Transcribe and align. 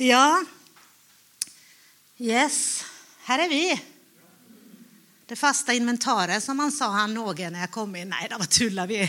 Ja. 0.00 0.40
Yes, 2.16 2.84
her 3.26 3.42
er 3.44 3.50
vi. 3.52 3.66
Det 5.28 5.36
faste 5.36 5.74
inventaret, 5.76 6.40
som 6.40 6.58
han 6.64 6.72
sa 6.72 6.88
han 6.94 7.18
Åge 7.20 7.50
når 7.52 7.66
jeg 7.66 7.72
kom 7.74 7.92
inn. 8.00 8.08
Nei, 8.08 8.24
da 8.32 8.38
tuller 8.40 8.88
vi. 8.88 9.02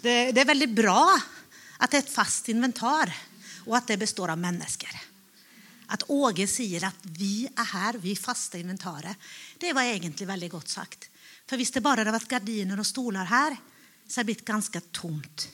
Det, 0.00 0.14
det 0.32 0.40
er 0.40 0.48
veldig 0.48 0.70
bra 0.72 1.04
at 1.12 1.92
det 1.92 2.00
er 2.00 2.06
et 2.06 2.14
fast 2.14 2.48
inventar, 2.48 3.12
og 3.66 3.76
at 3.76 3.92
det 3.92 4.00
består 4.00 4.32
av 4.32 4.40
mennesker. 4.40 4.96
At 5.92 6.08
Åge 6.08 6.48
sier 6.48 6.88
at 6.88 7.06
vi 7.12 7.44
er 7.44 7.70
her, 7.74 8.00
vi 8.00 8.16
faste 8.16 8.62
inventaret, 8.62 9.12
det 9.60 9.76
var 9.76 9.84
egentlig 9.84 10.32
veldig 10.32 10.52
godt 10.56 10.72
sagt. 10.78 11.10
For 11.44 11.60
hvis 11.60 11.76
det 11.76 11.84
bare 11.84 12.06
hadde 12.06 12.16
vært 12.16 12.32
gardiner 12.38 12.80
og 12.80 12.88
stoler 12.88 13.28
her, 13.28 13.60
så 14.08 14.22
hadde 14.22 14.30
det 14.30 14.30
blitt 14.32 14.48
ganske 14.48 14.86
tomt. 14.96 15.50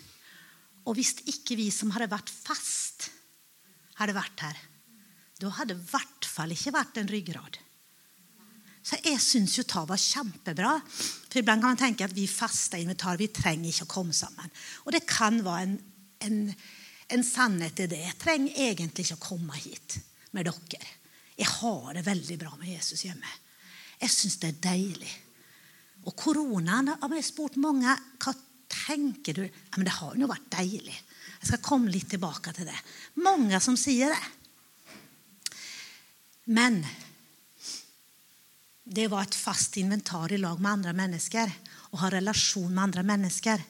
Og 0.86 0.94
hvis 0.94 1.16
ikke 1.26 1.58
vi 1.58 1.72
som 1.74 1.90
hadde 1.96 2.12
vært 2.14 2.30
fast, 2.30 3.10
hadde 3.98 4.16
vært 4.16 4.44
her, 4.46 4.60
da 5.38 5.50
hadde 5.54 5.74
det 5.74 5.82
i 5.82 5.90
hvert 5.92 6.26
fall 6.26 6.54
ikke 6.54 6.74
vært 6.74 7.00
en 7.00 7.10
ryggrad. 7.10 7.58
Så 8.88 8.96
jeg 9.04 9.20
syns 9.20 9.58
jo 9.58 9.66
det 9.68 9.84
var 9.90 10.00
kjempebra. 10.00 10.72
For 10.88 11.40
iblant 11.40 11.62
kan 11.62 11.74
man 11.74 11.80
tenke 11.80 12.06
at 12.06 12.14
vi 12.16 12.26
faste 12.30 12.80
invitar, 12.80 13.18
vi 13.20 13.28
trenger 13.34 13.68
ikke 13.68 13.86
å 13.88 13.94
komme 13.98 14.16
sammen. 14.16 14.50
Og 14.86 14.94
det 14.94 15.04
kan 15.08 15.42
være 15.44 15.66
en, 15.66 15.74
en, 16.24 16.38
en 17.14 17.26
sannhet 17.26 17.84
i 17.84 17.88
det. 17.90 18.00
Jeg 18.06 18.20
trenger 18.22 18.62
egentlig 18.68 19.04
ikke 19.06 19.18
å 19.18 19.26
komme 19.28 19.60
hit 19.60 19.98
med 20.32 20.48
dere. 20.48 20.94
Jeg 21.38 21.50
har 21.60 21.92
det 21.94 22.06
veldig 22.06 22.38
bra 22.40 22.54
med 22.56 22.72
Jesus 22.72 23.04
hjemme. 23.06 23.34
Jeg 24.00 24.14
syns 24.14 24.38
det 24.40 24.54
er 24.54 24.62
deilig. 24.70 25.12
Og 26.06 26.16
koronaen 26.18 26.94
har 26.94 27.10
vi 27.12 27.22
spurt 27.26 27.58
mange 27.60 27.92
hva 28.22 28.34
tenker 28.68 29.36
du? 29.36 29.44
Ja, 29.44 29.76
men 29.76 29.88
det 29.88 29.96
har 29.98 30.16
jo 30.16 30.30
vært 30.30 30.50
deilig. 30.54 30.96
Jeg 31.38 31.52
skal 31.52 31.64
komme 31.64 31.92
litt 31.92 32.10
tilbake 32.10 32.52
til 32.56 32.68
det. 32.68 32.78
Mange 33.22 33.60
som 33.62 33.76
sier 33.78 34.14
det. 34.14 34.22
Men 36.48 36.80
det 38.88 39.08
var 39.12 39.26
et 39.26 39.36
fast 39.36 39.76
inventar 39.76 40.32
i 40.32 40.40
lag 40.40 40.60
med 40.60 40.78
andre 40.78 40.94
mennesker. 40.96 41.50
Å 41.92 42.00
ha 42.02 42.10
relasjon 42.12 42.72
med 42.72 42.88
andre 42.88 43.04
mennesker, 43.06 43.60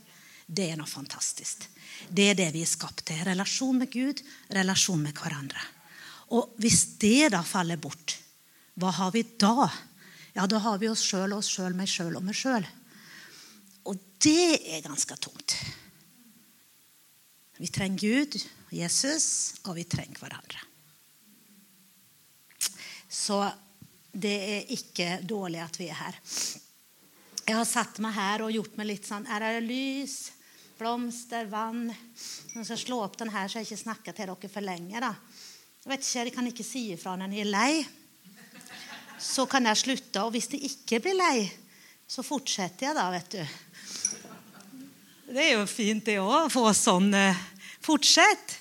det 0.46 0.70
er 0.70 0.78
noe 0.78 0.88
fantastisk. 0.88 1.66
Det 2.08 2.30
er 2.30 2.38
det 2.38 2.52
vi 2.54 2.62
er 2.62 2.70
skapt 2.70 3.02
til. 3.10 3.18
Relasjon 3.26 3.82
med 3.82 3.90
Gud, 3.92 4.22
relasjon 4.54 5.02
med 5.02 5.18
hverandre. 5.18 5.60
Og 6.38 6.54
hvis 6.62 6.98
det 7.02 7.32
da 7.34 7.42
faller 7.46 7.80
bort, 7.82 8.14
hva 8.78 8.92
har 8.94 9.12
vi 9.14 9.24
da? 9.40 9.66
Ja, 10.36 10.46
da 10.46 10.60
har 10.62 10.78
vi 10.78 10.90
oss 10.90 11.02
sjøl, 11.02 11.34
oss 11.34 11.50
sjøl, 11.50 11.74
meg 11.74 11.90
sjøl 11.90 12.14
og 12.18 12.24
meg 12.24 12.38
sjøl. 12.38 12.66
Og 13.90 13.98
det 14.22 14.60
er 14.70 14.84
ganske 14.86 15.18
tungt. 15.18 15.56
Vi 17.58 17.68
trenger 17.74 17.98
Gud, 17.98 18.38
Jesus, 18.70 19.58
og 19.66 19.74
vi 19.78 19.84
trenger 19.84 20.20
hverandre. 20.22 20.60
Så 23.08 23.40
det 24.12 24.36
er 24.54 24.72
ikke 24.74 25.18
dårlig 25.26 25.60
at 25.64 25.78
vi 25.80 25.88
er 25.90 25.98
her. 25.98 26.18
Jeg 27.48 27.56
har 27.56 27.66
satt 27.66 27.98
meg 28.04 28.14
her 28.14 28.44
og 28.44 28.52
gjort 28.52 28.74
meg 28.76 28.90
litt 28.90 29.06
sånn 29.08 29.24
Er 29.32 29.40
det 29.40 29.64
lys, 29.64 30.16
blomster, 30.78 31.48
vann? 31.50 31.88
Jeg 31.88 32.66
skal 32.68 32.80
slå 32.82 32.98
opp 33.06 33.16
den 33.18 33.32
her, 33.32 33.48
så 33.48 33.58
jeg 33.58 33.70
ikke 33.70 33.84
snakker 33.86 34.16
til 34.16 34.30
dere 34.30 34.50
for 34.52 34.64
lenge. 34.64 35.00
da. 35.00 35.14
Jeg 35.82 35.90
vet 35.92 36.04
ikke, 36.04 36.24
jeg 36.26 36.34
kan 36.36 36.50
ikke 36.52 36.66
si 36.66 36.82
ifra 36.92 37.16
når 37.16 37.34
jeg 37.34 37.46
er 37.46 37.50
lei. 37.50 37.72
Så 39.18 39.48
kan 39.50 39.66
jeg 39.66 39.82
slutte. 39.82 40.22
Og 40.22 40.34
hvis 40.36 40.50
det 40.52 40.62
ikke 40.68 41.00
blir 41.02 41.18
lei, 41.18 41.48
så 42.06 42.22
fortsetter 42.22 42.86
jeg 42.90 42.98
da, 42.98 43.08
vet 43.12 43.34
du. 43.34 43.42
Det 45.28 45.42
er 45.44 45.58
jo 45.58 45.64
fint, 45.68 46.00
det 46.06 46.14
òg, 46.22 46.46
å 46.46 46.48
få 46.48 46.70
sånn 46.72 47.12
eh, 47.12 47.36
Fortsett. 47.84 48.54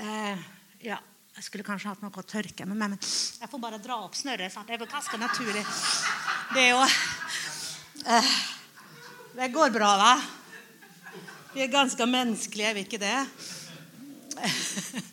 Eh, 0.00 0.38
ja. 0.80 0.96
Jeg 1.36 1.44
skulle 1.44 1.66
kanskje 1.66 1.90
hatt 1.90 2.00
noe 2.04 2.22
å 2.22 2.24
tørke 2.24 2.64
med, 2.68 2.78
men 2.80 2.94
jeg 2.96 3.50
får 3.50 3.60
bare 3.60 3.80
dra 3.82 3.98
opp 4.06 4.16
snørret. 4.16 4.54
Det 4.68 4.76
er 4.76 4.84
ganske 4.86 5.18
naturlig. 5.20 5.64
Det 6.54 6.62
er 6.62 6.70
jo 6.70 6.80
eh, 6.86 8.32
Det 9.34 9.48
går 9.52 9.74
bra, 9.74 9.90
da. 10.00 10.12
Vi 11.52 11.64
er 11.66 11.72
ganske 11.72 12.06
menneskelige, 12.08 12.70
er 12.70 12.78
vi 12.78 12.86
ikke 12.86 13.02
det? 13.02 13.18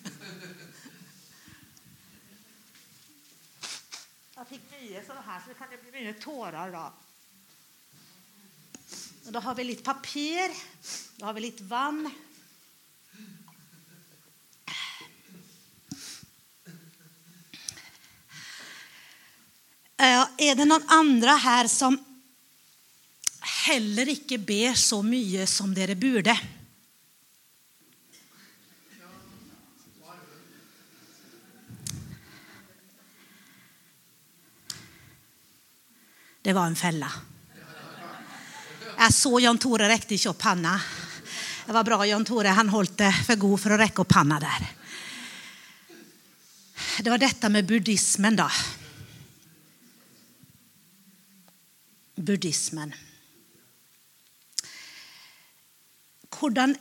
Jeg 4.39 4.47
fikk 4.53 4.71
mye 4.71 5.03
sånn 5.03 5.19
her, 5.19 5.43
så 5.43 5.51
det 5.51 5.59
kan 5.59 5.67
bli 5.75 5.91
mye 5.99 6.15
tårer 6.23 6.71
da. 6.71 6.87
Og 9.29 9.33
da 9.35 9.43
har 9.45 9.53
vi 9.53 9.63
litt 9.67 9.83
papir. 9.85 10.49
Da 11.19 11.27
har 11.27 11.35
vi 11.37 11.43
litt 11.43 11.59
vann. 11.69 11.99
Er 20.01 20.57
det 20.57 20.65
noen 20.65 20.89
andre 20.89 21.37
her 21.45 21.69
som 21.69 21.99
heller 23.67 24.09
ikke 24.15 24.41
ber 24.41 24.73
så 24.73 25.03
mye 25.05 25.45
som 25.45 25.77
dere 25.77 25.93
burde? 25.93 26.33
Det 36.41 36.57
var 36.57 36.65
en 36.65 36.79
felle. 36.87 37.28
Jeg 38.99 39.15
så 39.15 39.31
Jan 39.39 39.59
Tore 39.61 39.87
rekte 39.87 40.17
ikke 40.17 40.33
opp 40.33 40.41
panna. 40.41 40.73
Det 41.65 41.75
var 41.75 41.87
bra 41.87 42.01
Jan 42.05 42.25
Tore. 42.27 42.51
Han 42.57 42.71
holdt 42.73 42.97
det 42.99 43.13
for 43.23 43.39
god 43.39 43.61
for 43.63 43.75
å 43.75 43.79
rekke 43.79 44.03
opp 44.03 44.11
panna 44.11 44.41
der. 44.43 44.67
Det 46.99 47.07
var 47.07 47.21
dette 47.21 47.49
med 47.49 47.67
buddhismen, 47.67 48.35
da. 48.35 48.49
buddhismen. 52.19 52.93
Hvordan, 56.29 56.75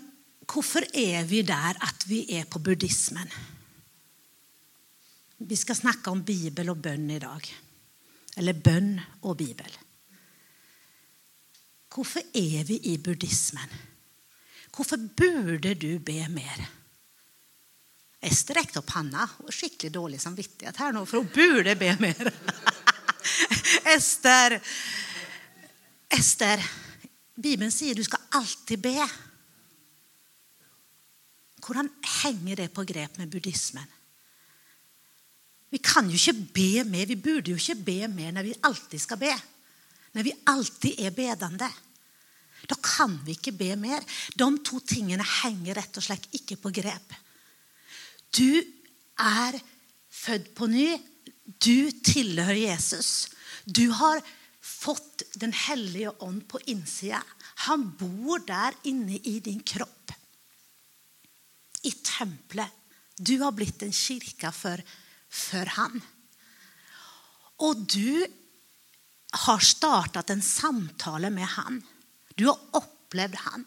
hvorfor 0.47 0.87
er 0.95 1.25
vi 1.27 1.43
der 1.47 1.78
at 1.83 2.07
vi 2.09 2.25
er 2.39 2.47
på 2.51 2.59
buddhismen? 2.62 3.31
Vi 5.39 5.57
skal 5.57 5.78
snakke 5.78 6.11
om 6.11 6.25
Bibel 6.27 6.71
og 6.71 6.81
bønn 6.83 7.11
i 7.15 7.21
dag. 7.23 7.51
Eller 8.39 8.59
bønn 8.59 8.97
og 9.23 9.37
Bibel. 9.39 9.71
Hvorfor 11.94 12.21
er 12.37 12.65
vi 12.69 12.76
i 12.93 12.97
buddhismen? 12.99 13.71
Hvorfor 14.75 15.00
burde 15.16 15.75
du 15.75 15.99
be 15.99 16.21
mer? 16.31 16.66
Ester 18.22 18.59
rekte 18.59 18.82
opp 18.82 18.91
handa. 18.97 19.25
Skikkelig 19.50 19.93
dårlig 19.94 20.21
samvittighet 20.22 20.78
her 20.82 20.94
nå, 20.94 21.04
for 21.06 21.22
hun 21.22 21.32
burde 21.34 21.75
be 21.78 21.93
mer. 22.03 22.32
Ester 23.97 24.59
Ester, 26.09 26.62
Bibelen 27.37 27.72
sier 27.72 27.94
du 27.94 28.03
skal 28.04 28.22
alltid 28.38 28.81
be. 28.81 28.97
Hvordan 31.62 31.91
henger 32.22 32.62
det 32.62 32.71
på 32.72 32.84
grep 32.88 33.19
med 33.21 33.28
buddhismen? 33.31 33.87
Vi 35.69 35.78
kan 35.84 36.09
jo 36.09 36.16
ikke 36.16 36.48
be 36.54 36.84
mer. 36.88 37.04
Vi 37.06 37.19
burde 37.21 37.53
jo 37.53 37.60
ikke 37.60 37.77
be 37.84 38.09
mer 38.09 38.32
når 38.32 38.47
vi 38.47 38.56
alltid 38.65 39.03
skal 39.04 39.21
be. 39.21 39.34
Når 40.17 40.27
vi 40.27 40.35
alltid 40.51 41.01
er 41.05 41.15
bedende. 41.15 41.69
Da 42.69 42.77
kan 42.83 43.15
vi 43.25 43.37
ikke 43.37 43.55
be 43.57 43.75
mer. 43.81 44.05
De 44.37 44.49
to 44.67 44.81
tingene 44.81 45.25
henger 45.43 45.79
rett 45.79 46.01
og 46.01 46.05
slett 46.05 46.27
ikke 46.37 46.59
på 46.61 46.73
grep. 46.81 47.15
Du 48.35 48.61
er 49.19 49.59
født 50.11 50.53
på 50.59 50.69
ny. 50.71 50.91
Du 51.47 51.91
tilhører 52.05 52.61
Jesus. 52.61 53.29
Du 53.65 53.89
har 53.93 54.21
fått 54.61 55.25
Den 55.39 55.53
hellige 55.53 56.11
ånd 56.23 56.45
på 56.51 56.61
innsida. 56.71 57.23
Han 57.67 57.89
bor 57.99 58.43
der 58.47 58.75
inne 58.87 59.17
i 59.17 59.39
din 59.43 59.61
kropp. 59.67 60.13
I 61.83 61.93
tempelet. 62.05 62.75
Du 63.19 63.39
har 63.43 63.54
blitt 63.54 63.83
en 63.83 63.95
kirke 63.95 64.51
for, 64.54 64.83
for 65.28 65.72
han. 65.78 66.03
Og 67.66 67.83
du 67.91 68.22
har 69.45 69.63
startet 69.63 70.31
en 70.31 70.43
samtale 70.43 71.31
med 71.31 71.47
han. 71.55 71.83
Du 72.35 72.47
har 72.49 72.59
opplevd 72.79 73.37
han. 73.45 73.65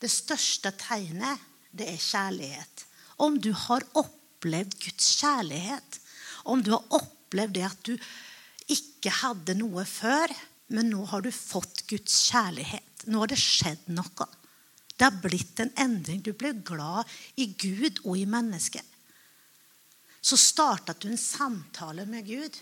Det 0.00 0.10
største 0.12 0.72
tegnet, 0.76 1.40
det 1.72 1.88
er 1.90 2.00
kjærlighet. 2.00 2.84
Om 3.24 3.38
du 3.40 3.52
har 3.56 3.86
opplevd 3.96 4.76
Guds 4.84 5.08
kjærlighet, 5.20 6.00
om 6.44 6.62
du 6.62 6.74
har 6.74 6.84
opplevd 6.98 7.56
det 7.56 7.64
at 7.68 7.86
du 7.88 7.94
ikke 8.70 9.12
hadde 9.22 9.56
noe 9.58 9.84
før, 9.88 10.32
men 10.74 10.90
nå 10.92 11.04
har 11.08 11.24
du 11.24 11.30
fått 11.32 11.84
Guds 11.88 12.16
kjærlighet. 12.30 13.06
Nå 13.08 13.22
har 13.22 13.32
det 13.32 13.40
skjedd 13.40 13.88
noe. 13.92 14.28
Det 14.94 15.08
har 15.08 15.22
blitt 15.24 15.60
en 15.60 15.72
endring. 15.80 16.22
Du 16.22 16.32
ble 16.36 16.52
glad 16.64 17.08
i 17.40 17.48
Gud 17.50 18.00
og 18.04 18.16
i 18.18 18.26
mennesket. 18.28 18.84
Så 20.24 20.38
startet 20.40 21.02
du 21.02 21.10
en 21.10 21.20
samtale 21.20 22.06
med 22.08 22.24
Gud. 22.28 22.56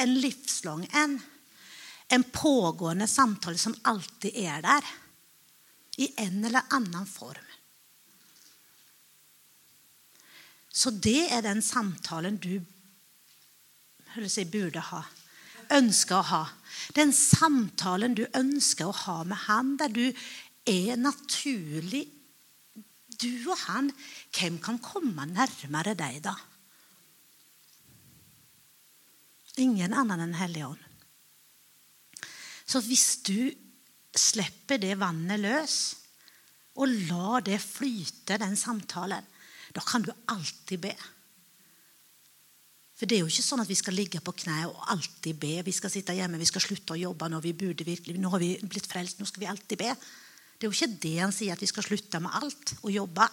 En 0.00 0.16
livslang 0.20 0.86
en. 0.96 1.20
En 2.10 2.24
pågående 2.24 3.06
samtale 3.06 3.58
som 3.58 3.76
alltid 3.82 4.36
er 4.40 4.64
der. 4.64 4.90
I 6.00 6.08
en 6.24 6.44
eller 6.44 6.66
annen 6.74 7.06
form. 7.06 7.46
Så 10.70 10.90
det 10.90 11.28
er 11.34 11.42
den 11.44 11.62
samtalen 11.62 12.38
du 12.40 12.54
si, 14.26 14.44
burde 14.46 14.82
ha. 14.90 15.02
Ønsker 15.76 16.18
å 16.18 16.28
ha. 16.30 16.44
Den 16.96 17.12
samtalen 17.14 18.14
du 18.18 18.24
ønsker 18.38 18.88
å 18.88 18.96
ha 19.04 19.18
med 19.26 19.44
han, 19.46 19.76
der 19.78 19.92
du 19.92 20.06
er 20.66 20.96
naturlig 21.00 22.06
Du 23.20 23.50
og 23.50 23.58
han, 23.66 23.90
hvem 24.32 24.54
kan 24.64 24.78
komme 24.80 25.26
nærmere 25.28 25.92
deg 25.98 26.22
da? 26.24 26.32
Ingen 29.60 29.94
annen 29.96 30.22
enn 30.24 30.38
Helligånd. 30.38 30.80
Så 32.70 32.80
hvis 32.86 33.20
du 33.26 33.50
slipper 34.16 34.78
det 34.80 34.94
vannet 35.00 35.42
løs, 35.42 35.78
og 36.80 36.92
lar 37.10 37.42
det 37.44 37.58
flyte, 37.60 38.38
den 38.40 38.54
samtalen, 38.56 39.26
da 39.74 39.82
kan 39.84 40.04
du 40.06 40.10
alltid 40.32 40.80
be. 40.86 40.92
For 42.96 43.08
det 43.08 43.16
er 43.16 43.22
jo 43.24 43.30
ikke 43.30 43.44
sånn 43.44 43.62
at 43.62 43.70
vi 43.70 43.78
skal 43.78 43.96
ligge 43.96 44.20
på 44.22 44.34
kne 44.42 44.66
og 44.68 44.80
alltid 44.92 45.38
be. 45.40 45.54
Vi 45.66 45.74
skal 45.74 45.92
sitte 45.92 46.14
hjemme, 46.16 46.40
vi 46.40 46.48
skal 46.48 46.64
slutte 46.64 46.94
å 46.94 47.00
jobbe 47.00 47.30
når 47.32 47.44
vi 47.46 47.54
burde 47.56 47.86
virkelig. 47.86 48.18
Nå 48.20 48.32
har 48.34 48.42
vi 48.42 48.50
blitt 48.60 48.88
frelst, 48.90 49.20
nå 49.20 49.28
skal 49.28 49.44
vi 49.44 49.48
alltid 49.50 49.80
be. 49.80 49.94
Det 50.56 50.66
er 50.66 50.68
jo 50.68 50.76
ikke 50.76 51.00
det 51.06 51.14
han 51.16 51.32
sier, 51.32 51.56
at 51.56 51.64
vi 51.64 51.70
skal 51.70 51.86
slutte 51.86 52.20
med 52.20 52.36
alt 52.36 52.74
og 52.82 52.90
jobbe. 52.92 53.28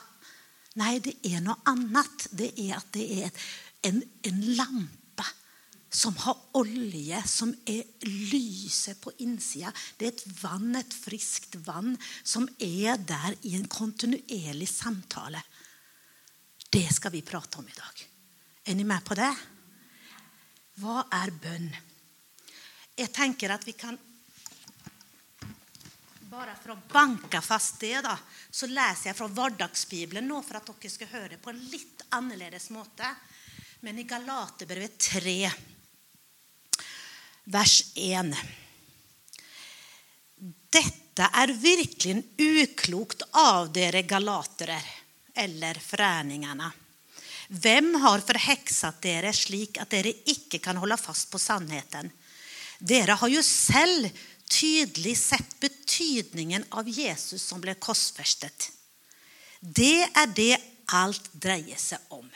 Nei, 0.79 0.93
det 1.03 1.17
er 1.27 1.43
noe 1.43 1.59
annet. 1.67 2.29
Det 2.31 2.53
er 2.63 2.77
at 2.77 2.87
det 2.95 3.07
er 3.17 3.49
en, 3.89 3.99
en 3.99 4.39
lampe 4.55 5.06
som 5.89 6.15
har 6.17 6.37
olje, 6.59 7.21
som 7.27 7.53
er 7.65 7.83
lyset 8.31 8.99
på 9.01 9.13
innsida. 9.23 9.71
Det 9.97 10.07
er 10.07 10.15
et 10.15 10.41
vann, 10.41 10.75
et 10.75 10.93
friskt 10.93 11.55
vann, 11.65 11.95
som 12.23 12.47
er 12.59 12.99
der 12.99 13.37
i 13.47 13.55
en 13.55 13.67
kontinuerlig 13.71 14.67
samtale. 14.69 15.41
Det 16.69 16.85
skal 16.93 17.13
vi 17.15 17.23
prate 17.23 17.61
om 17.61 17.67
i 17.67 17.77
dag. 17.77 18.03
Er 18.67 18.75
dere 18.75 18.89
med 18.89 19.05
på 19.07 19.15
det? 19.15 19.31
Hva 20.81 21.05
er 21.15 21.31
bønn? 21.31 21.69
Jeg 22.97 23.13
tenker 23.15 23.53
at 23.53 23.65
vi 23.67 23.77
kan 23.77 23.97
Bare 26.27 26.57
for 26.59 26.73
å 26.73 26.81
banke 26.91 27.39
fast 27.41 27.79
det, 27.79 28.01
da, 28.03 28.11
så 28.51 28.67
leser 28.67 29.07
jeg 29.07 29.15
fra 29.15 29.29
Hverdagsbibelen 29.31 30.27
nå 30.27 30.41
for 30.43 30.59
at 30.59 30.67
dere 30.67 30.91
skal 30.91 31.09
høre 31.13 31.37
på 31.39 31.53
en 31.53 31.61
litt 31.71 32.03
annerledes 32.17 32.67
måte. 32.75 33.07
Men 33.87 34.01
i 34.01 34.03
Galaterbrevet 34.09 34.97
3 35.07 35.76
vers 37.47 37.81
1. 37.95 38.33
Dette 40.69 41.27
er 41.41 41.53
virkelig 41.55 42.19
uklokt 42.37 43.23
av 43.39 43.71
dere 43.73 44.03
galatere, 44.03 44.77
eller 45.37 45.79
fræningene. 45.79 46.67
Hvem 47.47 47.93
har 48.03 48.25
forhekset 48.27 48.97
dere 49.05 49.31
slik 49.35 49.77
at 49.79 49.93
dere 49.93 50.11
ikke 50.27 50.59
kan 50.59 50.79
holde 50.81 50.97
fast 50.99 51.29
på 51.31 51.39
sannheten? 51.39 52.09
Dere 52.79 53.15
har 53.15 53.31
jo 53.31 53.43
selv 53.45 54.09
tydelig 54.51 55.15
sett 55.19 55.55
betydningen 55.61 56.65
av 56.75 56.89
Jesus 56.91 57.45
som 57.47 57.61
ble 57.63 57.77
korsfestet. 57.79 58.73
Det 59.61 60.03
er 60.03 60.27
det 60.35 60.57
alt 60.95 61.31
dreier 61.33 61.79
seg 61.79 62.11
om. 62.15 62.27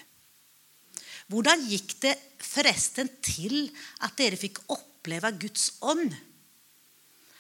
Hvordan 1.32 1.68
gikk 1.68 1.98
det 2.04 2.16
forresten 2.44 3.12
til 3.24 3.68
at 4.04 4.16
dere 4.20 4.40
fikk 4.40 4.64
opp 4.72 4.88
oppleve 5.02 5.32
Guds 5.32 5.74
ånd. 5.82 6.14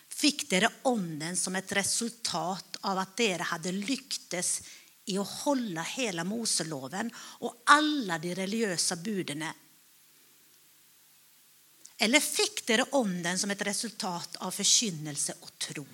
Fikk 0.09 0.49
dere 0.49 0.69
ånden 0.89 1.37
som 1.37 1.55
et 1.55 1.71
resultat 1.77 2.77
av 2.89 2.97
at 2.97 3.15
dere 3.17 3.45
hadde 3.53 3.73
lyktes 3.73 4.61
i 5.09 5.17
å 5.17 5.25
holde 5.25 5.83
hele 5.95 6.25
Moseloven 6.25 7.09
og 7.45 7.61
alle 7.73 8.17
de 8.21 8.33
religiøse 8.37 8.97
budene? 9.01 9.53
Eller 12.01 12.21
fikk 12.21 12.63
dere 12.65 12.87
ånden 12.97 13.37
som 13.37 13.53
et 13.53 13.61
resultat 13.65 14.41
av 14.41 14.53
forkynnelse 14.57 15.37
og 15.41 15.53
tro? 15.61 15.85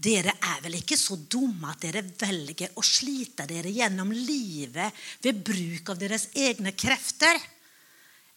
Dere 0.00 0.32
er 0.32 0.62
vel 0.64 0.78
ikke 0.78 0.96
så 0.96 1.18
dumme 1.28 1.74
at 1.74 1.82
dere 1.84 2.00
velger 2.00 2.72
å 2.80 2.84
slite 2.84 3.44
dere 3.44 3.68
gjennom 3.68 4.14
livet 4.16 4.96
ved 5.20 5.42
bruk 5.44 5.92
av 5.92 6.00
deres 6.00 6.30
egne 6.32 6.72
krefter? 6.72 7.36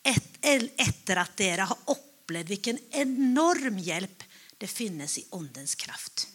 Et, 0.03 0.29
etter 0.43 1.19
at 1.21 1.35
dere 1.39 1.67
har 1.69 1.91
opplevd 1.93 2.51
hvilken 2.51 2.79
enorm 2.99 3.79
hjelp 3.79 4.23
det 4.59 4.69
finnes 4.71 5.17
i 5.19 5.25
åndens 5.35 5.75
kraft. 5.79 6.27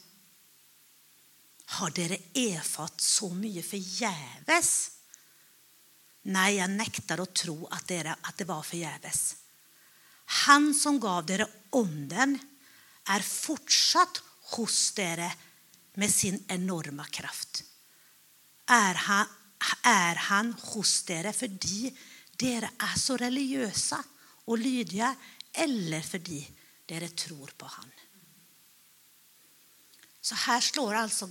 Har 1.79 1.93
dere 1.93 2.17
erfart 2.37 3.01
så 3.05 3.29
mye 3.33 3.63
forgjeves? 3.65 4.71
Nei, 6.33 6.51
jeg 6.57 6.73
nekter 6.73 7.21
å 7.21 7.29
tro 7.33 7.57
at, 7.73 7.85
dere, 7.89 8.17
at 8.25 8.37
det 8.41 8.49
var 8.49 8.65
forgjeves. 8.65 9.23
Han 10.49 10.73
som 10.77 10.99
gav 11.01 11.25
dere 11.29 11.49
ånden, 11.77 12.37
er 13.09 13.25
fortsatt 13.25 14.21
hos 14.57 14.93
dere 14.97 15.31
med 15.97 16.13
sin 16.13 16.37
enorme 16.53 17.07
kraft. 17.13 17.63
Er 18.69 18.99
han, 19.07 19.31
er 19.89 20.21
han 20.29 20.53
hos 20.75 21.01
dere 21.09 21.33
fordi 21.33 21.89
dere 22.39 22.71
er 22.79 22.99
så 22.99 23.17
religiøse 23.19 23.99
og 24.49 24.61
lydige, 24.61 25.09
eller 25.59 26.05
fordi 26.07 26.41
dere 26.89 27.11
tror 27.11 27.53
på 27.59 27.67
Han. 27.67 27.91
Så 30.23 30.37
her 30.47 30.61
slår 30.61 30.95
altså 31.03 31.29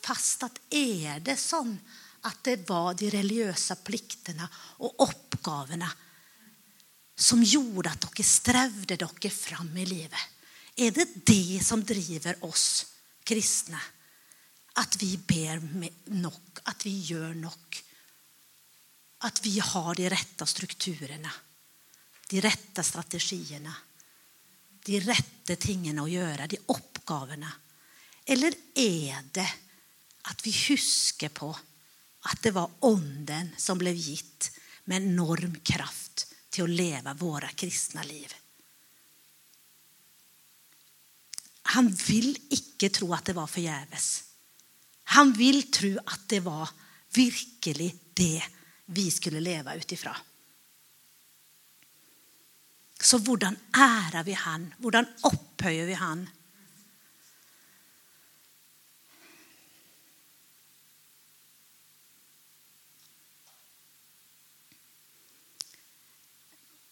fast 0.00 0.44
at 0.46 0.60
er 0.72 1.20
det 1.24 1.36
sånn 1.38 1.74
at 2.28 2.40
det 2.44 2.62
var 2.68 2.94
de 2.96 3.10
religiøse 3.12 3.76
pliktene 3.84 4.46
og 4.84 5.04
oppgavene 5.04 5.88
som 7.20 7.42
gjorde 7.44 7.92
at 7.92 8.06
dere 8.06 8.24
strevde 8.24 8.96
dere 8.96 9.32
fram 9.32 9.72
i 9.76 9.86
livet? 9.88 10.22
Er 10.80 10.94
det 10.96 11.08
det 11.28 11.60
som 11.64 11.84
driver 11.84 12.40
oss 12.48 12.86
kristne? 13.28 13.80
At 14.80 14.96
vi 15.00 15.16
ber 15.18 15.60
nok, 16.16 16.62
at 16.70 16.86
vi 16.86 16.94
gjør 17.10 17.34
nok? 17.36 17.80
At 19.26 19.40
vi 19.44 19.58
har 19.60 19.94
de 19.94 20.08
rette 20.10 20.46
strukturene, 20.48 21.32
de 22.30 22.40
rette 22.40 22.84
strategiene, 22.86 23.72
de 24.86 25.00
rette 25.04 25.56
tingene 25.60 26.04
å 26.04 26.08
gjøre, 26.08 26.48
de 26.48 26.60
oppgavene? 26.72 27.50
Eller 28.30 28.54
er 28.78 29.26
det 29.34 29.48
at 30.30 30.44
vi 30.44 30.52
husker 30.68 31.32
på 31.34 31.50
at 32.30 32.42
det 32.44 32.52
var 32.56 32.72
Ånden 32.88 33.52
som 33.60 33.80
ble 33.80 33.92
gitt 33.96 34.50
med 34.88 35.02
enorm 35.02 35.56
kraft 35.64 36.26
til 36.52 36.66
å 36.66 36.72
leve 36.72 37.14
våre 37.20 37.50
kristne 37.56 38.04
liv? 38.08 38.30
Han 41.76 41.90
vil 41.92 42.32
ikke 42.50 42.90
tro 42.92 43.12
at 43.14 43.28
det 43.28 43.36
var 43.36 43.50
forgjeves. 43.50 44.08
Han 45.14 45.30
vil 45.36 45.62
tro 45.70 45.92
at 46.02 46.24
det 46.30 46.40
var 46.42 46.70
virkelig 47.14 47.92
det 48.16 48.40
vi 48.90 49.10
skulle 49.10 49.40
leve 49.40 49.76
ut 49.78 49.92
ifra. 49.92 50.16
Så 53.00 53.18
hvordan 53.18 53.56
ærer 53.72 54.24
vi 54.26 54.34
Han? 54.36 54.66
Hvordan 54.78 55.08
opphøyer 55.24 55.86
vi 55.86 55.96
Han? 55.96 56.26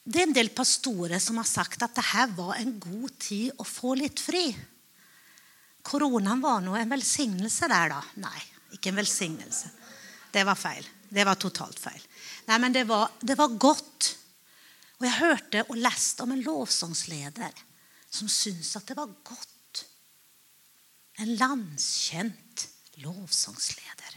Det 0.09 0.23
er 0.23 0.25
en 0.31 0.33
del 0.33 0.49
pastorer 0.57 1.21
som 1.21 1.37
har 1.37 1.45
sagt 1.45 1.83
at 1.85 1.99
dette 1.99 2.23
var 2.39 2.55
en 2.57 2.79
god 2.81 3.11
tid 3.21 3.59
å 3.61 3.67
få 3.69 3.93
litt 3.99 4.23
fri. 4.25 4.47
Koronaen 5.85 6.41
var 6.41 6.63
nå 6.65 6.79
en 6.79 6.95
velsignelse 6.95 7.69
der, 7.69 7.93
da. 7.93 8.01
Nei, 8.23 8.41
ikke 8.73 8.89
en 8.89 9.03
velsignelse. 9.03 9.69
Det 10.33 10.47
var 10.49 10.57
feil. 10.57 10.89
Det 11.09 11.25
var 11.25 11.39
totalt 11.41 11.79
feil. 11.81 12.01
Nei, 12.49 12.59
men 12.61 12.75
det 12.75 12.85
var, 12.89 13.11
det 13.21 13.37
var 13.39 13.57
godt. 13.61 14.13
Og 14.99 15.07
jeg 15.07 15.21
hørte 15.21 15.65
og 15.69 15.79
leste 15.79 16.25
om 16.25 16.35
en 16.35 16.45
lovsangsleder 16.45 17.65
som 18.11 18.31
syntes 18.31 18.75
at 18.79 18.89
det 18.89 18.97
var 18.99 19.11
godt. 19.25 19.85
En 21.23 21.35
landskjent 21.39 22.67
lovsangsleder. 23.03 24.17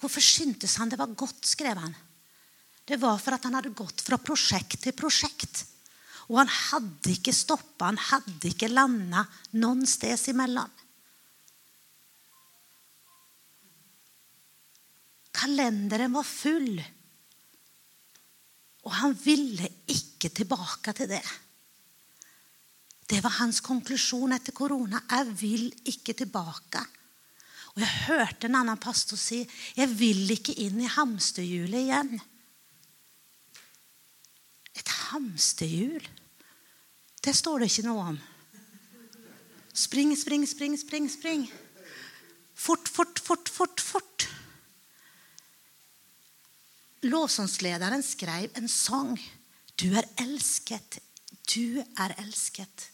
Hvorfor 0.00 0.24
syntes 0.24 0.76
han 0.80 0.90
det 0.92 0.98
var 1.00 1.14
godt, 1.16 1.46
skrev 1.48 1.78
han. 1.80 1.94
Det 2.86 2.98
var 3.00 3.18
for 3.18 3.34
at 3.34 3.46
han 3.48 3.56
hadde 3.58 3.74
gått 3.76 4.04
fra 4.06 4.18
prosjekt 4.20 4.82
til 4.84 4.94
prosjekt. 4.96 5.64
Og 6.28 6.40
han 6.42 6.50
hadde 6.50 7.14
ikke 7.14 7.34
stoppa, 7.34 7.88
han 7.88 8.00
hadde 8.10 8.50
ikke 8.50 8.70
landa 8.70 9.24
noen 9.58 9.86
sted 9.88 10.18
imellom. 10.32 10.70
Kalenderen 15.36 16.14
var 16.16 16.24
full. 16.26 16.78
Og 18.86 18.94
han 19.00 19.16
ville 19.18 19.68
ikke 19.92 20.30
tilbake 20.32 20.94
til 20.96 21.10
det. 21.10 21.24
Det 23.06 23.18
var 23.22 23.38
hans 23.38 23.60
konklusjon 23.62 24.34
etter 24.34 24.54
korona. 24.56 25.02
Jeg 25.10 25.34
vil 25.40 25.66
ikke 25.92 26.14
tilbake. 26.16 26.82
Og 27.74 27.82
Jeg 27.82 28.06
hørte 28.08 28.48
en 28.48 28.56
annen 28.62 28.80
pastor 28.80 29.20
si 29.20 29.42
jeg 29.76 29.90
vil 29.98 30.30
ikke 30.32 30.54
inn 30.64 30.80
i 30.80 30.88
hamsterhjulet 30.88 31.82
igjen. 31.84 32.14
Et 34.76 34.94
hamsterhjul? 35.10 36.08
Det 37.20 37.34
står 37.36 37.60
det 37.60 37.68
ikke 37.70 37.86
noe 37.90 38.08
om. 38.14 38.18
Spring, 39.76 40.14
spring, 40.16 40.46
spring, 40.48 40.78
spring, 40.80 41.08
spring. 41.12 41.44
Fort, 42.56 42.88
fort, 42.88 43.20
fort, 43.20 43.50
fort, 43.52 43.82
fort. 43.84 44.15
Lovsangslederen 47.06 48.02
skrev 48.04 48.50
en 48.58 48.68
sang. 48.70 49.14
Du 49.78 49.88
er 49.94 50.06
elsket. 50.22 50.98
Du 51.46 51.78
er 51.78 52.14
elsket. 52.18 52.88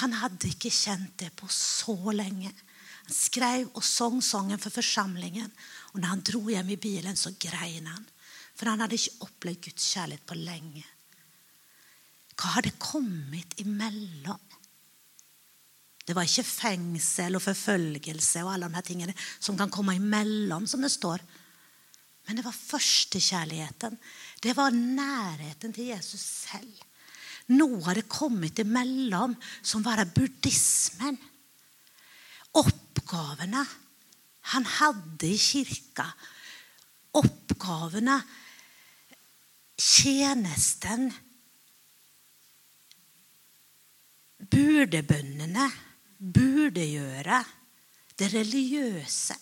Han 0.00 0.16
hadde 0.16 0.48
ikke 0.50 0.72
kjent 0.72 1.18
det 1.20 1.30
på 1.36 1.48
så 1.52 1.96
lenge. 2.14 2.50
Han 3.04 3.14
skrev 3.14 3.68
og 3.74 3.84
sang 3.84 4.22
sangen 4.24 4.60
for 4.60 4.72
forsamlingen. 4.72 5.50
Og 5.92 6.00
når 6.00 6.14
han 6.14 6.24
dro 6.24 6.42
hjem 6.48 6.72
i 6.72 6.80
bilen, 6.80 7.16
så 7.16 7.34
grein 7.38 7.90
han. 7.90 8.06
For 8.54 8.70
han 8.70 8.80
hadde 8.80 8.96
ikke 8.96 9.28
opplevd 9.28 9.62
Guds 9.68 9.92
kjærlighet 9.92 10.26
på 10.26 10.38
lenge. 10.38 10.84
Hva 12.34 12.56
hadde 12.56 12.74
kommet 12.82 13.54
imellom? 13.62 14.40
Det 16.04 16.12
var 16.16 16.26
ikke 16.28 16.44
fengsel 16.44 17.38
og 17.38 17.42
forfølgelse 17.44 18.42
og 18.44 18.52
alle 18.52 18.68
de 18.68 18.76
her 18.76 18.84
tingene 18.84 19.14
som 19.38 19.56
kan 19.56 19.72
komme 19.72 19.94
imellom, 19.96 20.66
som 20.68 20.82
det 20.84 20.92
står. 20.92 21.22
Men 22.24 22.38
det 22.38 22.44
var 22.46 22.56
førstekjærligheten. 22.56 23.98
Det 24.40 24.56
var 24.56 24.72
nærheten 24.72 25.72
til 25.76 25.92
Jesus 25.92 26.24
selv. 26.48 26.82
Noe 27.52 27.82
hadde 27.84 28.06
kommet 28.08 28.58
imellom 28.62 29.34
som 29.60 29.84
var 29.84 30.00
buddhismen 30.16 31.18
oppgavene 32.54 33.64
han 34.52 34.66
hadde 34.68 35.28
i 35.32 35.38
kirka. 35.40 36.04
Oppgavene, 37.16 38.18
tjenesten, 39.78 41.06
burdebønnene, 44.52 45.68
burdegjøre, 46.18 47.38
det 48.18 48.28
religiøse. 48.34 49.38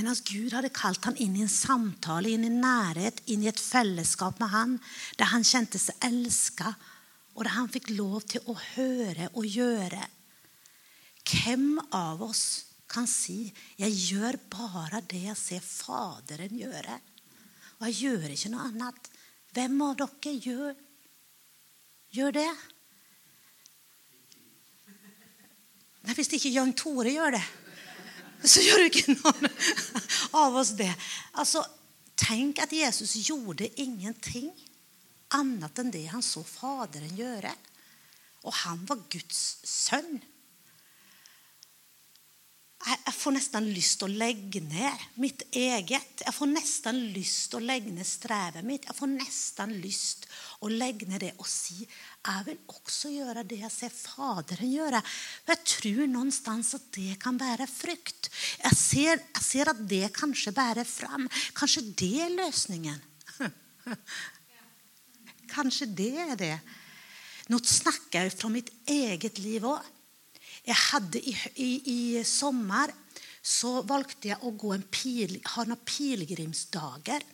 Mens 0.00 0.22
Gud 0.24 0.54
hadde 0.56 0.72
kalt 0.72 1.04
han 1.04 1.18
inn 1.20 1.34
i 1.36 1.42
en 1.44 1.52
samtale, 1.52 2.30
inn 2.32 2.46
i 2.48 2.52
nærhet, 2.52 3.20
inn 3.28 3.44
i 3.44 3.50
et 3.50 3.60
fellesskap 3.60 4.40
med 4.40 4.48
han, 4.54 4.78
der 5.20 5.28
han 5.32 5.44
kjente 5.44 5.80
seg 5.80 5.98
elska, 6.08 6.72
og 7.36 7.44
der 7.44 7.54
han 7.54 7.68
fikk 7.72 7.92
lov 7.98 8.24
til 8.28 8.48
å 8.48 8.56
høre 8.72 9.28
og 9.34 9.46
gjøre 9.46 10.08
hvem 11.30 11.78
av 11.94 12.22
oss 12.24 12.64
kan 12.90 13.06
si 13.06 13.52
'Jeg 13.78 13.92
gjør 14.10 14.36
bare 14.50 15.00
det 15.00 15.22
jeg 15.28 15.36
ser 15.36 15.60
Faderen 15.60 16.58
gjøre', 16.58 17.00
og 17.78 17.86
jeg 17.86 17.94
gjør 18.02 18.28
ikke 18.34 18.50
noe 18.50 18.66
annet? 18.66 19.10
Hvem 19.54 19.82
av 19.82 19.96
dere 19.96 20.34
gjør, 20.34 20.74
gjør 22.10 22.32
det? 22.32 22.52
Nei, 26.02 26.14
Hvis 26.14 26.32
ikke 26.32 26.50
Jan 26.50 26.72
Tore 26.72 27.12
gjør 27.12 27.36
det, 27.36 27.44
så 28.44 28.62
gjør 28.64 28.84
jo 28.84 28.88
ikke 28.90 29.16
noen 29.16 29.50
av 30.40 30.56
oss 30.60 30.74
det. 30.78 30.92
Altså, 31.40 31.64
Tenk 32.20 32.60
at 32.60 32.72
Jesus 32.74 33.14
gjorde 33.24 33.70
ingenting 33.80 34.50
annet 35.36 35.78
enn 35.80 35.92
det 35.94 36.06
han 36.12 36.24
så 36.24 36.42
Faderen 36.44 37.16
gjøre. 37.16 37.52
Og 38.44 38.52
han 38.64 38.82
var 38.88 39.00
Guds 39.12 39.60
sønn. 39.68 40.18
Jeg 42.80 43.12
får 43.12 43.34
nesten 43.36 43.66
lyst 43.76 43.98
til 44.00 44.08
å 44.08 44.20
legge 44.22 44.62
ned 44.64 45.02
mitt 45.20 45.42
eget. 45.52 46.22
Jeg 46.24 46.32
får 46.32 46.48
nesten 46.48 47.00
lyst 47.12 47.50
til 47.52 47.60
å 47.60 47.68
legge 47.68 47.92
ned 47.92 48.08
strevet 48.08 48.64
mitt. 48.64 48.88
Jeg 48.88 48.96
får 48.96 49.12
nesten 49.12 49.74
lyst 49.84 50.24
å 50.60 50.68
legge 50.68 51.06
ned 51.08 51.22
det 51.24 51.30
og 51.40 51.48
si 51.48 51.78
jeg 51.80 52.46
vil 52.46 52.58
også 52.68 53.10
gjøre 53.14 53.46
det 53.48 53.62
jeg 53.62 53.72
ser 53.72 53.94
Faderen 53.96 54.68
gjøre. 54.68 55.00
Jeg 55.48 55.62
tror 55.72 56.10
noenstans 56.12 56.74
at 56.76 56.90
det 56.96 57.16
kan 57.22 57.38
bære 57.40 57.68
frukt. 57.70 58.28
Jeg 58.60 58.76
ser, 58.76 59.22
jeg 59.22 59.46
ser 59.46 59.72
at 59.72 59.80
det 59.88 60.10
kanskje 60.16 60.52
bærer 60.56 60.88
fram. 60.88 61.24
Kanskje 61.56 61.86
det 61.96 62.12
er 62.26 62.36
løsningen. 62.36 63.00
Kanskje 65.54 65.88
det 65.96 66.12
er 66.28 66.36
det. 66.38 66.56
Nå 67.50 67.58
snakker 67.64 68.28
jeg 68.28 68.36
fra 68.36 68.52
mitt 68.52 68.68
eget 68.86 69.40
liv 69.42 69.64
òg. 69.66 69.80
Jeg 70.66 70.76
hadde 70.76 71.22
i, 71.24 71.32
i, 71.56 71.70
i 71.88 72.00
sommer 72.26 72.92
så 73.40 73.78
valgte 73.88 74.28
jeg 74.28 74.44
å 74.44 74.52
gå 74.52 74.74
en 74.74 74.84
pil, 74.92 75.38
ha 75.54 75.64
noen 75.64 75.80
pilegrimsdager. 75.88 77.24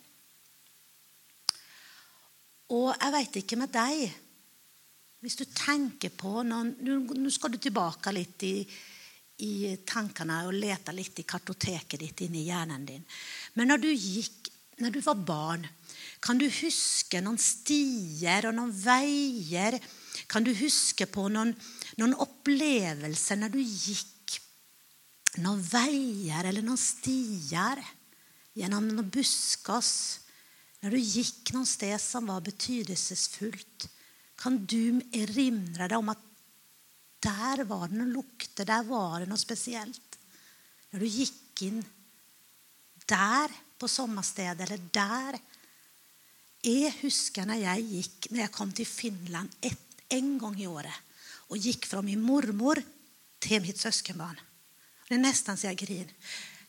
Og 2.75 2.89
jeg 2.91 3.15
veit 3.15 3.39
ikke 3.43 3.59
med 3.61 3.71
deg 3.75 4.09
Hvis 5.23 5.39
du 5.39 5.45
tenker 5.47 6.11
på 6.15 6.43
noen, 6.47 6.75
Nå 6.83 7.31
skal 7.35 7.55
du 7.55 7.61
tilbake 7.63 8.13
litt 8.15 8.43
i, 8.47 8.57
i 9.47 9.53
tankene 9.87 10.43
og 10.49 10.57
lete 10.57 10.95
litt 10.97 11.23
i 11.23 11.29
kartoteket 11.29 12.01
ditt 12.01 12.25
inni 12.27 12.47
hjernen 12.49 12.87
din. 12.89 13.03
Men 13.55 13.73
når 13.73 13.83
du 13.83 13.89
gikk, 13.93 14.51
når 14.81 14.95
du 14.95 15.01
var 15.05 15.19
barn, 15.29 15.67
kan 16.25 16.39
du 16.41 16.47
huske 16.49 17.21
noen 17.25 17.39
stier 17.41 18.49
og 18.49 18.57
noen 18.57 18.73
veier? 18.73 19.77
Kan 20.29 20.47
du 20.47 20.53
huske 20.57 21.09
på 21.11 21.27
noen 21.33 21.53
noen 22.01 22.17
opplevelser 22.21 23.41
når 23.41 23.55
du 23.55 23.61
gikk 23.63 24.39
noen 25.45 25.63
veier 25.65 26.49
eller 26.49 26.65
noen 26.65 26.81
stier 26.81 27.81
gjennom 28.57 28.89
noen 28.89 29.11
buskas, 29.13 29.91
når 30.85 30.95
du 30.95 31.01
gikk 31.01 31.53
noen 31.55 31.69
sted 31.69 31.97
som 32.03 32.29
var 32.31 32.45
betydelsesfullt, 32.47 33.89
kan 34.37 34.59
du 34.69 35.01
erindre 35.17 35.89
deg 35.89 35.97
om 35.99 36.13
at 36.13 36.23
der 37.27 37.65
var 37.67 37.89
det 37.89 37.97
noen 37.97 38.13
lukter, 38.13 38.69
der 38.69 38.85
var 38.87 39.23
det 39.23 39.31
noe 39.31 39.41
spesielt. 39.41 40.19
Når 40.93 41.03
du 41.03 41.09
gikk 41.09 41.63
inn 41.67 41.81
der 43.09 43.53
på 43.79 43.89
sommerstedet, 43.91 44.67
eller 44.67 44.89
der 44.93 45.39
Jeg 46.67 46.91
husker 46.99 47.47
når 47.47 47.61
jeg 47.61 47.83
gikk, 47.87 48.31
når 48.31 48.41
jeg 48.41 48.53
kom 48.53 48.71
til 48.75 48.89
Finland 48.89 49.53
et, 49.63 49.83
en 50.11 50.39
gang 50.39 50.57
i 50.59 50.67
året 50.67 51.03
og 51.47 51.63
gikk 51.63 51.87
fra 51.87 52.01
min 52.03 52.23
mormor 52.23 52.81
til 53.43 53.63
mitt 53.63 53.79
søskenbarn. 53.79 54.39
Det 55.07 55.15
er 55.15 55.23
nesten 55.23 55.59
så 55.59 55.69
jeg 55.69 55.79
griner. 55.79 56.15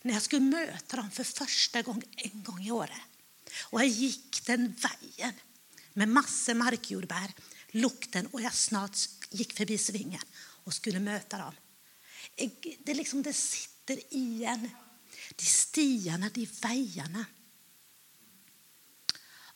Når 0.03 0.13
jeg 0.13 0.25
skulle 0.27 0.51
møte 0.51 0.99
dem 0.99 1.09
for 1.15 1.25
første 1.39 1.81
gang 1.85 2.03
en 2.27 2.43
gang 2.45 2.59
i 2.61 2.73
året. 2.73 3.16
Og 3.73 3.81
jeg 3.83 3.95
gikk 3.97 4.41
den 4.47 4.67
veien 4.81 5.37
med 5.97 6.13
masse 6.13 6.53
markjordbær, 6.57 7.31
lukten, 7.81 8.29
og 8.33 8.41
jeg 8.43 8.55
snart 8.55 9.07
gikk 9.33 9.55
forbi 9.57 9.77
svingen 9.81 10.23
og 10.65 10.75
skulle 10.75 11.01
møte 11.03 11.39
dem. 11.39 11.63
Det, 12.37 12.93
liksom, 12.93 13.23
det 13.25 13.33
sitter 13.35 13.99
igjen. 14.15 14.67
De 15.37 15.47
stiene, 15.47 16.29
de 16.33 16.45
veiene. 16.45 17.23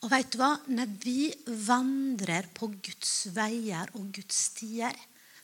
Og 0.02 0.10
vet 0.10 0.32
du 0.34 0.40
hva? 0.40 0.56
Når 0.66 0.94
vi 1.04 1.30
vandrer 1.68 2.48
på 2.56 2.68
Guds 2.74 3.28
veier 3.36 3.92
og 3.94 4.10
Guds 4.16 4.40
stier, 4.50 4.96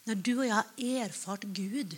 når 0.08 0.18
du 0.24 0.32
og 0.38 0.48
jeg 0.48 0.56
har 0.56 1.04
erfart 1.06 1.46
Gud, 1.54 1.94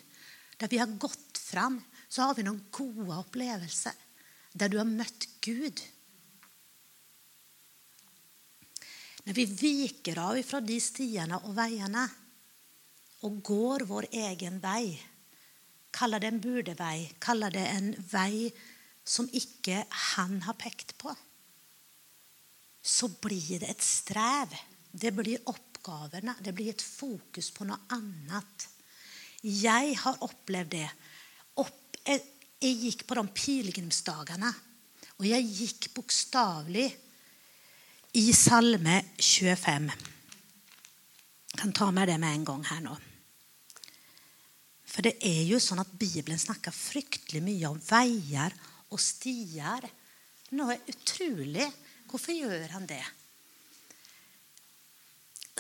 der 0.61 0.69
vi 0.69 0.81
har 0.83 0.99
gått 1.01 1.41
fram, 1.41 1.79
så 2.11 2.29
har 2.29 2.37
vi 2.37 2.45
noen 2.45 2.61
gode 2.75 3.17
opplevelser 3.17 3.97
der 4.53 4.69
du 4.69 4.77
har 4.81 4.89
møtt 4.89 5.29
Gud. 5.47 5.81
Når 9.31 9.37
vi 9.39 9.47
viker 9.47 10.19
av 10.19 10.41
fra 10.43 10.59
de 10.59 10.81
stiene 10.83 11.39
og 11.47 11.55
veiene 11.55 12.03
og 13.29 13.37
går 13.47 13.85
vår 13.87 14.09
egen 14.11 14.59
vei, 14.59 14.97
kaller 15.95 16.19
det 16.19 16.33
en 16.33 16.43
burdevei, 16.43 17.07
kaller 17.23 17.55
det 17.55 17.63
en 17.71 17.93
vei 18.11 18.51
som 19.07 19.31
ikke 19.31 19.85
han 20.11 20.41
har 20.49 20.59
pekt 20.59 20.97
på, 20.99 21.15
så 22.83 23.07
blir 23.23 23.63
det 23.63 23.71
et 23.71 23.87
strev. 23.87 24.51
Det 24.91 25.15
blir 25.15 25.47
opp 25.47 25.71
oppgavene. 25.81 26.37
Det 26.41 26.53
blir 26.53 26.71
et 26.71 26.83
fokus 26.83 27.51
på 27.51 27.65
noe 27.65 27.79
annet. 27.95 28.69
Jeg 29.43 29.97
har 29.97 30.21
opplevd 30.21 30.73
det. 30.75 30.89
Opp, 31.57 31.97
jeg, 32.05 32.21
jeg, 32.61 32.77
gikk 32.85 33.07
på 33.09 33.17
de 33.17 33.25
pilegrimsdagene, 33.35 34.51
og 35.19 35.27
jeg 35.27 35.49
gikk 35.49 35.89
bokstavelig 35.97 36.89
i 38.19 38.33
Salme 38.35 38.97
25. 39.23 39.91
Jeg 41.51 41.59
kan 41.61 41.73
ta 41.73 41.91
med 41.95 42.09
det 42.11 42.17
med 42.19 42.35
en 42.35 42.45
gang 42.49 42.65
her 42.67 42.81
nå. 42.83 42.97
For 44.91 45.07
det 45.07 45.13
er 45.23 45.45
jo 45.47 45.61
sånn 45.63 45.83
at 45.83 45.93
Bibelen 45.95 46.41
snakker 46.41 46.75
fryktelig 46.75 47.43
mye 47.45 47.71
om 47.71 47.79
veier 47.79 48.57
og 48.91 48.99
stier. 48.99 49.87
Noe 50.59 50.81
utrolig. 50.91 51.69
Hvorfor 52.11 52.35
gjør 52.35 52.75
han 52.75 52.89
det? 52.91 53.05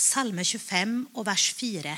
Salme 0.00 0.42
25 0.42 0.96
og 1.14 1.26
vers 1.28 1.46
4. 1.54 1.94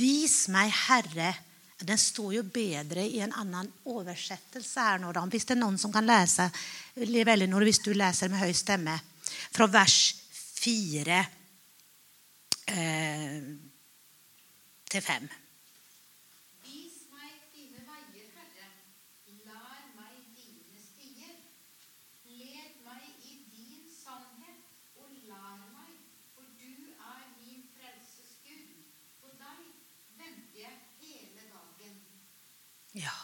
Vis 0.00 0.46
meg, 0.52 0.72
Herre, 0.86 1.34
Den 1.80 1.96
står 1.96 2.34
jo 2.34 2.40
bedre 2.44 3.00
i 3.08 3.22
en 3.24 3.32
annen 3.40 3.70
oversettelse 3.88 4.82
her 4.84 4.98
nå. 5.00 5.14
da. 5.16 5.22
Hvis 5.24 5.46
det 5.48 5.54
er 5.54 5.62
noen 5.62 5.78
som 5.80 5.88
kan 5.92 6.04
lese, 6.04 6.44
veldig 6.92 7.46
når, 7.48 7.64
hvis 7.64 7.80
du 7.80 7.94
leser 7.96 8.28
med 8.28 8.42
høy 8.42 8.52
stemme, 8.52 8.98
fra 9.54 9.66
vers 9.70 9.98
4 10.60 11.18
eh, 12.70 13.42
til 14.90 15.02
5. 15.02 15.28
Vis 16.64 16.98
meg 17.14 17.32
dine 17.54 17.80
veier, 17.86 18.28
Herre. 18.36 18.68
Lær 19.46 19.86
meg 19.96 20.18
dine 20.36 20.82
stier. 20.82 21.38
Led 22.28 22.76
meg 22.84 23.06
i 23.24 23.38
din 23.54 23.86
sannhet, 23.94 24.60
og 25.00 25.08
lær 25.30 25.64
meg, 25.72 25.96
for 26.34 26.44
du 26.58 26.92
er 26.92 27.24
min 27.38 27.64
frelses 27.72 28.36
Gud. 28.44 28.84
På 29.22 29.32
deg 29.40 29.64
venter 30.20 30.60
jeg 30.66 30.76
hele 31.00 31.48
dagen. 31.54 31.98
Ja. 33.00 33.16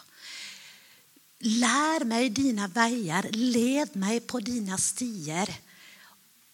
Lær 1.61 2.07
meg 2.09 2.31
dine 2.33 2.65
veier, 2.73 3.29
led 3.37 3.93
meg 4.01 4.25
på 4.25 4.41
dine 4.41 4.79
stier. 4.81 5.51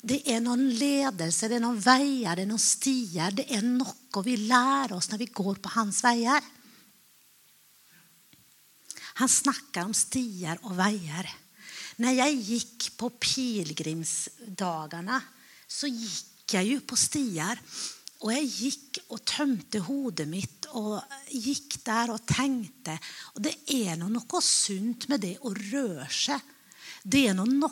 Det 0.03 0.19
er 0.27 0.41
noen 0.43 0.65
ledelse, 0.67 1.47
det 1.47 1.55
er 1.55 1.63
noen 1.63 1.79
veier, 1.79 2.35
det 2.35 2.43
er 2.43 2.49
noen 2.49 2.59
stier. 2.59 3.31
Det 3.31 3.45
er 3.55 3.63
noe 3.63 4.23
vi 4.25 4.35
lærer 4.49 4.97
oss 4.97 5.07
når 5.11 5.21
vi 5.21 5.29
går 5.31 5.61
på 5.63 5.71
hans 5.77 6.01
veier. 6.03 6.43
Han 9.21 9.31
snakker 9.31 9.87
om 9.87 9.93
stier 9.95 10.59
og 10.67 10.75
veier. 10.75 11.29
Når 12.03 12.17
jeg 12.17 12.43
gikk 12.49 12.87
på 12.99 13.11
pilegrimsdagene, 13.21 15.19
så 15.71 15.87
gikk 15.87 16.57
jeg 16.57 16.71
jo 16.73 16.81
på 16.89 16.99
stier. 16.99 17.61
Og 18.23 18.31
jeg 18.33 18.49
gikk 18.51 18.99
og 19.07 19.23
tømte 19.27 19.79
hodet 19.87 20.27
mitt 20.27 20.67
og 20.79 20.99
gikk 21.31 21.79
der 21.85 22.11
og 22.11 22.25
tenkte. 22.27 22.97
Og 23.37 23.43
det 23.47 23.55
er 23.71 23.95
noe, 24.01 24.41
sunt 24.43 25.07
med 25.11 25.23
det 25.23 25.37
å 25.43 25.53
røre 25.55 26.09
seg. 26.11 26.52
Det 27.03 27.25
er 27.27 27.35
noe, 27.35 27.69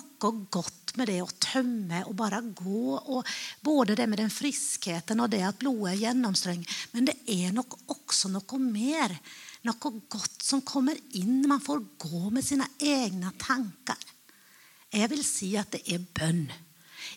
godt 0.51 0.97
med 0.99 1.07
det 1.07 1.21
å 1.23 1.29
tømme 1.39 2.01
og 2.09 2.15
bare 2.19 2.41
gå. 2.43 2.97
Og 3.15 3.27
både 3.63 3.95
det 3.95 4.07
med 4.11 4.19
den 4.19 4.33
friskheten 4.33 5.23
og 5.23 5.31
det 5.31 5.39
at 5.47 5.59
blodet 5.61 5.93
er 5.93 6.01
gjennomstrømming. 6.05 6.65
Men 6.91 7.07
det 7.07 7.15
er 7.31 7.55
nok 7.55 7.77
også 7.95 8.31
noe 8.33 8.59
mer. 8.59 9.15
Noe 9.67 9.93
godt 10.11 10.43
som 10.43 10.65
kommer 10.67 10.99
inn. 11.15 11.45
Man 11.47 11.63
får 11.63 11.79
gå 12.01 12.25
med 12.35 12.43
sine 12.43 12.67
egne 12.83 13.31
tanker. 13.39 14.09
Jeg 14.91 15.07
vil 15.13 15.23
si 15.23 15.53
at 15.55 15.71
det 15.77 15.85
er 15.87 16.03
bønn. 16.03 16.43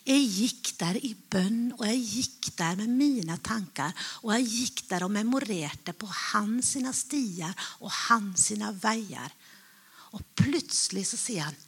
Jeg 0.05 0.23
gikk 0.29 0.71
der 0.79 0.97
i 1.01 1.11
bønn, 1.13 1.73
og 1.75 1.83
jeg 1.87 1.99
gikk 1.99 2.47
der 2.57 2.77
med 2.79 2.93
mine 2.95 3.35
tanker. 3.43 3.91
Og 4.23 4.31
jeg 4.37 4.47
gikk 4.53 4.83
der 4.87 5.03
og 5.03 5.11
memorerte 5.11 5.91
på 5.97 6.07
hans 6.31 6.75
sine 6.77 6.95
stier 6.95 7.51
og 7.81 7.91
hans 8.05 8.47
sine 8.53 8.71
veier. 8.79 9.35
Og 10.15 10.23
plutselig 10.39 11.09
så 11.09 11.19
sier 11.19 11.49
han 11.49 11.64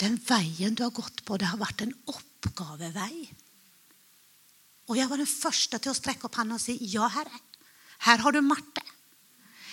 den 0.00 0.16
veien 0.24 0.74
du 0.74 0.82
har 0.86 0.94
gått 0.96 1.22
på, 1.26 1.36
det 1.36 1.50
har 1.50 1.60
vært 1.60 1.84
en 1.84 1.94
oppgavevei. 2.10 3.28
Og 4.90 4.98
jeg 4.98 5.10
var 5.10 5.20
den 5.20 5.30
første 5.30 5.78
til 5.78 5.92
å 5.92 5.98
strekke 5.98 6.26
opp 6.26 6.40
hånda 6.40 6.56
og 6.56 6.62
si 6.62 6.74
ja, 6.90 7.06
herre. 7.12 7.42
Her 8.06 8.24
har 8.24 8.34
du 8.34 8.40
Marte. 8.42 8.82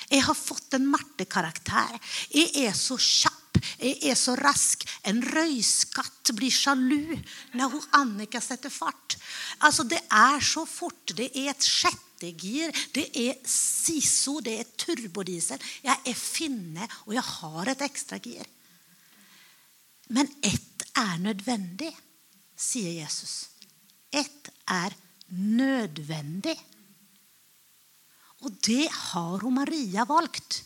Jeg 0.08 0.24
har 0.24 0.38
fått 0.38 0.76
en 0.78 0.88
Marte-karakter. 0.88 1.98
Jeg 2.32 2.52
er 2.68 2.76
så 2.78 2.96
kjapp. 3.00 3.34
Jeg 3.82 3.98
er 4.12 4.18
så 4.20 4.36
rask. 4.40 4.84
En 5.10 5.20
røyskatt 5.24 6.32
blir 6.38 6.54
sjalu 6.54 7.18
når 7.58 7.74
hun 7.74 7.88
Annika 7.98 8.42
setter 8.44 8.72
fart. 8.72 9.18
Altså, 9.66 9.84
Det 9.84 10.00
er 10.12 10.44
så 10.44 10.66
fort. 10.66 11.16
Det 11.16 11.32
er 11.34 11.50
et 11.52 11.66
sjettegir. 11.66 12.72
Det 12.94 13.10
er 13.16 13.40
SISO. 13.44 14.40
Det 14.40 14.60
er 14.60 14.76
turbodiesel. 14.78 15.60
Jeg 15.84 15.98
er 16.06 16.20
finne, 16.20 16.88
og 17.08 17.18
jeg 17.18 17.26
har 17.32 17.74
et 17.74 17.84
ekstragir. 17.90 18.46
Men 20.14 20.30
ett 20.42 20.86
er 20.98 21.20
nødvendig, 21.22 21.92
sier 22.56 22.94
Jesus. 23.02 23.50
Ett 24.12 24.50
er 24.72 24.96
nødvendig. 25.36 26.56
Og 28.46 28.54
det 28.64 28.86
har 28.92 29.42
hun 29.42 29.58
Maria 29.58 30.06
valgt. 30.08 30.62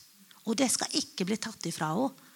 Og 0.46 0.58
det 0.58 0.70
skal 0.74 0.98
ikke 0.98 1.26
bli 1.28 1.38
tatt 1.42 1.66
ifra 1.70 1.94
henne. 1.96 2.28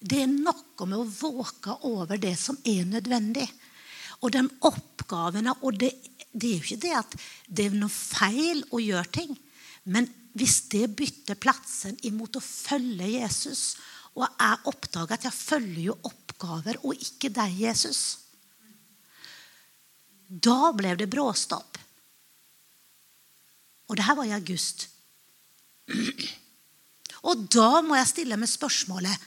Det 0.00 0.22
er 0.22 0.30
noe 0.32 0.86
med 0.88 0.96
å 0.96 1.04
våke 1.04 1.74
over 1.84 2.16
det 2.16 2.32
som 2.40 2.56
er 2.64 2.86
nødvendig. 2.88 3.44
Og 4.24 4.32
de 4.32 4.46
oppgavene 4.64 5.52
og 5.60 5.76
det, 5.80 5.90
det 6.32 6.54
er 6.54 6.56
jo 6.56 6.64
ikke 6.64 6.84
det 6.86 6.94
at 6.96 7.16
det 7.48 7.66
er 7.68 7.76
noe 7.76 7.92
feil 7.92 8.62
å 8.72 8.80
gjøre 8.80 9.12
ting. 9.12 9.34
Men 9.92 10.08
hvis 10.32 10.62
det 10.72 10.86
bytter 10.96 11.36
plassen 11.40 11.98
imot 12.08 12.38
å 12.38 12.44
følge 12.44 13.10
Jesus, 13.12 13.74
og 14.16 14.24
jeg 14.24 14.64
oppdager 14.72 15.16
at 15.18 15.26
jeg 15.28 15.36
følger 15.36 15.82
jo 15.90 15.98
oppgaver 16.40 16.80
og 16.84 16.96
ikke 16.96 17.30
deg, 17.32 17.52
Jesus 17.60 18.18
Da 20.30 20.70
ble 20.72 20.94
det 20.94 21.08
bråstopp. 21.10 21.78
Og 23.90 23.96
det 23.98 24.04
her 24.06 24.14
var 24.14 24.28
i 24.28 24.36
august. 24.36 24.86
Og 27.26 27.48
da 27.50 27.80
må 27.82 27.96
jeg 27.98 28.12
stille 28.12 28.38
meg 28.38 28.48
spørsmålet 28.48 29.26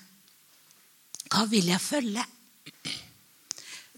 hva 1.34 1.48
vil 1.50 1.68
jeg 1.68 1.82
følge? 1.82 2.24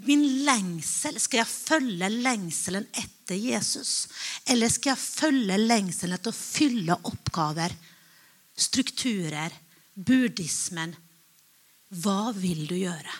Min 0.07 0.23
lengsel, 0.47 1.19
Skal 1.19 1.43
jeg 1.43 1.51
følge 1.51 2.09
lengselen 2.09 2.87
etter 2.95 3.35
Jesus? 3.35 4.07
Eller 4.47 4.71
skal 4.71 4.93
jeg 4.95 5.03
følge 5.03 5.57
lengselen 5.59 6.15
etter 6.15 6.31
å 6.31 6.37
fylle 6.37 6.95
oppgaver, 7.11 7.75
strukturer, 8.55 9.51
buddhismen? 9.93 10.95
Hva 11.93 12.31
vil 12.35 12.65
du 12.69 12.75
gjøre? 12.77 13.13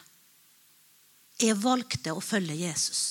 Jeg 1.42 1.60
valgte 1.60 2.16
å 2.16 2.24
følge 2.24 2.56
Jesus, 2.56 3.02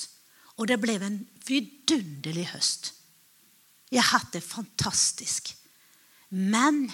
og 0.57 0.67
det 0.71 0.79
ble 0.81 0.97
en 0.97 1.19
vidunderlig 1.45 2.47
høst. 2.53 2.91
Jeg 3.93 4.01
har 4.01 4.19
hatt 4.19 4.33
det 4.33 4.41
fantastisk. 4.43 5.51
Men 6.35 6.87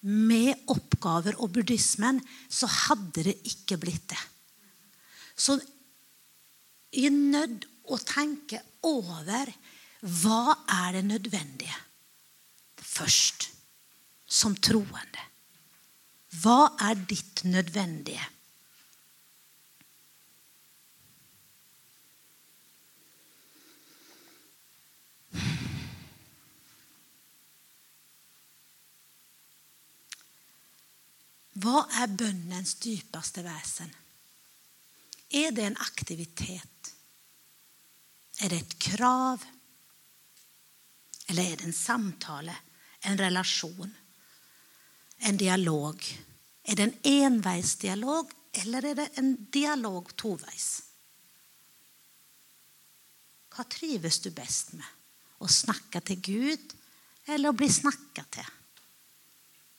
med 0.00 0.64
oppgaver 0.72 1.36
og 1.42 1.52
buddhismen 1.54 2.22
så 2.48 2.68
hadde 2.88 3.26
det 3.28 3.36
ikke 3.50 3.78
blitt 3.82 4.08
det. 4.10 4.22
Så 5.36 5.58
jeg 6.90 7.10
er 7.10 7.14
nødt 7.14 7.68
å 7.90 7.98
tenke 8.02 8.62
over 8.86 9.50
hva 10.00 10.56
er 10.80 10.96
det 10.96 11.04
nødvendige 11.06 11.76
først, 12.80 13.50
som 14.26 14.54
troende. 14.56 15.29
Hva 16.30 16.76
er 16.78 16.94
ditt 17.10 17.42
nødvendige? 17.44 18.22
Hva 31.60 31.82
er 32.00 32.12
bønnens 32.16 32.76
dypeste 32.80 33.42
vesen? 33.44 33.90
Er 35.34 35.50
det 35.52 35.66
en 35.66 35.80
aktivitet? 35.82 36.92
Er 38.40 38.48
det 38.48 38.60
et 38.62 38.76
krav? 38.80 39.42
Eller 41.28 41.50
er 41.50 41.58
det 41.60 41.66
en 41.68 41.76
samtale, 41.76 42.54
en 43.04 43.20
relasjon, 43.20 43.92
en 45.20 45.36
dialog? 45.36 46.04
Er 46.64 46.76
det 46.76 46.86
en 46.86 47.10
enveisdialog, 47.24 48.30
eller 48.62 48.86
er 48.90 48.98
det 48.98 49.08
en 49.20 49.34
dialog 49.52 50.10
toveis? 50.18 50.68
Hva 53.50 53.66
trives 53.68 54.20
du 54.24 54.30
best 54.32 54.74
med? 54.78 54.86
Å 55.40 55.48
snakke 55.48 56.02
til 56.04 56.20
Gud 56.20 56.74
eller 57.30 57.50
å 57.50 57.56
bli 57.56 57.68
snakka 57.72 58.24
til? 58.32 58.46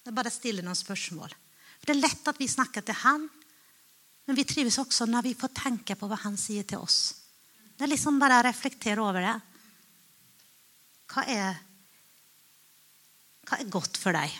Det 0.02 0.10
er 0.10 0.18
bare 0.18 0.32
å 0.32 0.34
stille 0.34 0.66
noen 0.66 0.78
spørsmål. 0.78 1.32
Det 1.82 1.94
er 1.94 2.02
lett 2.02 2.28
at 2.30 2.40
vi 2.42 2.50
snakker 2.50 2.86
til 2.86 2.98
Han, 3.04 3.28
men 4.26 4.38
vi 4.38 4.46
trives 4.46 4.78
også 4.82 5.08
når 5.10 5.26
vi 5.30 5.38
får 5.38 5.54
tenke 5.58 5.98
på 5.98 6.10
hva 6.10 6.20
Han 6.26 6.38
sier 6.38 6.66
til 6.68 6.82
oss. 6.82 7.00
Det 7.78 7.86
er 7.86 7.94
liksom 7.94 8.20
bare 8.22 8.42
å 8.42 8.46
reflektere 8.46 9.02
over 9.02 9.26
det. 9.26 9.36
Hva 11.12 11.26
er, 11.30 11.58
hva 13.50 13.58
er 13.58 13.74
godt 13.74 13.98
for 14.00 14.16
deg? 14.16 14.36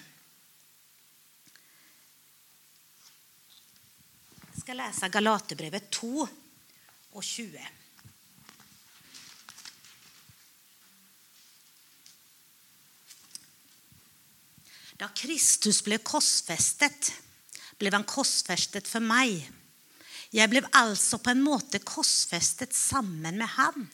Skal 4.62 4.78
lese 4.78 5.10
Galaterbrevet 5.10 5.88
2 5.94 6.10
og 6.22 7.24
20. 7.26 7.62
Da 15.02 15.10
Kristus 15.18 15.82
ble 15.82 15.98
korsfestet, 16.06 17.10
ble 17.82 17.90
han 17.90 18.06
korsfestet 18.06 18.86
for 18.86 19.02
meg. 19.02 19.40
Jeg 20.32 20.52
ble 20.52 20.62
altså 20.78 21.18
på 21.18 21.34
en 21.34 21.42
måte 21.42 21.82
korsfestet 21.82 22.76
sammen 22.78 23.42
med 23.42 23.50
han. 23.58 23.88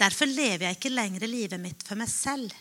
Derfor 0.00 0.26
lever 0.26 0.70
jeg 0.70 0.78
ikke 0.78 0.94
lenger 0.94 1.28
livet 1.28 1.60
mitt 1.60 1.84
for 1.86 2.00
meg 2.00 2.08
selv, 2.10 2.54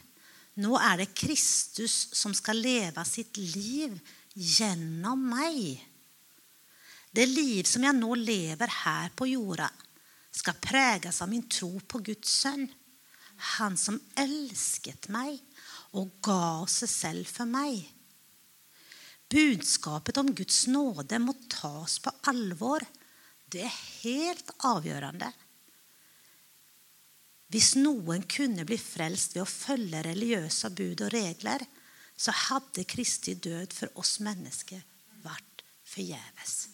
Nå 0.62 0.76
er 0.78 1.00
det 1.02 1.16
Kristus 1.18 2.12
som 2.14 2.30
skal 2.38 2.60
leve 2.62 3.02
sitt 3.10 3.40
liv 3.42 3.96
gjennom 4.38 5.24
meg. 5.32 5.80
Det 7.14 7.26
liv 7.30 7.64
som 7.70 7.84
jeg 7.86 7.94
nå 7.94 8.16
lever 8.18 8.72
her 8.84 9.12
på 9.14 9.28
jorda, 9.30 9.70
skal 10.34 10.58
preges 10.58 11.22
av 11.22 11.30
min 11.30 11.46
tro 11.46 11.76
på 11.86 12.02
Guds 12.02 12.32
sønn. 12.42 12.66
Han 13.58 13.78
som 13.78 14.00
elsket 14.18 15.12
meg 15.14 15.38
og 16.00 16.16
ga 16.26 16.66
seg 16.70 16.90
selv 16.90 17.30
for 17.30 17.50
meg. 17.50 17.84
Budskapet 19.30 20.18
om 20.22 20.34
Guds 20.34 20.66
nåde 20.70 21.22
må 21.22 21.36
tas 21.50 22.00
på 22.02 22.12
alvor. 22.34 22.82
Det 23.46 23.62
er 23.66 23.80
helt 24.02 24.50
avgjørende. 24.66 25.30
Hvis 27.54 27.76
noen 27.78 28.26
kunne 28.26 28.66
bli 28.66 28.80
frelst 28.82 29.36
ved 29.36 29.46
å 29.46 29.50
følge 29.50 30.02
religiøse 30.08 30.74
bud 30.74 31.06
og 31.06 31.14
regler, 31.14 31.62
så 32.18 32.34
hadde 32.50 32.90
Kristi 32.90 33.36
død 33.38 33.74
for 33.78 34.02
oss 34.02 34.18
mennesker 34.26 34.82
vært 35.22 35.66
forgjeves. 35.86 36.73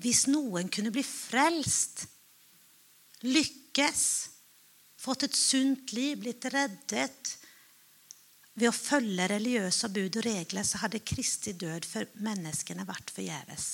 Hvis 0.00 0.26
noen 0.30 0.70
kunne 0.72 0.92
bli 0.94 1.02
frelst, 1.04 2.06
lykkes, 3.28 4.04
fått 5.00 5.26
et 5.28 5.36
sunt 5.36 5.92
liv, 5.96 6.16
blitt 6.22 6.48
reddet 6.52 7.36
ved 8.60 8.68
å 8.68 8.76
følge 8.76 9.28
religiøse 9.30 9.90
bud 9.92 10.18
og 10.20 10.26
regler, 10.26 10.64
så 10.64 10.82
hadde 10.82 11.04
Kristi 11.04 11.54
død 11.56 11.86
for 11.88 12.20
menneskene 12.24 12.86
vært 12.88 13.12
forgjeves. 13.14 13.68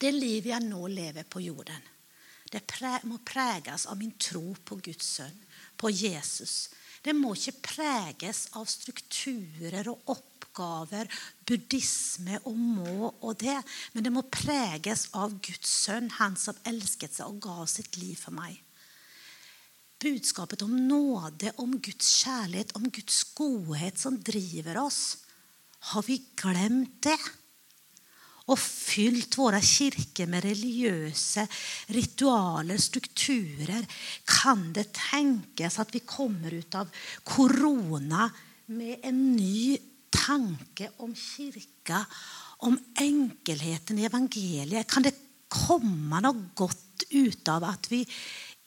Det 0.00 0.10
livet 0.12 0.50
jeg 0.50 0.66
nå 0.66 0.86
lever 0.90 1.28
på 1.28 1.40
jorden, 1.44 1.90
det 2.50 2.62
må 3.08 3.18
preges 3.26 3.86
av 3.90 3.98
min 3.98 4.12
tro 4.20 4.52
på 4.64 4.76
Guds 4.84 5.06
sønn, 5.16 5.38
på 5.76 5.90
Jesus. 5.90 6.68
Det 7.02 7.14
må 7.16 7.32
ikke 7.34 7.60
preges 7.66 8.44
av 8.58 8.68
strukturer 8.70 9.88
og 9.90 10.12
oppgaver, 10.54 11.08
buddhisme 11.46 12.38
og 12.46 12.56
må 12.56 13.10
og 13.22 13.36
det. 13.38 13.56
Men 13.92 14.04
det 14.04 14.12
må 14.12 14.22
preges 14.30 15.08
av 15.14 15.34
Guds 15.42 15.70
sønn, 15.84 16.10
han 16.18 16.36
som 16.36 16.54
elsket 16.64 17.14
seg 17.14 17.26
og 17.26 17.42
ga 17.42 17.66
sitt 17.66 17.96
liv 17.98 18.16
for 18.16 18.34
meg. 18.34 18.60
Budskapet 20.00 20.62
om 20.62 20.74
nåde, 20.88 21.54
om 21.58 21.78
Guds 21.80 22.24
kjærlighet, 22.24 22.74
om 22.76 22.90
Guds 22.90 23.22
godhet 23.34 23.98
som 23.98 24.18
driver 24.20 24.82
oss. 24.84 25.24
Har 25.92 26.04
vi 26.06 26.22
glemt 26.36 27.02
det? 27.02 27.18
og 28.44 28.58
fylt 28.60 29.38
våre 29.40 29.56
kirker 29.64 30.28
med 30.28 30.44
religiøse 30.44 31.46
ritualer, 31.96 32.76
strukturer, 32.76 33.86
kan 34.28 34.66
det 34.76 34.90
tenkes 34.92 35.78
at 35.80 35.94
vi 35.96 36.02
kommer 36.04 36.52
ut 36.52 36.76
av 36.76 36.90
korona 37.24 38.26
med 38.76 39.00
en 39.00 39.22
ny 39.32 39.78
tanke 40.14 40.88
om 41.02 41.12
kirka, 41.18 42.04
om 42.64 42.78
enkelheten 43.00 43.98
i 43.98 44.06
evangeliet? 44.08 44.88
Kan 44.88 45.04
det 45.06 45.16
komme 45.50 46.22
noe 46.22 46.50
godt 46.56 47.06
ut 47.12 47.50
av 47.52 47.66
at 47.68 47.90
vi 47.92 48.02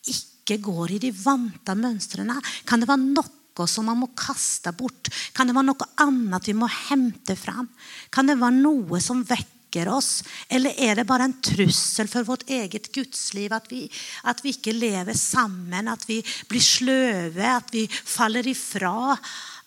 ikke 0.08 0.60
går 0.64 0.96
i 0.96 1.02
de 1.08 1.12
vante 1.16 1.76
mønstrene? 1.76 2.38
Kan 2.68 2.84
det 2.84 2.90
være 2.90 3.10
noe 3.10 3.68
som 3.68 3.88
man 3.90 4.00
må 4.04 4.12
kaste 4.18 4.72
bort? 4.78 5.10
Kan 5.34 5.50
det 5.50 5.58
være 5.58 5.72
noe 5.72 5.92
annet 6.04 6.48
vi 6.48 6.56
må 6.58 6.70
hente 6.70 7.36
fram? 7.40 7.70
Kan 8.14 8.30
det 8.30 8.38
være 8.40 8.60
noe 8.62 9.02
som 9.04 9.24
vekker 9.26 9.90
oss? 9.92 10.22
Eller 10.50 10.78
er 10.78 11.00
det 11.00 11.08
bare 11.10 11.28
en 11.28 11.40
trussel 11.44 12.10
for 12.12 12.28
vårt 12.28 12.46
eget 12.54 12.92
gudsliv 12.94 13.56
at 13.58 13.68
vi, 13.72 13.86
at 14.30 14.44
vi 14.46 14.54
ikke 14.56 14.78
lever 14.78 15.18
sammen, 15.18 15.90
at 15.90 16.06
vi 16.08 16.22
blir 16.50 16.64
sløve, 16.64 17.52
at 17.58 17.74
vi 17.74 17.88
faller 17.90 18.48
ifra? 18.48 19.18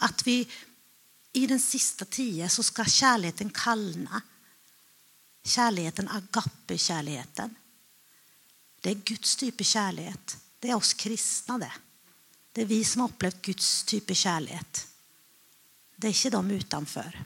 At 0.06 0.22
vi 0.24 0.44
i 1.32 1.46
den 1.46 1.60
siste 1.62 2.04
tida 2.10 2.48
så 2.48 2.62
skal 2.66 2.90
kjærligheten 2.90 3.52
kalne. 3.54 4.22
Kjærligheten, 5.46 6.08
agape-kjærligheten. 6.10 7.54
Det 8.80 8.92
er 8.92 9.04
Guds 9.06 9.36
type 9.36 9.64
kjærlighet. 9.64 10.36
Det 10.60 10.70
er 10.70 10.76
oss 10.76 10.92
kristne, 10.98 11.58
det. 11.62 11.72
Det 12.52 12.64
er 12.64 12.70
vi 12.70 12.80
som 12.84 13.04
har 13.04 13.12
opplevd 13.12 13.42
Guds 13.46 13.68
type 13.88 14.14
kjærlighet. 14.14 14.86
Det 15.96 16.08
er 16.08 16.16
ikke 16.16 16.32
de 16.34 16.60
utenfor. 16.60 17.20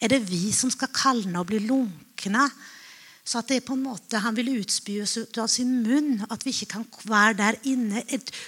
Er 0.00 0.12
det 0.12 0.20
vi 0.28 0.52
som 0.54 0.70
skal 0.70 0.92
kalne 0.94 1.40
og 1.40 1.48
bli 1.48 1.62
lunkne? 1.64 2.44
Så 3.28 3.42
at 3.42 3.50
det 3.50 3.58
er 3.58 3.66
på 3.66 3.76
en 3.76 3.84
måte 3.84 4.22
han 4.24 4.36
vil 4.38 4.54
utspy 4.54 5.02
oss 5.04 5.18
ut 5.20 5.38
av 5.42 5.50
sin 5.52 5.82
munn. 5.84 6.22
At 6.32 6.46
vi 6.46 6.54
ikke 6.54 6.70
kan 6.78 6.86
være 7.10 7.36
der 7.42 7.58
inne. 7.68 8.00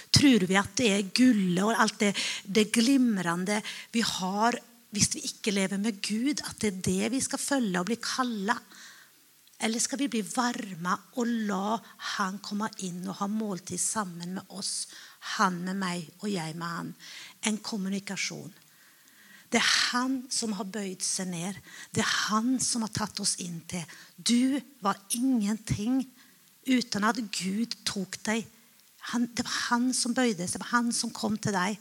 Tror 0.09 0.47
vi 0.49 0.57
at 0.57 0.73
det 0.79 0.89
er 0.95 1.11
gullet 1.13 1.63
og 1.67 1.75
alt 1.85 1.99
det, 2.01 2.15
det 2.45 2.71
glimrende 2.73 3.61
vi 3.93 4.01
har 4.01 4.57
hvis 4.91 5.13
vi 5.15 5.21
ikke 5.23 5.53
lever 5.55 5.79
med 5.79 6.01
Gud, 6.03 6.41
at 6.43 6.57
det 6.59 6.67
er 6.67 6.81
det 6.83 7.11
vi 7.13 7.21
skal 7.23 7.39
følge 7.39 7.79
og 7.79 7.87
bli 7.87 7.95
kalla? 8.03 8.57
Eller 9.61 9.79
skal 9.79 10.01
vi 10.01 10.09
bli 10.11 10.23
varma 10.25 10.97
og 11.21 11.29
la 11.47 11.77
Han 12.17 12.41
komme 12.43 12.67
inn 12.83 13.05
og 13.05 13.19
ha 13.21 13.27
måltid 13.29 13.79
sammen 13.79 14.33
med 14.35 14.55
oss? 14.57 14.89
Han 15.37 15.61
med 15.63 15.77
meg 15.77 16.09
og 16.23 16.27
jeg 16.33 16.57
med 16.57 16.75
han. 16.75 16.91
En 17.45 17.61
kommunikasjon. 17.61 18.51
Det 19.51 19.59
er 19.59 19.71
han 19.91 20.21
som 20.31 20.53
har 20.55 20.69
bøyd 20.71 21.03
seg 21.03 21.27
ned. 21.33 21.57
Det 21.91 22.03
er 22.03 22.11
han 22.31 22.55
som 22.63 22.85
har 22.85 22.93
tatt 22.95 23.19
oss 23.23 23.35
inn 23.43 23.59
til. 23.67 23.83
Du 24.15 24.55
var 24.83 24.99
ingenting 25.17 26.05
uten 26.67 27.07
at 27.07 27.19
Gud 27.35 27.75
tok 27.87 28.15
deg. 28.23 28.45
Han, 29.11 29.27
det 29.35 29.43
var 29.43 29.57
han 29.71 29.89
som 29.97 30.15
bøyde 30.15 30.45
seg. 30.45 30.55
Det 30.55 30.63
var 30.63 30.75
han 30.77 30.93
som 30.95 31.11
kom 31.11 31.35
til 31.41 31.55
deg. 31.57 31.75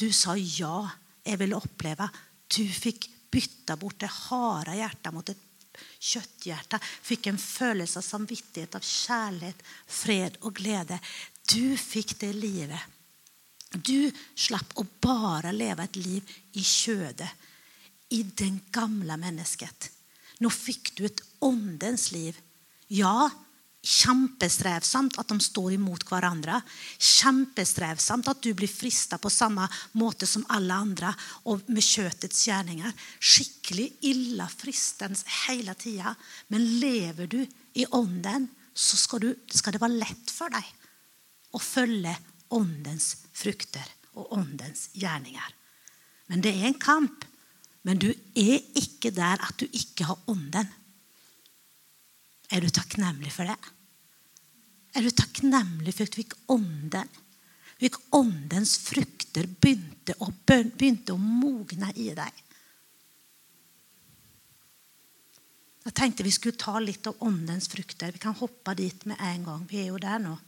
Du 0.00 0.08
sa 0.16 0.32
ja, 0.38 0.86
jeg 1.26 1.42
ville 1.42 1.60
oppleve. 1.60 2.08
Du 2.48 2.64
fikk 2.64 3.10
bytta 3.34 3.76
bort 3.76 4.00
det 4.00 4.08
harde 4.08 4.78
hjertet 4.78 5.12
mot 5.12 5.28
et 5.28 5.44
kjøtthjerte. 6.00 6.80
Fikk 6.80 7.28
en 7.28 7.40
følelse 7.40 8.00
av 8.00 8.06
samvittighet, 8.06 8.78
av 8.78 8.88
kjærlighet, 8.88 9.64
fred 9.90 10.40
og 10.40 10.56
glede. 10.56 10.96
Du 11.52 11.76
fikk 11.76 12.16
det 12.22 12.32
livet 12.32 12.93
du 13.82 14.10
slapp 14.34 14.76
å 14.78 14.86
bare 15.02 15.52
leve 15.54 15.86
et 15.86 15.98
liv 16.00 16.34
i 16.58 16.62
kjødet, 16.62 17.30
i 18.14 18.22
den 18.36 18.60
gamle 18.70 19.16
mennesket. 19.18 19.88
Nå 20.44 20.50
fikk 20.52 20.92
du 20.98 21.06
et 21.08 21.22
åndens 21.42 22.10
liv. 22.14 22.36
Ja, 22.92 23.30
kjempestrevsomt 23.84 25.18
at 25.20 25.28
de 25.28 25.36
står 25.44 25.74
imot 25.76 26.04
hverandre. 26.08 26.60
Kjempestrevsomt 26.98 28.28
at 28.30 28.42
du 28.44 28.52
blir 28.56 28.70
frista 28.70 29.18
på 29.20 29.32
samme 29.32 29.66
måte 30.00 30.28
som 30.28 30.46
alle 30.54 30.76
andre 30.86 31.12
og 31.50 31.66
med 31.68 31.84
kjøttets 31.84 32.46
gjerninger. 32.48 32.92
Skikkelig 33.20 33.88
ille 34.10 34.48
fristende 34.52 35.20
hele 35.46 35.76
tida. 35.80 36.14
Men 36.48 36.64
lever 36.80 37.30
du 37.30 37.40
i 37.74 37.86
ånden, 37.92 38.48
så 38.74 38.98
skal, 38.98 39.22
du, 39.22 39.34
skal 39.54 39.76
det 39.76 39.82
være 39.82 40.00
lett 40.00 40.32
for 40.32 40.50
deg 40.50 40.70
å 41.54 41.60
følge 41.62 42.14
åndens 42.56 43.26
frukter 43.34 43.86
og 44.14 44.32
åndens 44.38 44.88
gjerninger. 44.94 45.54
Men 46.30 46.44
det 46.44 46.54
er 46.54 46.68
en 46.70 46.80
kamp. 46.80 47.26
Men 47.84 48.00
du 48.00 48.08
er 48.08 48.62
ikke 48.80 49.12
der 49.12 49.42
at 49.44 49.58
du 49.60 49.66
ikke 49.66 50.06
har 50.08 50.20
ånden. 50.30 50.70
Er 52.52 52.64
du 52.64 52.70
takknemlig 52.72 53.32
for 53.34 53.48
det? 53.48 53.58
Er 54.94 55.04
du 55.04 55.10
takknemlig 55.10 55.92
for 55.92 56.06
at 56.06 56.14
du 56.14 56.20
fikk 56.22 56.36
ånden? 56.54 57.20
Fikk 57.82 57.98
åndens 58.16 58.78
frukter 58.86 59.48
begynte 59.60 60.14
å, 60.22 60.30
begynte 60.46 61.12
å 61.12 61.20
mogne 61.20 61.90
i 61.98 62.12
deg? 62.16 62.42
Jeg 65.84 65.96
tenkte 65.98 66.24
vi 66.24 66.32
skulle 66.32 66.56
ta 66.56 66.78
litt 66.80 67.04
av 67.10 67.18
åndens 67.26 67.68
frukter. 67.68 68.14
Vi 68.14 68.22
kan 68.22 68.36
hoppe 68.38 68.72
dit 68.78 69.04
med 69.10 69.20
en 69.20 69.44
gang. 69.44 69.66
Vi 69.68 69.82
er 69.82 69.90
jo 69.90 70.00
der 70.00 70.22
nå. 70.22 70.38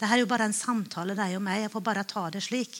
Dette 0.00 0.14
er 0.16 0.22
jo 0.22 0.28
bare 0.30 0.46
en 0.48 0.56
samtale, 0.56 1.12
deg 1.12 1.34
og 1.36 1.42
meg. 1.44 1.58
Jeg 1.60 1.70
får 1.74 1.82
bare 1.84 2.06
ta 2.08 2.22
det 2.32 2.40
slik. 2.40 2.78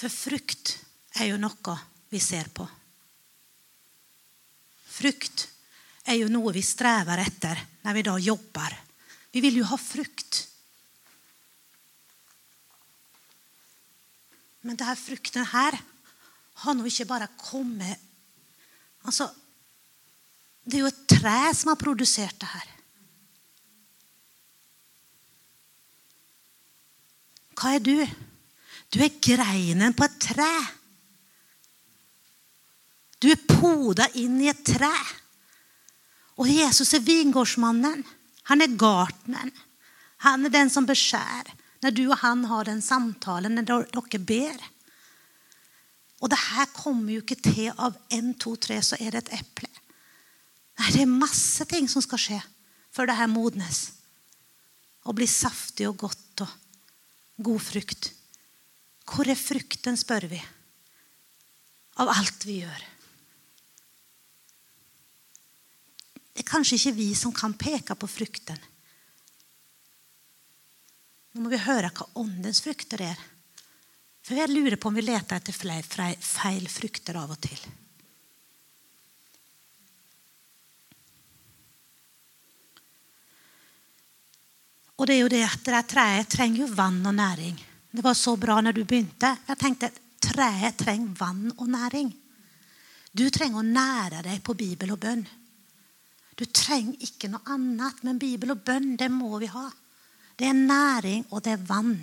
For 0.00 0.08
frukt 0.08 0.78
er 1.20 1.28
jo 1.28 1.36
noe 1.36 1.76
vi 2.08 2.22
ser 2.24 2.48
på. 2.56 2.64
Frukt 4.88 5.44
er 6.08 6.22
jo 6.22 6.32
noe 6.32 6.56
vi 6.56 6.64
strever 6.64 7.20
etter 7.20 7.60
når 7.84 8.00
vi 8.00 8.06
da 8.08 8.16
jobber. 8.30 8.80
Vi 9.28 9.44
vil 9.44 9.60
jo 9.60 9.68
ha 9.68 9.76
frukt. 9.76 10.40
Men 14.64 14.80
denne 14.80 14.96
frukten 14.96 15.44
her 15.52 15.76
har 16.60 16.76
nå 16.76 16.86
ikke 16.88 17.08
bare 17.08 17.30
kommet 17.40 18.06
Altså, 19.08 19.30
det 20.68 20.76
er 20.76 20.82
jo 20.82 20.90
et 20.90 21.04
tre 21.08 21.38
som 21.56 21.70
har 21.72 21.78
produsert 21.80 22.36
det 22.42 22.50
her. 22.50 22.66
Hva 27.56 27.72
er 27.78 27.80
du? 27.84 27.96
Du 28.92 28.98
er 29.00 29.16
greinen 29.24 29.96
på 29.96 30.04
et 30.04 30.18
tre. 30.20 30.50
Du 33.20 33.28
er 33.32 33.40
poda 33.40 34.04
inn 34.20 34.38
i 34.44 34.50
et 34.52 34.62
tre. 34.64 34.92
Og 36.40 36.48
Jesus 36.48 36.94
er 36.96 37.04
vingårdsmannen. 37.04 38.04
Han 38.48 38.64
er 38.64 38.76
gartneren. 38.80 39.52
Han 40.24 40.44
er 40.44 40.52
den 40.52 40.72
som 40.72 40.88
beskjærer. 40.88 41.52
Når 41.80 41.96
du 41.96 42.02
og 42.10 42.18
han 42.20 42.44
har 42.48 42.68
den 42.68 42.80
samtalen, 42.84 43.56
når 43.56 43.86
dere 43.92 44.20
ber. 44.20 44.64
Og 46.20 46.28
det 46.28 46.38
her 46.38 46.68
kommer 46.76 47.14
jo 47.14 47.22
ikke 47.22 47.38
til 47.40 47.70
av 47.80 47.96
en, 48.12 48.34
to, 48.36 48.54
tre, 48.60 48.76
så 48.84 48.98
er 49.00 49.14
det 49.14 49.24
et 49.24 49.40
eple. 49.40 49.70
Det 50.90 51.02
er 51.02 51.10
masse 51.10 51.64
ting 51.68 51.88
som 51.88 52.02
skal 52.04 52.20
skje 52.20 52.38
før 52.92 53.10
det 53.10 53.18
her 53.18 53.30
modnes. 53.30 53.80
Og 55.08 55.16
blir 55.16 55.30
saftig 55.30 55.88
og 55.88 55.98
godt 56.02 56.44
og 56.44 56.56
god 57.40 57.60
frukt. 57.64 58.10
Hvor 59.10 59.28
er 59.28 59.38
frukten, 59.38 59.96
spør 59.98 60.28
vi, 60.30 60.38
av 62.00 62.12
alt 62.12 62.44
vi 62.46 62.60
gjør? 62.60 62.84
Det 66.30 66.44
er 66.44 66.50
kanskje 66.52 66.78
ikke 66.78 66.96
vi 67.00 67.08
som 67.18 67.34
kan 67.36 67.56
peke 67.58 67.96
på 67.98 68.08
frukten. 68.08 68.60
Nå 71.34 71.44
må 71.44 71.50
vi 71.52 71.60
høre 71.62 71.90
hva 71.94 72.06
åndens 72.22 72.62
frukter 72.64 73.02
er. 73.10 73.18
For 74.26 74.36
jeg 74.36 74.52
lurer 74.52 74.76
på 74.76 74.90
om 74.90 74.98
vi 74.98 75.04
leter 75.04 75.40
etter 75.40 75.56
feil 76.20 76.68
frukter 76.68 77.16
av 77.20 77.32
og 77.32 77.40
til. 77.40 77.62
Og 85.00 85.08
det 85.08 85.16
er 85.16 85.22
jo 85.22 85.32
det 85.32 85.44
at 85.46 85.64
det 85.64 85.80
treet 85.88 86.28
trenger 86.28 86.66
jo 86.66 86.72
vann 86.76 87.00
og 87.08 87.14
næring. 87.16 87.56
Det 87.90 88.04
var 88.04 88.14
så 88.14 88.36
bra 88.36 88.58
når 88.60 88.76
du 88.76 88.84
begynte. 88.84 89.32
Jeg 89.48 89.58
tenkte 89.58 89.88
treet 90.20 90.76
trenger 90.78 91.16
vann 91.16 91.48
og 91.56 91.68
næring. 91.72 92.10
Du 93.10 93.24
trenger 93.32 93.62
å 93.62 93.66
nære 93.66 94.20
deg 94.28 94.42
på 94.44 94.54
Bibel 94.54 94.92
og 94.92 95.00
bønn. 95.02 95.24
Du 96.36 96.44
trenger 96.46 97.00
ikke 97.04 97.30
noe 97.32 97.42
annet, 97.52 98.04
men 98.04 98.20
Bibel 98.20 98.52
og 98.52 98.60
bønn, 98.64 98.94
det 99.00 99.08
må 99.12 99.40
vi 99.40 99.48
ha. 99.50 99.66
Det 100.36 100.46
er 100.48 100.56
næring, 100.56 101.26
og 101.32 101.42
det 101.44 101.56
er 101.56 101.64
vann. 101.68 101.96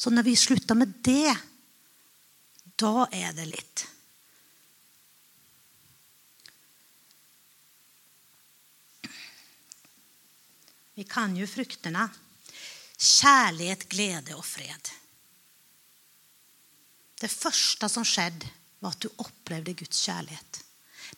Så 0.00 0.08
når 0.10 0.24
vi 0.24 0.36
slutter 0.36 0.78
med 0.80 0.94
det, 1.04 1.34
da 2.80 3.04
er 3.12 3.34
det 3.36 3.44
litt. 3.50 3.82
Vi 10.96 11.04
kan 11.04 11.36
jo 11.36 11.44
fruktene. 11.48 12.06
Kjærlighet, 13.00 13.86
glede 13.92 14.36
og 14.36 14.44
fred. 14.44 14.90
Det 17.20 17.28
første 17.28 17.88
som 17.92 18.04
skjedde, 18.04 18.48
var 18.80 18.96
at 18.96 19.04
du 19.04 19.08
opplevde 19.20 19.76
Guds 19.76 20.00
kjærlighet. 20.00 20.62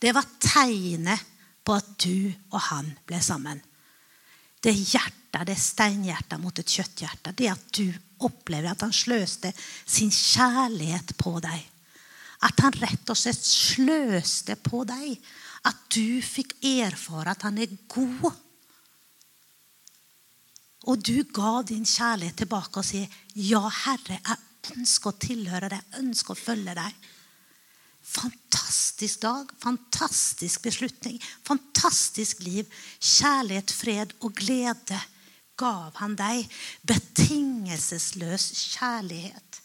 Det 0.02 0.10
var 0.14 0.26
tegnet 0.42 1.28
på 1.62 1.78
at 1.78 1.94
du 2.02 2.32
og 2.50 2.62
han 2.72 2.90
ble 3.06 3.22
sammen. 3.22 3.62
Det 4.62 4.74
hjertet, 4.74 5.46
det 5.46 5.58
steinhjertet 5.58 6.42
mot 6.42 6.58
et 6.58 6.78
kjøtthjerte. 6.78 7.34
Det 7.38 7.50
at 7.50 7.68
du 7.78 7.86
opplever 8.26 8.72
at 8.72 8.84
han 8.84 8.94
sløste 8.94 9.52
sin 9.86 10.12
kjærlighet 10.12 11.14
på 11.20 11.36
deg. 11.44 11.60
At 12.42 12.62
han 12.64 12.74
rett 12.82 13.10
og 13.12 13.18
slett 13.18 13.44
sløste 13.46 14.56
på 14.62 14.82
deg. 14.88 15.14
At 15.68 15.78
du 15.94 16.18
fikk 16.24 16.56
erfare 16.66 17.36
at 17.36 17.44
han 17.46 17.60
er 17.62 17.70
god. 17.92 18.32
Og 20.90 20.98
du 20.98 21.22
ga 21.30 21.60
din 21.66 21.86
kjærlighet 21.86 22.42
tilbake 22.42 22.80
og 22.80 22.86
sier, 22.86 23.06
'Ja, 23.34 23.68
Herre, 23.68 24.18
jeg 24.18 24.76
ønsker 24.76 25.10
å 25.10 25.18
tilhøre 25.18 25.68
deg, 25.68 25.82
jeg 25.92 26.02
ønsker 26.02 26.34
å 26.34 26.42
følge 26.42 26.74
deg.' 26.74 27.10
Fantastisk 28.02 29.20
dag, 29.22 29.46
fantastisk 29.62 30.62
beslutning, 30.62 31.20
fantastisk 31.46 32.42
liv. 32.42 32.66
Kjærlighet, 32.98 33.70
fred 33.70 34.14
og 34.20 34.34
glede 34.34 34.98
gav 35.58 35.96
han 36.00 36.16
deg. 36.18 36.46
Betingelsesløs 36.88 38.50
kjærlighet. 38.74 39.60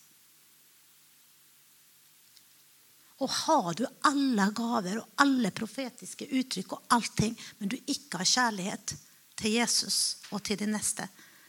Og 3.18 3.32
har 3.34 3.72
du 3.74 3.86
alle 4.06 4.52
gaver 4.54 5.00
og 5.02 5.24
alle 5.24 5.50
profetiske 5.56 6.28
uttrykk 6.38 6.76
og 6.78 6.92
allting, 6.94 7.34
men 7.58 7.72
du 7.74 7.78
ikke 7.80 8.22
har 8.22 8.30
kjærlighet 8.30 8.94
til 9.38 9.58
Jesus 9.58 10.18
og 10.30 10.44
til 10.46 10.60
de 10.62 10.68
neste, 10.70 11.08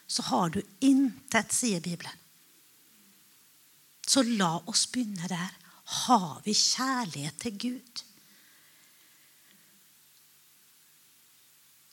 så 0.09 0.24
har 0.31 0.48
du 0.55 0.62
intet, 0.81 1.53
sier 1.53 1.85
Bibelen. 1.85 2.24
Så 4.09 4.22
la 4.24 4.55
oss 4.70 4.87
begynne 4.88 5.29
der 5.29 5.53
har 6.09 6.40
vi 6.44 6.55
kjærlighet 6.57 7.37
til 7.42 7.59
Gud. 7.61 8.03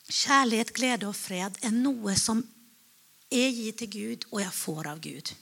Kjærlighet, 0.06 0.70
glede 0.74 1.08
og 1.08 1.16
fred 1.18 1.56
er 1.66 1.74
noe 1.74 2.14
som 2.18 2.42
jeg 3.32 3.54
gir 3.56 3.74
til 3.74 3.90
Gud, 3.90 4.28
og 4.30 4.40
jeg 4.44 4.54
får 4.54 4.90
av 4.92 5.00
Gud. 5.02 5.32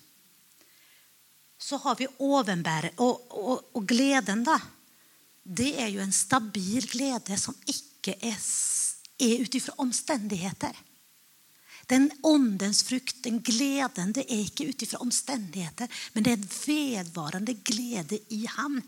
Så 1.61 1.77
har 1.85 1.99
vi 2.01 2.09
ovenbæret 2.25 2.97
og, 3.01 3.27
og, 3.29 3.69
og, 3.75 3.85
gleden, 3.89 4.45
da. 4.45 4.57
Det 5.45 5.75
er 5.81 5.91
jo 5.93 6.01
en 6.01 6.17
stabil 6.17 6.89
glede 6.89 7.37
som 7.41 7.57
ikke 7.69 8.17
er, 8.25 8.41
er 9.21 9.45
ut 9.45 9.57
ifra 9.61 9.77
omstendigheter. 9.85 10.73
Den 11.89 12.09
åndens 12.25 12.81
frukt, 12.89 13.19
den 13.25 13.43
gleden, 13.45 14.15
det 14.17 14.25
er 14.25 14.47
ikke 14.47 14.71
ut 14.71 14.83
ifra 14.87 15.03
omstendigheter, 15.05 15.91
men 16.15 16.25
det 16.25 16.33
er 16.33 16.41
en 16.41 16.53
vedvarende 16.65 17.59
glede 17.61 18.23
i 18.33 18.47
Han 18.57 18.81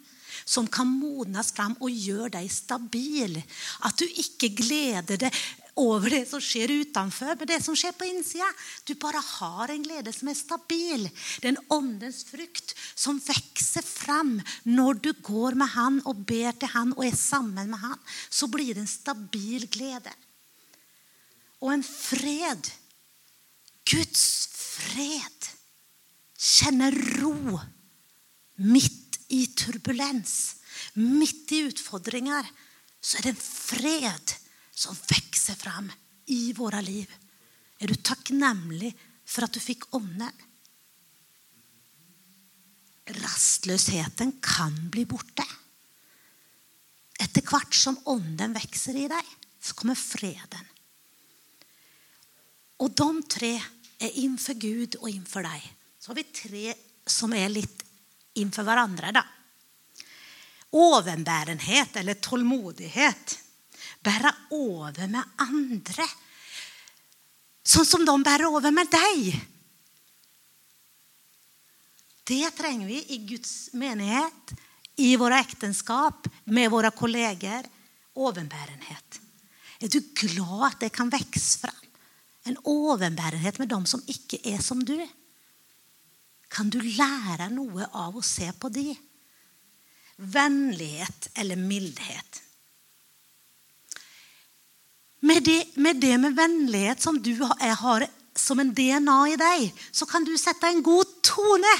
som 0.44 0.66
kan 0.68 0.88
modnes 0.88 1.52
fram 1.56 1.76
og 1.80 1.92
gjøre 1.92 2.32
deg 2.38 2.50
stabil. 2.52 3.38
At 3.84 4.00
du 4.00 4.04
ikke 4.08 4.52
gleder 4.56 5.20
deg 5.26 5.44
over 5.76 6.08
det 6.10 6.22
som 6.28 6.40
skjer 6.40 6.72
utenfor, 6.72 7.34
men 7.36 7.48
det 7.48 7.58
som 7.64 7.76
skjer 7.76 7.92
på 7.96 8.08
innsida. 8.08 8.48
Du 8.88 8.94
bare 9.00 9.20
har 9.20 9.72
en 9.72 9.84
glede 9.84 10.12
som 10.14 10.30
er 10.30 10.38
stabil. 10.38 11.04
Det 11.40 11.50
er 11.50 11.52
en 11.52 11.74
åndens 11.76 12.22
frukt 12.28 12.72
som 12.96 13.20
vokser 13.20 13.84
fram 13.84 14.38
når 14.64 15.02
du 15.04 15.10
går 15.26 15.58
med 15.60 15.74
Han 15.74 16.00
og 16.08 16.24
ber 16.28 16.56
til 16.56 16.72
Han 16.72 16.94
og 16.96 17.04
er 17.04 17.18
sammen 17.18 17.68
med 17.68 17.82
Han. 17.82 18.00
Så 18.30 18.48
blir 18.48 18.72
det 18.72 18.86
en 18.86 18.90
stabil 18.90 19.68
glede. 19.68 20.12
Og 21.60 21.74
en 21.74 21.84
fred 21.84 22.72
Guds 23.86 24.24
fred 24.56 25.50
kjenner 26.36 26.94
ro 27.20 27.60
midt 28.56 29.20
i 29.32 29.44
turbulens, 29.56 30.56
midt 30.96 31.52
i 31.52 31.62
utfordringer. 31.68 32.48
Så 33.00 33.18
er 33.18 33.28
det 33.28 33.36
en 33.36 33.44
fred 33.44 34.36
som 34.76 34.96
vokser 35.08 35.56
fram 35.56 35.88
i 36.32 36.52
våre 36.52 36.82
liv. 36.84 37.08
Er 37.80 37.88
du 37.88 37.96
takknemlig 37.96 38.92
for 39.24 39.46
at 39.46 39.56
du 39.56 39.60
fikk 39.62 39.88
ånden? 39.96 40.44
Rastløsheten 43.16 44.36
kan 44.44 44.74
bli 44.92 45.06
borte. 45.08 45.46
Etter 47.22 47.44
hvert 47.46 47.76
som 47.76 47.96
ånden 48.10 48.56
vokser 48.56 48.98
i 48.98 49.06
deg, 49.08 49.28
så 49.62 49.76
kommer 49.78 49.96
freden. 49.96 50.72
Og 52.84 52.92
de 52.92 53.08
tre 53.32 53.54
er 53.56 54.18
innenfor 54.20 54.58
Gud 54.60 54.98
og 55.00 55.08
innenfor 55.08 55.46
deg. 55.46 55.62
Så 55.96 56.12
har 56.12 56.18
vi 56.18 56.26
tre 56.28 56.74
som 57.08 57.32
er 57.32 57.48
litt 57.48 57.86
innenfor 58.36 58.66
hverandre. 58.66 59.14
da. 59.16 59.24
Overbærenhet 60.76 61.96
eller 61.96 62.20
tålmodighet. 62.20 63.38
Bære 64.06 64.32
over 64.54 65.08
med 65.10 65.36
andre. 65.42 66.06
Sånn 67.66 67.88
som 67.88 68.04
de 68.06 68.14
bærer 68.22 68.46
over 68.46 68.70
med 68.74 68.90
deg. 68.92 69.34
Det 72.26 72.50
trenger 72.58 72.86
vi 72.90 73.00
i 73.14 73.18
Guds 73.26 73.72
menighet, 73.78 74.54
i 75.02 75.12
våre 75.18 75.38
ekteskap, 75.42 76.26
med 76.50 76.70
våre 76.72 76.90
kolleger. 76.94 77.66
Overbærenhet. 78.16 79.20
Er 79.82 79.92
du 79.92 80.00
glad 80.16 80.70
at 80.70 80.80
det 80.86 80.94
kan 80.94 81.10
vokse 81.12 81.60
fram? 81.60 81.82
En 82.46 82.56
overbærenhet 82.64 83.58
med 83.58 83.68
dem 83.68 83.84
som 83.90 84.02
ikke 84.08 84.38
er 84.54 84.62
som 84.62 84.80
du. 84.86 84.96
Kan 86.48 86.70
du 86.70 86.78
lære 86.80 87.50
noe 87.52 87.90
av 87.92 88.16
å 88.16 88.24
se 88.24 88.48
på 88.56 88.70
de? 88.72 88.94
Vennlighet 90.16 91.28
eller 91.36 91.60
mildhet. 91.60 92.45
Med 95.20 95.44
det, 95.44 95.76
med 95.76 96.00
det 96.00 96.16
med 96.20 96.36
vennlighet 96.36 97.02
som 97.02 97.18
du 97.22 97.32
har, 97.40 98.06
som 98.36 98.60
en 98.60 98.72
DNA 98.74 99.20
i 99.32 99.36
deg, 99.40 99.70
så 99.92 100.06
kan 100.06 100.24
du 100.24 100.34
sette 100.38 100.68
en 100.68 100.82
god 100.84 101.08
tone 101.24 101.72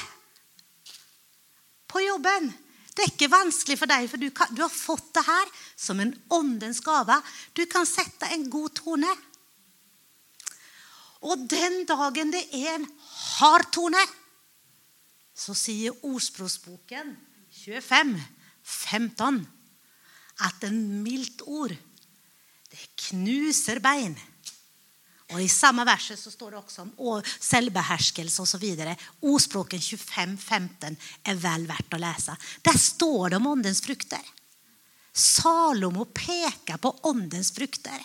på 1.87 2.01
jobben. 2.01 2.49
Det 2.97 3.05
er 3.05 3.11
ikke 3.13 3.29
vanskelig 3.29 3.77
for 3.77 3.89
deg, 3.89 4.07
for 4.09 4.17
du, 4.17 4.31
kan, 4.33 4.49
du 4.57 4.63
har 4.63 4.73
fått 4.73 5.11
det 5.13 5.21
her 5.27 5.51
som 5.77 5.99
en 6.01 6.15
åndens 6.33 6.81
gave. 6.81 7.19
Du 7.53 7.61
kan 7.69 7.85
sette 7.85 8.29
en 8.33 8.47
god 8.49 8.73
tone. 8.79 9.11
Og 11.29 11.45
den 11.49 11.83
dagen 11.89 12.33
det 12.33 12.41
er 12.57 12.79
en 12.79 12.87
hard 13.37 13.69
tone, 13.73 14.01
så 15.37 15.53
sier 15.53 15.93
Ordspråksboken 16.05 17.13
25 17.53 18.17
15 18.67 19.43
at 20.43 20.65
en 20.67 20.79
mildt 21.05 21.43
ord, 21.45 21.73
det 22.77 22.89
knuser 23.09 23.81
bein. 23.83 24.15
Og 25.27 25.41
I 25.43 25.49
samme 25.51 25.83
verset 25.87 26.19
så 26.19 26.31
står 26.31 26.53
det 26.53 26.59
også 26.61 26.85
om 26.85 27.23
selvbeherskelse 27.25 28.45
osv. 28.45 28.63
Ordspråken 29.27 29.81
25, 29.83 30.37
15 30.39 30.95
er 31.27 31.41
vel 31.41 31.67
verdt 31.67 31.97
å 31.97 31.99
lese. 31.99 32.35
Der 32.63 32.79
står 32.79 33.33
det 33.33 33.41
om 33.41 33.49
åndens 33.51 33.83
frukter. 33.83 34.23
Salomo 35.11 36.05
peker 36.05 36.79
på 36.79 36.93
åndens 37.09 37.51
frukter. 37.51 37.99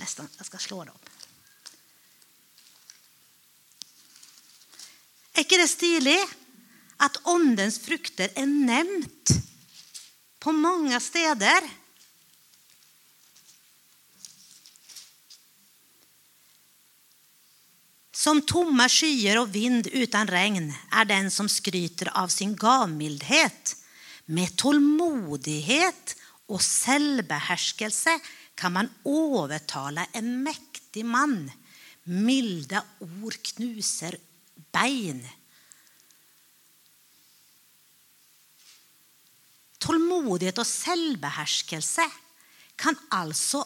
Nesten, 0.00 0.28
Jeg 0.38 0.48
skal 0.48 0.60
slå 0.64 0.82
det 0.84 0.94
opp. 0.96 1.10
Er 5.36 5.44
ikke 5.44 5.60
det 5.60 5.70
stilig 5.70 6.18
at 7.00 7.20
åndens 7.30 7.78
frukter 7.80 8.32
er 8.34 8.48
nevnt 8.50 9.30
på 10.42 10.52
mange 10.56 10.98
steder? 11.00 11.68
Som 18.20 18.42
tomme 18.44 18.84
skyer 18.92 19.38
og 19.40 19.54
vind 19.54 19.86
uten 19.94 20.28
regn 20.28 20.66
er 20.92 21.06
den 21.08 21.30
som 21.32 21.48
skryter 21.48 22.10
av 22.12 22.28
sin 22.28 22.52
gavmildhet. 22.58 23.76
Med 24.28 24.52
tålmodighet 24.60 26.14
og 26.52 26.60
selvbeherskelse 26.60 28.18
kan 28.60 28.76
man 28.76 28.90
overtale 29.08 30.04
en 30.12 30.34
mektig 30.44 31.06
mann. 31.08 31.48
Milde 32.04 32.82
ord 33.00 33.40
knuser 33.54 34.18
bein. 34.74 35.24
Tålmodighet 39.80 40.60
og 40.60 40.68
selvbeherskelse 40.68 42.04
kan 42.76 43.00
altså 43.16 43.64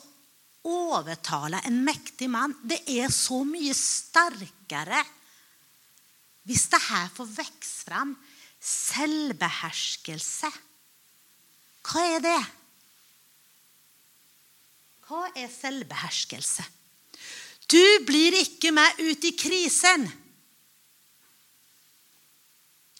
overtale 0.64 1.60
en 1.68 1.82
mektig 1.84 2.28
mann. 2.32 2.54
Det 2.64 2.80
er 2.88 3.12
så 3.12 3.42
mye 3.46 3.74
sterkere 3.76 5.02
hvis 6.44 6.66
det 6.72 6.80
her 6.90 7.08
får 7.12 7.28
vokse 7.38 7.86
fram 7.88 8.10
selvbeherskelse. 8.64 10.50
Hva 11.84 12.02
er 12.16 12.20
det? 12.24 12.40
Hva 15.04 15.22
er 15.36 15.48
selvbeherskelse? 15.52 16.64
Du 17.68 17.84
blir 18.04 18.36
ikke 18.36 18.72
med 18.76 19.00
ut 19.00 19.24
i 19.24 19.32
krisen. 19.36 20.04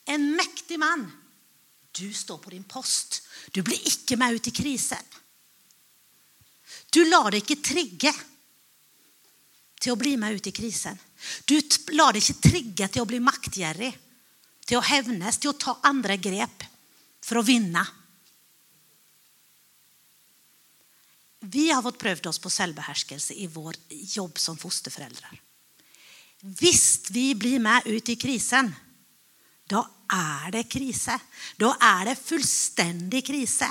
En 0.09 0.31
mektig 0.37 0.79
mann. 0.81 1.05
Du 1.95 2.09
står 2.13 2.41
på 2.43 2.53
din 2.53 2.65
post. 2.65 3.23
Du 3.53 3.63
blir 3.63 3.81
ikke 3.89 4.17
med 4.21 4.37
ut 4.37 4.49
i 4.49 4.57
krisen. 4.57 5.01
Du 6.95 7.03
lar 7.09 7.33
deg 7.35 7.43
ikke 7.43 7.65
trigge 7.73 8.13
til 9.83 9.93
å 9.93 9.99
bli 9.99 10.15
med 10.21 10.39
ut 10.39 10.47
i 10.47 10.55
krisen. 10.55 10.95
Du 11.49 11.57
lar 11.97 12.15
deg 12.15 12.23
ikke 12.23 12.49
trigge 12.49 12.89
til 12.93 13.03
å 13.03 13.09
bli 13.09 13.19
maktgjerrig, 13.25 13.91
til 14.65 14.79
å 14.79 14.87
hevnes, 14.87 15.41
til 15.41 15.51
å 15.51 15.59
ta 15.59 15.75
andre 15.91 16.17
grep 16.23 16.65
for 17.25 17.41
å 17.41 17.47
vinne. 17.47 17.83
Vi 21.45 21.67
har 21.69 21.83
fått 21.85 22.01
prøvd 22.01 22.31
oss 22.31 22.41
på 22.41 22.53
selvbeherskelse 22.53 23.35
i 23.43 23.51
vår 23.53 23.77
jobb 24.15 24.39
som 24.41 24.57
fosterforeldre. 24.57 25.29
Hvis 26.61 27.11
vi 27.13 27.33
blir 27.37 27.61
med 27.61 27.85
ut 27.89 28.09
i 28.09 28.17
krisen, 28.21 28.71
da 29.69 29.83
er 30.13 30.55
det 30.55 30.67
krise. 30.73 31.17
Da 31.61 31.75
er 31.81 32.11
det 32.11 32.21
fullstendig 32.21 33.25
krise. 33.27 33.69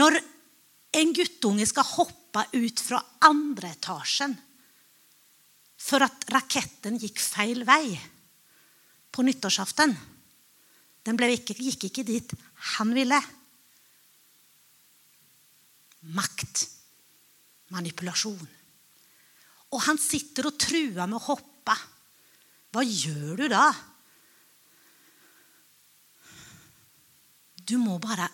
Når 0.00 0.18
en 0.94 1.14
guttunge 1.14 1.66
skal 1.66 1.86
hoppe 1.96 2.44
ut 2.54 2.82
fra 2.82 3.00
andre 3.26 3.72
etasjen 3.74 4.34
for 5.84 6.04
at 6.04 6.26
raketten 6.32 6.96
gikk 7.00 7.20
feil 7.20 7.64
vei 7.68 7.94
på 9.14 9.24
nyttårsaften 9.26 9.94
Den 11.04 11.18
ikke, 11.20 11.52
gikk 11.52 11.84
ikke 11.90 12.02
dit 12.08 12.30
han 12.78 12.94
ville. 12.96 13.18
Makt. 16.16 16.62
Manipulasjon. 17.76 18.46
Og 19.76 19.82
han 19.84 20.00
sitter 20.00 20.48
og 20.48 20.56
truer 20.56 21.04
med 21.04 21.18
å 21.18 21.26
hoppe. 21.26 21.74
Hva 22.72 22.86
gjør 22.88 23.42
du 23.42 23.44
da? 23.52 23.66
Du 27.68 27.76
må 27.80 27.98
bare 28.00 28.30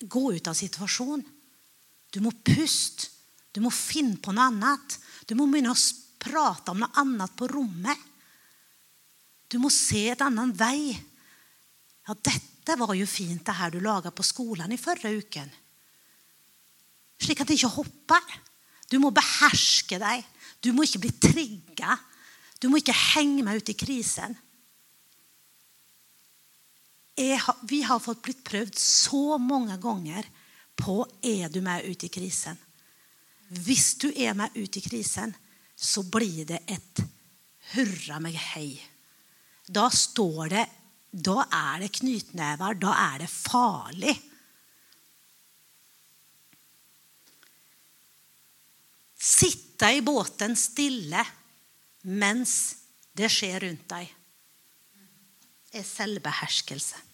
gå 0.00 0.32
ut 0.34 0.48
av 0.48 0.56
situasjonen. 0.56 1.24
Du 2.12 2.20
må 2.24 2.32
puste. 2.44 3.12
Du 3.52 3.62
må 3.64 3.72
finne 3.72 4.18
på 4.20 4.34
noe 4.36 4.50
annet. 4.50 4.98
Du 5.24 5.34
må 5.36 5.46
begynne 5.48 5.72
å 5.72 5.84
prate 6.20 6.72
om 6.72 6.82
noe 6.82 7.00
annet 7.00 7.32
på 7.38 7.48
rommet. 7.48 7.96
Du 9.48 9.58
må 9.62 9.70
se 9.72 10.08
et 10.12 10.24
annen 10.24 10.52
vei. 10.56 10.92
Ja, 12.06 12.14
dette 12.14 12.76
var 12.76 12.92
jo 12.98 13.06
fint, 13.08 13.44
det 13.46 13.56
her 13.56 13.72
du 13.72 13.80
laga 13.80 14.12
på 14.12 14.26
skolen 14.26 14.74
i 14.74 14.80
forrige 14.80 15.22
uken. 15.22 15.52
Slik 17.22 17.40
at 17.40 17.48
det 17.48 17.56
ikke 17.56 17.76
hopper. 17.78 18.36
Du 18.90 18.98
må 19.02 19.10
beherske 19.14 19.98
deg. 20.02 20.24
Du 20.60 20.72
må 20.76 20.84
ikke 20.84 21.06
bli 21.06 21.12
trigga. 21.16 21.96
Du 22.60 22.68
må 22.68 22.80
ikke 22.80 22.96
henge 23.14 23.44
meg 23.46 23.62
ut 23.62 23.72
i 23.72 23.78
krisen 23.78 24.36
har, 27.16 27.56
vi 27.62 27.82
har 27.82 28.00
fått 28.00 28.22
blitt 28.22 28.44
prøvd 28.44 28.76
så 28.78 29.38
mange 29.40 29.78
ganger 29.80 30.26
på 30.76 31.00
er 31.24 31.48
du 31.48 31.62
med 31.64 31.86
ut 31.88 32.04
i 32.04 32.10
krisen. 32.12 32.58
Hvis 33.48 33.94
du 34.02 34.10
er 34.10 34.34
med 34.36 34.52
ut 34.56 34.76
i 34.76 34.82
krisen, 34.84 35.32
så 35.76 36.02
blir 36.02 36.44
det 36.48 36.60
et 36.68 37.02
hurra 37.72 38.20
meg 38.20 38.36
hei. 38.52 38.70
Da 39.66 39.88
står 39.90 40.52
det 40.52 40.66
Da 41.16 41.46
er 41.48 41.80
det 41.80 41.94
knytnever. 41.96 42.74
Da 42.76 42.92
er 42.92 43.22
det 43.22 43.30
farlig. 43.32 44.12
Sitte 49.16 49.88
i 49.96 50.02
båten 50.04 50.52
stille 50.60 51.24
mens 52.06 52.52
det 53.16 53.30
skjer 53.32 53.64
rundt 53.64 53.88
deg, 53.90 54.10
er 55.72 55.86
selvbeherskelse. 55.88 57.05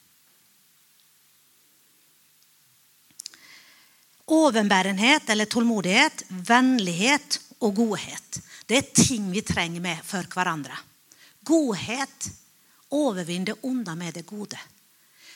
Overbærenhet 4.32 5.28
eller 5.30 5.50
tålmodighet, 5.50 6.24
vennlighet 6.28 7.38
og 7.60 7.74
godhet. 7.76 8.40
Det 8.66 8.78
er 8.78 8.94
ting 8.96 9.28
vi 9.32 9.42
trenger 9.44 9.82
med 9.84 10.00
for 10.06 10.24
hverandre. 10.32 10.76
Godhet 11.44 12.30
overvinner 12.92 13.52
det 13.52 13.66
onde 13.68 13.96
med 13.98 14.14
det 14.14 14.26
gode. 14.26 14.58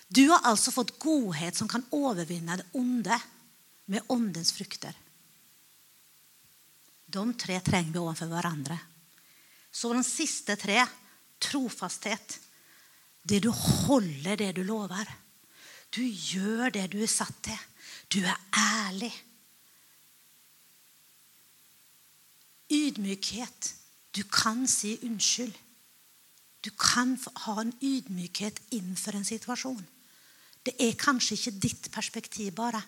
Du 0.09 0.29
har 0.31 0.45
altså 0.49 0.73
fått 0.73 0.95
godhet 1.03 1.57
som 1.57 1.69
kan 1.69 1.85
overvinne 1.91 2.57
det 2.57 2.69
onde 2.79 3.19
med 3.91 4.07
åndens 4.09 4.53
frukter. 4.55 4.95
De 7.07 7.25
tre 7.39 7.61
trenger 7.61 7.93
vi 7.93 8.03
overfor 8.03 8.31
hverandre. 8.31 8.79
Så 9.71 9.93
de 9.93 10.03
siste 10.07 10.57
tre 10.57 10.81
trofasthet. 11.43 12.39
Det 13.23 13.43
du 13.43 13.51
holder 13.51 14.39
det 14.39 14.53
du 14.57 14.63
lover. 14.65 15.07
Du 15.91 16.03
gjør 16.03 16.71
det 16.75 16.87
du 16.93 17.01
er 17.03 17.11
satt 17.11 17.43
til. 17.47 17.59
Du 18.13 18.21
er 18.23 18.39
ærlig. 18.57 19.13
Ydmykhet. 22.71 23.75
Du 24.17 24.23
kan 24.33 24.67
si 24.69 24.97
unnskyld. 25.03 25.55
Du 26.65 26.71
kan 26.71 27.15
ha 27.45 27.61
en 27.61 27.73
ydmykhet 27.83 28.61
innenfor 28.75 29.15
en 29.15 29.25
situasjon. 29.25 29.83
Det 30.67 30.75
er 30.83 30.99
kanskje 30.99 31.37
ikke 31.37 31.59
ditt 31.63 31.91
perspektiv 31.95 32.55
bare. 32.59 32.81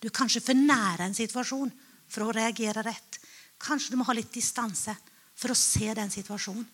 Du 0.00 0.08
er 0.08 0.14
kanskje 0.14 0.42
for 0.42 0.58
nær 0.58 1.04
en 1.04 1.14
situasjon 1.14 1.70
for 2.10 2.26
å 2.26 2.34
reagere 2.34 2.82
rett. 2.82 3.20
Kanskje 3.58 3.94
du 3.94 4.00
må 4.00 4.06
ha 4.08 4.16
litt 4.16 4.32
distanse 4.34 4.96
for 5.34 5.54
å 5.54 5.58
se 5.58 5.92
den 5.94 6.10
situasjonen. 6.10 6.66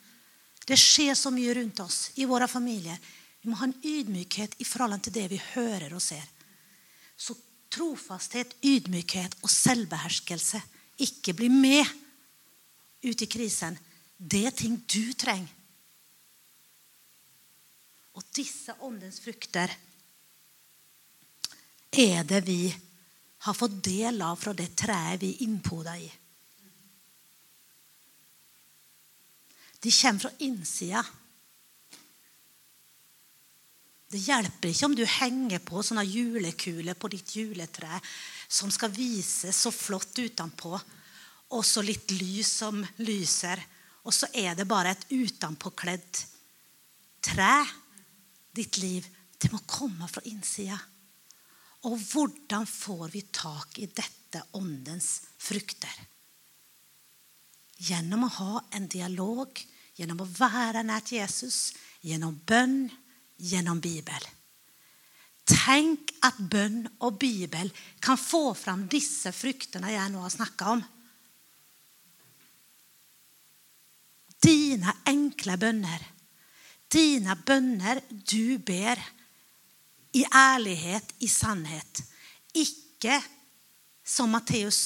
Det 0.67 0.79
skjer 0.79 1.17
så 1.19 1.33
mye 1.35 1.55
rundt 1.57 1.81
oss 1.83 2.11
i 2.21 2.27
våre 2.29 2.49
familier. 2.49 2.97
Vi 3.41 3.51
må 3.51 3.57
ha 3.61 3.67
en 3.69 3.77
ydmykhet 3.77 4.59
i 4.61 4.67
forhold 4.69 5.03
til 5.05 5.17
det 5.17 5.27
vi 5.33 5.41
hører 5.55 5.93
og 5.97 6.03
ser. 6.05 6.25
Så 7.17 7.37
trofasthet, 7.71 8.57
ydmykhet 8.67 9.37
og 9.43 9.51
selvbeherskelse 9.53 10.61
ikke 11.01 11.35
blir 11.39 11.53
med 11.53 11.87
ut 13.07 13.23
i 13.23 13.29
krisen, 13.31 13.79
det 14.19 14.45
er 14.51 14.57
ting 14.57 14.77
du 14.85 15.13
trenger. 15.17 15.57
Og 18.19 18.27
disse 18.37 18.75
åndens 18.85 19.21
frukter 19.23 19.71
er 21.91 22.25
det 22.27 22.41
vi 22.47 22.67
har 23.47 23.57
fått 23.57 23.79
del 23.87 24.21
av 24.23 24.37
fra 24.37 24.53
det 24.57 24.75
treet 24.77 25.23
vi 25.23 25.31
er 25.33 25.45
innpoda 25.47 25.95
i. 25.97 26.11
De 29.81 29.93
kommer 29.95 30.21
fra 30.21 30.33
innsida. 30.45 31.01
Det 34.11 34.19
hjelper 34.19 34.73
ikke 34.73 34.89
om 34.89 34.95
du 34.99 35.05
henger 35.07 35.61
på 35.63 35.83
sånne 35.87 36.03
julekuler 36.03 36.97
på 36.99 37.11
ditt 37.13 37.37
juletre 37.39 38.01
som 38.51 38.71
skal 38.75 38.91
vise 38.91 39.53
så 39.55 39.71
flott 39.71 40.19
utenpå, 40.19 40.73
og 41.55 41.63
så 41.67 41.83
litt 41.87 42.11
lys 42.19 42.51
som 42.63 42.81
lyser, 43.07 43.63
og 44.03 44.15
så 44.15 44.27
er 44.35 44.57
det 44.59 44.67
bare 44.67 44.97
et 44.97 45.07
utenpåkledd 45.13 46.23
tre. 47.23 47.55
Ditt 48.51 48.81
liv, 48.83 49.07
det 49.39 49.53
må 49.53 49.61
komme 49.71 50.09
fra 50.11 50.25
innsida. 50.27 50.79
Og 51.87 51.95
hvordan 52.11 52.67
får 52.67 53.05
vi 53.13 53.23
tak 53.31 53.79
i 53.79 53.87
dette 53.87 54.43
åndens 54.59 55.21
frukter? 55.39 55.95
Gjennom 57.79 58.27
å 58.27 58.33
ha 58.41 58.65
en 58.75 58.91
dialog, 58.91 59.55
gjennom 59.97 60.25
å 60.25 60.29
være 60.35 60.83
nært 60.85 61.15
Jesus, 61.15 61.71
gjennom 62.03 62.35
bønn, 62.47 62.91
gjennom 63.41 63.81
Bibel. 63.81 64.29
Tenk 65.51 66.13
at 66.27 66.39
bønn 66.39 66.85
og 67.03 67.19
Bibel 67.19 67.71
kan 68.03 68.19
få 68.21 68.53
fram 68.55 68.87
disse 68.91 69.33
fruktene 69.35 69.93
jeg 69.95 70.13
nå 70.13 70.23
har 70.23 70.35
snakka 70.35 70.75
om. 70.77 70.83
Dine 74.41 74.95
enkle 75.11 75.57
bønner, 75.61 76.05
dine 76.91 77.37
bønner 77.47 78.01
du 78.09 78.57
ber 78.65 79.01
i 80.17 80.25
ærlighet, 80.25 81.13
i 81.21 81.29
sannhet. 81.29 82.03
Ikke 82.57 83.21
som 84.05 84.33
Matteus 84.33 84.81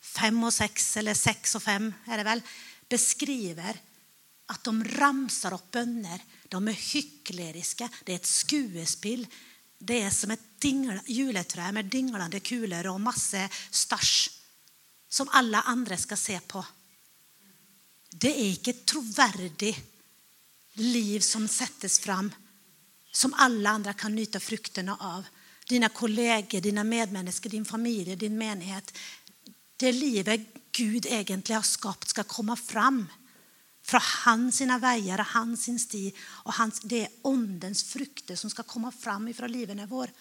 5 0.00 0.38
og 0.46 0.52
6, 0.54 0.86
eller 1.02 1.18
6 1.18 1.56
og 1.58 1.64
5, 1.64 1.88
er 2.10 2.20
det 2.20 2.26
vel, 2.26 2.42
beskriver 2.90 3.80
at 4.50 4.64
de 4.66 4.96
ramser 4.98 5.54
opp 5.54 5.68
bønner. 5.74 6.22
De 6.50 6.58
er 6.68 6.82
hykleriske. 6.82 7.88
Det 8.04 8.14
er 8.14 8.20
et 8.20 8.28
skuespill. 8.28 9.24
Det 9.78 10.02
er 10.02 10.12
som 10.12 10.32
et 10.34 10.42
dingle, 10.60 10.98
juletre 11.08 11.70
med 11.72 11.88
dinglende 11.92 12.42
kuler 12.44 12.90
og 12.90 13.00
masse 13.00 13.46
stæsj 13.70 14.40
som 15.10 15.30
alle 15.34 15.62
andre 15.66 15.96
skal 15.98 16.18
se 16.18 16.36
på. 16.46 16.62
Det 18.10 18.30
er 18.30 18.52
ikke 18.52 18.74
et 18.74 18.86
troverdig 18.86 19.72
liv 20.78 21.20
som 21.24 21.48
settes 21.50 21.98
fram, 22.02 22.30
som 23.10 23.34
alle 23.42 23.70
andre 23.70 23.94
kan 23.98 24.14
nyte 24.14 24.40
fruktene 24.42 24.94
av. 24.94 25.26
Dine 25.66 25.90
kolleger, 25.94 26.62
dine 26.62 26.84
medmennesker, 26.86 27.50
din 27.50 27.66
familie, 27.66 28.16
din 28.16 28.38
menighet. 28.38 28.92
Det 29.76 29.92
livet 29.94 30.46
Gud 30.72 31.06
egentlig 31.06 31.56
har 31.56 31.66
skapt, 31.66 32.10
skal 32.10 32.28
komme 32.30 32.56
fram 32.58 33.02
fra 33.90 34.00
hans 34.24 34.60
sine 34.60 34.76
veier 34.82 35.20
og 35.22 35.32
hans 35.34 35.66
sin 35.66 35.78
sti. 35.82 36.06
Og 36.46 36.54
hans, 36.60 36.82
det 36.86 37.02
er 37.06 37.16
åndens 37.28 37.82
frukter 37.88 38.38
som 38.38 38.52
skal 38.52 38.68
komme 38.68 38.92
fram 38.94 39.28
fra 39.34 39.50
livene 39.50 39.88
våre. 39.90 40.14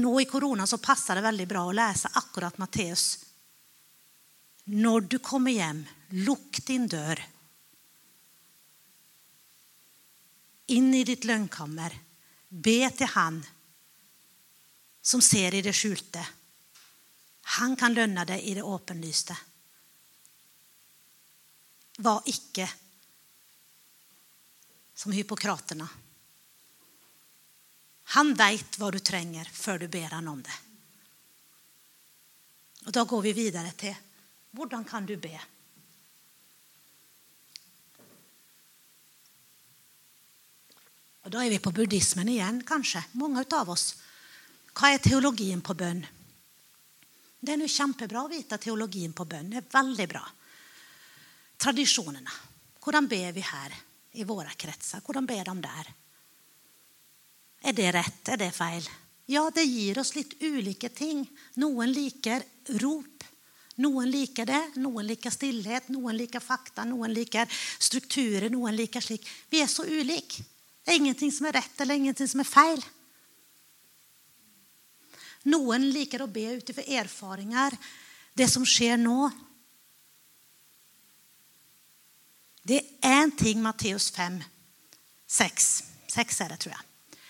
Nå 0.00 0.12
i 0.18 0.26
korona 0.26 0.66
så 0.66 0.80
passer 0.82 1.18
det 1.18 1.26
veldig 1.28 1.46
bra 1.46 1.62
å 1.68 1.74
lese 1.76 2.10
akkurat 2.18 2.56
Matteus. 2.58 3.04
Når 4.72 5.06
du 5.12 5.18
kommer 5.22 5.52
hjem, 5.52 5.84
lukk 6.24 6.62
din 6.66 6.88
dør. 6.90 7.20
Inn 10.72 10.88
i 10.96 11.04
ditt 11.04 11.28
lønnkammer. 11.28 11.92
Be 12.48 12.78
til 12.96 13.10
Han 13.12 13.42
som 15.04 15.20
ser 15.20 15.54
i 15.54 15.60
det 15.62 15.74
skjulte. 15.76 16.22
Han 17.44 17.76
kan 17.76 17.94
lønne 17.94 18.24
deg 18.24 18.40
i 18.40 18.54
det 18.56 18.62
åpenlyste. 18.62 19.36
Var 21.98 22.30
ikke 22.30 22.66
som 24.94 25.12
hypokratene. 25.12 25.86
Han 28.14 28.34
veit 28.38 28.78
hva 28.78 28.90
du 28.94 29.00
trenger, 29.00 29.48
før 29.52 29.84
du 29.84 29.88
ber 29.88 30.12
han 30.16 30.28
om 30.28 30.42
det. 30.42 30.56
Og 32.84 32.92
Da 32.92 33.04
går 33.04 33.22
vi 33.22 33.32
videre 33.32 33.72
til 33.72 33.94
hvordan 34.54 34.84
kan 34.86 35.06
du 35.06 35.16
be? 35.18 35.34
Og 41.24 41.30
Da 41.32 41.40
er 41.42 41.50
vi 41.50 41.58
på 41.58 41.72
buddhismen 41.72 42.28
igjen, 42.28 42.60
kanskje. 42.62 43.02
Mange 43.14 43.44
av 43.56 43.70
oss. 43.72 43.94
Hva 44.74 44.92
er 44.92 44.98
teologien 44.98 45.62
på 45.64 45.74
bønn? 45.74 46.04
Det 47.44 47.52
er 47.52 47.64
jo 47.64 47.68
kjempebra 47.68 48.24
å 48.24 48.30
vite 48.30 48.58
teologien 48.60 49.12
på 49.12 49.26
bønn. 49.28 49.50
Det 49.52 49.60
er 49.60 49.70
veldig 49.74 50.06
bra. 50.08 50.22
Tradisjonene. 51.60 52.40
Hvordan 52.84 53.08
ber 53.08 53.32
vi 53.36 53.44
her 53.44 53.74
i 54.20 54.24
våre 54.24 54.54
kretser? 54.56 55.02
Hvordan 55.04 55.28
ber 55.28 55.44
de 55.44 55.54
der? 55.64 55.90
Er 57.64 57.76
det 57.76 57.90
rett? 57.96 58.28
Er 58.32 58.40
det 58.40 58.50
feil? 58.56 58.88
Ja, 59.26 59.44
det 59.52 59.64
gir 59.64 59.98
oss 60.00 60.14
litt 60.16 60.36
ulike 60.42 60.90
ting. 60.92 61.24
Noen 61.60 61.92
liker 61.92 62.44
rop. 62.80 63.24
Noen 63.80 64.06
liker 64.06 64.46
det, 64.46 64.60
noen 64.78 65.08
liker 65.08 65.32
stillhet, 65.34 65.88
noen 65.90 66.14
liker 66.14 66.42
fakta, 66.44 66.84
noen 66.86 67.10
liker 67.10 67.48
strukturer, 67.50 68.46
noen 68.52 68.76
liker 68.76 69.02
slik. 69.02 69.26
Vi 69.50 69.64
er 69.64 69.70
så 69.70 69.82
ulike. 69.82 70.44
Det 70.84 70.92
er 70.92 71.00
ingenting 71.00 71.32
som 71.34 71.48
er 71.48 71.56
rett 71.58 71.80
eller 71.82 71.98
ingenting 71.98 72.28
som 72.30 72.44
er 72.44 72.48
feil. 72.48 72.84
Noen 75.52 75.90
liker 75.92 76.24
å 76.24 76.30
be 76.32 76.46
ut 76.56 76.70
ifra 76.72 76.84
erfaringer, 77.00 77.76
det 78.34 78.48
som 78.50 78.64
skjer 78.66 78.96
nå. 79.00 79.28
Det 82.64 82.80
er 82.80 83.20
én 83.20 83.32
ting 83.36 83.60
Matteus 83.60 84.08
5, 84.14 84.40
6. 85.28 85.70
6 86.14 86.40
er 86.40 86.54
det, 86.54 86.60
tror 86.64 86.72
jeg. 86.72 87.20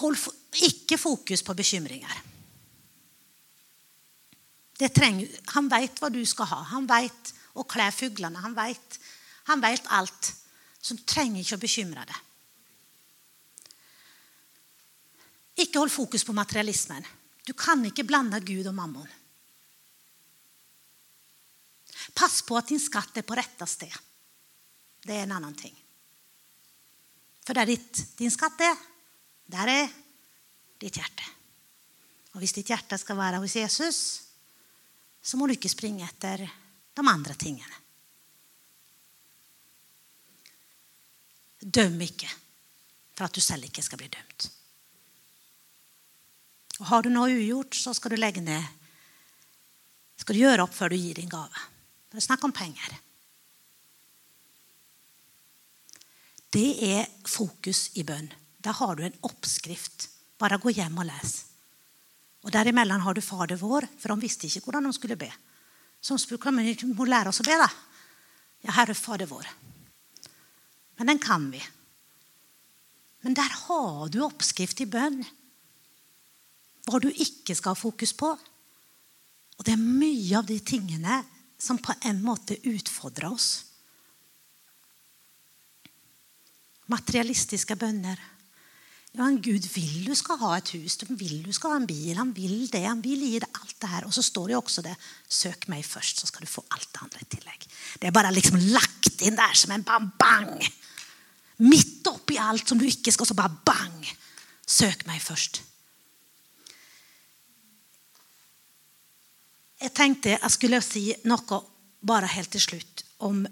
Hold 0.00 0.16
ikke 0.64 0.96
fokus 0.96 1.42
på 1.44 1.56
bekymringer. 1.58 2.22
Trenger, 4.82 5.28
han 5.54 5.68
veit 5.70 6.00
hva 6.00 6.08
du 6.10 6.22
skal 6.26 6.48
ha. 6.50 6.60
Han 6.72 6.88
veit 6.90 7.34
å 7.54 7.62
kle 7.68 7.90
fuglene. 7.94 8.40
Han 8.40 8.56
veit 9.62 9.90
alt. 9.94 10.32
Så 10.82 10.96
du 10.96 11.04
trenger 11.06 11.44
ikke 11.44 11.58
å 11.60 11.62
bekymre 11.62 12.06
deg. 12.08 12.16
Ikke 15.60 15.78
hold 15.78 15.92
fokus 15.92 16.24
på 16.24 16.32
materialismen. 16.32 17.04
Du 17.44 17.52
kan 17.58 17.82
ikke 17.84 18.06
blande 18.06 18.40
Gud 18.40 18.66
og 18.70 18.74
mammon. 18.74 19.08
Pass 22.14 22.42
på 22.46 22.56
at 22.58 22.70
din 22.70 22.80
skatt 22.80 23.16
er 23.18 23.26
på 23.26 23.36
rette 23.36 23.66
sted. 23.68 23.92
Det 25.02 25.14
er 25.16 25.26
en 25.26 25.36
annen 25.36 25.54
ting. 25.58 25.74
For 27.42 27.58
der 27.58 27.66
ditt, 27.66 28.02
din 28.18 28.30
skatt 28.30 28.60
er, 28.62 28.76
der 29.50 29.70
er 29.70 29.94
ditt 30.82 30.98
hjerte. 30.98 31.26
Og 32.32 32.42
hvis 32.42 32.54
ditt 32.56 32.70
hjerte 32.70 32.96
skal 33.00 33.18
være 33.18 33.40
hos 33.42 33.56
Jesus, 33.58 33.98
så 35.22 35.38
må 35.38 35.46
du 35.46 35.56
ikke 35.56 35.70
springe 35.70 36.06
etter 36.06 36.42
de 36.42 37.04
andre 37.06 37.34
tingene. 37.38 37.78
Døm 41.62 42.00
ikke 42.02 42.30
for 43.14 43.28
at 43.28 43.34
du 43.34 43.42
selv 43.44 43.68
ikke 43.68 43.84
skal 43.84 44.00
bli 44.00 44.10
dømt. 44.10 44.48
Har 46.88 47.04
du 47.04 47.10
noe 47.12 47.30
ugjort, 47.30 47.76
så 47.78 47.94
skal 47.94 48.14
du 48.14 48.20
legge 48.20 48.42
ned. 48.42 48.64
Skal 50.18 50.36
du 50.36 50.42
gjøre 50.42 50.66
opp 50.66 50.74
før 50.74 50.92
du 50.92 50.98
gir 50.98 51.18
din 51.18 51.30
gave. 51.30 51.66
Det 52.10 52.20
er 52.20 52.26
snakk 52.26 52.44
om 52.46 52.54
penger. 52.54 52.98
Det 56.52 56.68
er 56.84 57.06
fokus 57.24 57.88
i 57.96 58.04
bønn. 58.04 58.28
Der 58.62 58.76
har 58.76 58.98
du 58.98 59.06
en 59.06 59.16
oppskrift. 59.24 60.08
Bare 60.38 60.60
gå 60.60 60.74
hjem 60.74 61.00
og 61.00 61.08
les. 61.08 61.32
Og 62.42 62.52
Derimellom 62.52 63.02
har 63.06 63.14
du 63.14 63.22
Fader 63.22 63.58
vår, 63.58 63.86
for 63.98 64.12
de 64.12 64.24
visste 64.26 64.48
ikke 64.48 64.66
hvordan 64.66 64.88
de 64.88 64.92
skulle 64.96 65.18
be. 65.18 65.30
Så 66.02 66.16
de 66.18 66.22
spurte 66.22 66.50
om 66.50 66.58
vi 66.58 66.74
må 66.90 67.06
lære 67.06 67.30
oss 67.30 67.40
å 67.40 67.46
be. 67.46 67.56
da. 67.56 67.68
Ja, 68.66 68.74
Herre 68.80 68.94
Fader 68.98 69.30
vår. 69.30 69.46
Men 70.98 71.14
den 71.14 71.22
kan 71.22 71.48
vi. 71.50 71.62
Men 73.22 73.38
der 73.38 73.54
har 73.66 74.10
du 74.10 74.20
oppskrift 74.26 74.82
i 74.82 74.90
bønn 74.90 75.22
hva 76.88 77.00
du 77.02 77.10
ikke 77.10 77.54
skal 77.54 77.76
ha 77.76 77.78
fokus 77.78 78.14
på. 78.18 78.32
Og 79.58 79.66
det 79.66 79.74
er 79.76 79.82
mye 79.82 80.38
av 80.40 80.48
de 80.48 80.58
tingene 80.64 81.20
som 81.62 81.78
på 81.78 81.94
en 82.08 82.18
måte 82.24 82.58
utfordrer 82.66 83.28
oss. 83.30 83.50
Materialistiske 86.90 87.76
bønner. 87.78 88.18
Ja, 89.12 89.28
Gud 89.28 89.66
vil 89.74 90.06
du 90.08 90.14
skal 90.16 90.38
ha 90.40 90.54
et 90.56 90.70
hus, 90.72 90.96
du 90.96 91.04
vil 91.20 91.42
du 91.44 91.52
skal 91.52 91.74
ha 91.74 91.80
en 91.82 91.88
bil. 91.88 92.16
Han 92.16 92.32
vil 92.34 92.64
det, 92.72 92.80
han 92.86 93.02
vil 93.04 93.20
gi 93.20 93.40
deg 93.44 93.58
alt 93.60 93.76
det 93.84 93.90
her. 93.92 94.06
Og 94.08 94.14
så 94.16 94.24
står 94.24 94.48
det 94.48 94.56
jo 94.56 94.62
også 94.62 94.84
det 94.86 94.94
søk 95.28 95.68
meg 95.70 95.84
først, 95.84 96.22
så 96.22 96.30
skal 96.30 96.46
du 96.46 96.50
få 96.50 96.64
alt 96.72 96.88
det 96.88 97.02
andre 97.04 97.22
i 97.22 97.28
tillegg. 97.36 97.66
Det 98.00 98.08
er 98.08 98.16
bare 98.16 98.32
liksom 98.32 98.56
lagt 98.72 99.22
inn 99.22 99.36
der 99.38 99.58
som 99.58 99.74
en 99.76 99.84
bang-bang. 99.86 100.56
Midt 101.62 102.08
oppi 102.08 102.40
alt 102.40 102.72
som 102.72 102.80
du 102.80 102.88
ikke 102.88 103.12
skal, 103.12 103.28
så 103.28 103.36
bare 103.38 103.60
bang. 103.68 104.00
Søk 104.66 105.04
meg 105.06 105.20
først. 105.22 105.60
Jeg 109.82 109.94
tenkte 109.96 110.36
jeg 110.36 110.54
skulle 110.54 110.78
si 110.84 111.08
noe 111.26 111.58
bare 112.06 112.30
helt 112.30 112.52
til 112.54 112.62
slutt 112.62 113.02
om 113.26 113.42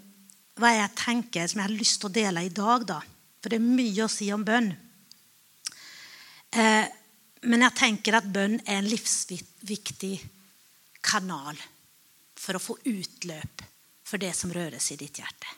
hva 0.61 0.71
jeg 0.75 0.95
tenker 0.99 1.47
som 1.47 1.59
jeg 1.59 1.67
har 1.67 1.75
lyst 1.75 1.99
til 1.99 2.09
å 2.09 2.15
dele 2.15 2.45
i 2.45 2.53
dag. 2.55 2.85
da. 2.87 2.99
For 3.41 3.51
det 3.51 3.59
er 3.59 3.65
mye 3.79 4.05
å 4.05 4.11
si 4.11 4.29
om 4.31 4.43
bønn. 4.45 4.69
Eh, 6.51 6.85
men 7.47 7.65
jeg 7.65 7.77
tenker 7.79 8.19
at 8.19 8.29
bønn 8.31 8.59
er 8.61 8.79
en 8.79 8.89
livsviktig 8.91 10.13
kanal 11.01 11.57
for 12.37 12.57
å 12.57 12.61
få 12.61 12.77
utløp 12.85 13.65
for 14.05 14.21
det 14.21 14.33
som 14.37 14.53
røres 14.53 14.91
i 14.93 14.99
ditt 14.99 15.19
hjerte. 15.21 15.57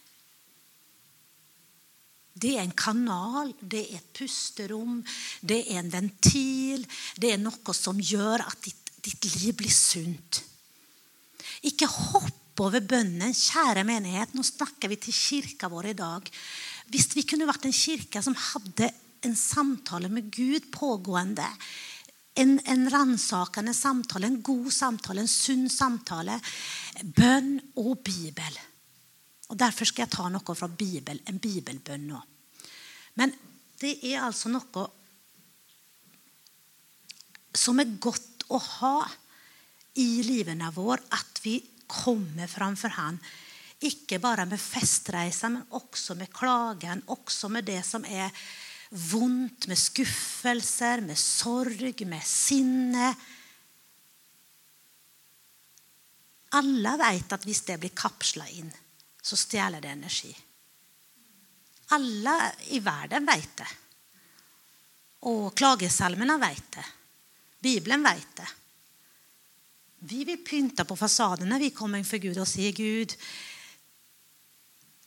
Det 2.33 2.55
er 2.57 2.63
en 2.63 2.73
kanal, 2.77 3.51
det 3.61 3.83
er 3.83 3.99
et 3.99 4.13
pusterom, 4.17 5.03
det 5.41 5.59
er 5.67 5.83
en 5.83 5.91
ventil. 5.93 6.81
Det 7.15 7.35
er 7.35 7.41
noe 7.41 7.75
som 7.77 7.99
gjør 8.01 8.41
at 8.47 8.57
ditt, 8.65 8.89
ditt 9.05 9.27
liv 9.37 9.53
blir 9.59 9.73
sunt. 9.73 10.41
Ikke 11.63 11.87
hopp 11.89 12.59
over 12.61 12.83
bønnen, 12.85 13.33
kjære 13.33 13.85
menighet. 13.87 14.33
Nå 14.35 14.43
snakker 14.45 14.91
vi 14.91 14.99
til 15.01 15.15
kirka 15.15 15.69
vår 15.71 15.91
i 15.93 15.97
dag. 15.97 16.27
Hvis 16.91 17.09
vi 17.15 17.23
kunne 17.27 17.47
vært 17.49 17.65
en 17.69 17.75
kirke 17.75 18.21
som 18.23 18.35
hadde 18.37 18.91
en 19.23 19.35
samtale 19.39 20.11
med 20.11 20.27
Gud 20.33 20.67
pågående, 20.73 21.47
en, 22.35 22.57
en 22.65 22.89
ransakende 22.89 23.73
samtale, 23.77 24.27
en 24.27 24.41
god 24.41 24.69
samtale, 24.73 25.23
en 25.23 25.31
sunn 25.31 25.69
samtale, 25.69 26.39
bønn 27.15 27.55
og 27.79 28.03
Bibel. 28.05 28.59
Og 29.53 29.59
Derfor 29.59 29.85
skal 29.85 30.05
jeg 30.07 30.15
ta 30.15 30.27
noe 30.33 30.57
fra 30.57 30.67
Bibel, 30.67 31.19
en 31.29 31.39
bibelbønn 31.41 32.07
nå. 32.09 32.21
Men 33.21 33.33
det 33.81 33.99
er 34.09 34.23
altså 34.25 34.49
noe 34.49 34.87
som 37.53 37.77
er 37.79 37.97
godt 38.01 38.47
å 38.49 38.57
ha 38.57 38.95
i 40.01 40.23
livene 40.25 40.71
våre, 40.73 41.03
at 41.13 41.39
vi 41.43 41.59
kommer 41.87 42.47
framfor 42.49 42.95
Han 42.97 43.19
ikke 43.83 44.19
bare 44.23 44.45
med 44.47 44.61
festreiser, 44.61 45.51
men 45.51 45.65
også 45.75 46.15
med 46.15 46.31
klagen, 46.33 47.03
også 47.11 47.49
med 47.51 47.67
det 47.67 47.81
som 47.85 48.05
er 48.07 48.31
vondt, 49.11 49.67
med 49.67 49.79
skuffelser, 49.79 51.03
med 51.03 51.19
sorg, 51.19 52.05
med 52.07 52.23
sinne. 52.27 53.11
Alle 56.53 56.95
vet 57.01 57.35
at 57.35 57.45
hvis 57.47 57.63
det 57.67 57.79
blir 57.81 57.95
kapsla 57.97 58.47
inn, 58.55 58.71
så 59.23 59.39
stjeler 59.39 59.83
det 59.83 59.91
energi. 59.91 60.33
Alle 61.97 62.37
i 62.71 62.79
verden 62.83 63.27
vet 63.27 63.55
det. 63.59 63.71
Og 65.29 65.53
klagesalmene 65.55 66.37
vet 66.39 66.69
det. 66.77 66.85
Bibelen 67.63 68.03
vet 68.03 68.35
det. 68.39 68.49
Vi 70.03 70.23
vil 70.27 70.41
pynte 70.43 70.83
på 70.87 70.97
fasaden 70.99 71.47
når 71.49 71.67
vi 71.67 71.73
kommer 71.75 72.03
for 72.07 72.19
Gud 72.23 72.39
og 72.41 72.49
sier 72.49 72.75
Gud, 72.75 73.15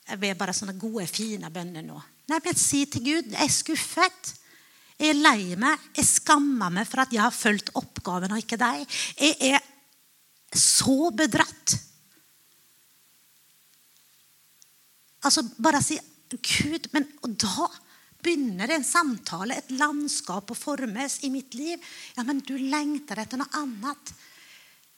jeg 0.07 0.21
ber 0.23 0.37
bare 0.39 0.55
sånne 0.55 0.77
gode, 0.79 1.07
fine 1.11 1.51
bønner 1.51 1.83
nå. 1.83 1.99
Nei, 2.31 2.39
men 2.43 2.59
Si 2.59 2.85
til 2.91 3.03
Gud 3.07 3.33
jeg 3.33 3.43
er 3.43 3.53
skuffet. 3.53 4.35
Jeg 4.97 5.13
er 5.13 5.19
lei 5.19 5.57
meg. 5.61 5.83
Jeg 5.99 6.09
skammer 6.09 6.71
meg 6.73 6.87
for 6.89 7.03
at 7.03 7.13
jeg 7.13 7.23
har 7.23 7.35
fulgt 7.35 7.73
oppgaven 7.77 8.33
og 8.33 8.41
ikke 8.41 8.59
deg. 8.61 8.87
Jeg 9.19 9.57
er 9.57 9.67
så 10.57 11.11
bedratt. 11.15 11.75
Altså, 15.27 15.43
bare 15.59 15.83
si 15.83 15.99
Gud, 16.31 16.89
men 16.95 17.07
Og 17.27 17.35
da 17.39 17.67
begynner 18.23 18.71
en 18.75 18.87
samtale, 18.87 19.59
et 19.59 19.75
landskap, 19.79 20.51
å 20.51 20.59
formes 20.59 21.21
i 21.27 21.31
mitt 21.31 21.55
liv. 21.55 21.83
Ja, 22.17 22.25
men 22.27 22.41
du 22.47 22.57
lengter 22.59 23.21
etter 23.23 23.39
noe 23.39 23.53
annet. 23.59 24.15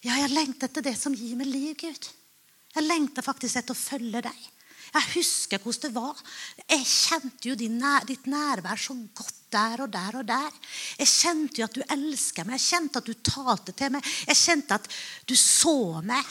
Ja, 0.07 0.15
jeg 0.23 0.31
lengter 0.31 0.69
etter 0.69 0.85
det 0.85 0.95
som 0.99 1.15
gir 1.17 1.35
meg 1.39 1.51
liv, 1.51 1.75
Gud. 1.81 2.09
Jeg 2.75 2.87
lengter 2.87 3.25
faktisk 3.27 3.59
etter 3.59 3.75
å 3.75 3.79
følge 3.79 4.23
deg. 4.29 4.47
Jeg 4.89 5.09
husker 5.19 5.61
hvordan 5.61 5.83
det 5.85 5.95
var. 5.97 6.21
Jeg 6.65 6.85
kjente 6.89 7.51
jo 7.51 7.57
ditt 7.59 8.29
nærvær 8.31 8.81
så 8.81 8.95
godt 9.17 9.41
der 9.53 9.83
og 9.85 9.91
der 9.93 10.21
og 10.21 10.29
der. 10.29 10.61
Jeg 11.01 11.11
kjente 11.13 11.61
jo 11.61 11.67
at 11.67 11.77
du 11.77 11.83
elsket 11.85 12.47
meg. 12.49 12.57
Jeg 12.57 12.69
kjente 12.69 13.03
at 13.03 13.09
du 13.09 13.17
talte 13.27 13.75
til 13.77 13.93
meg. 13.93 14.07
Jeg 14.31 14.41
kjente 14.41 14.79
at 14.79 14.89
du 15.29 15.35
så 15.37 16.01
meg. 16.07 16.31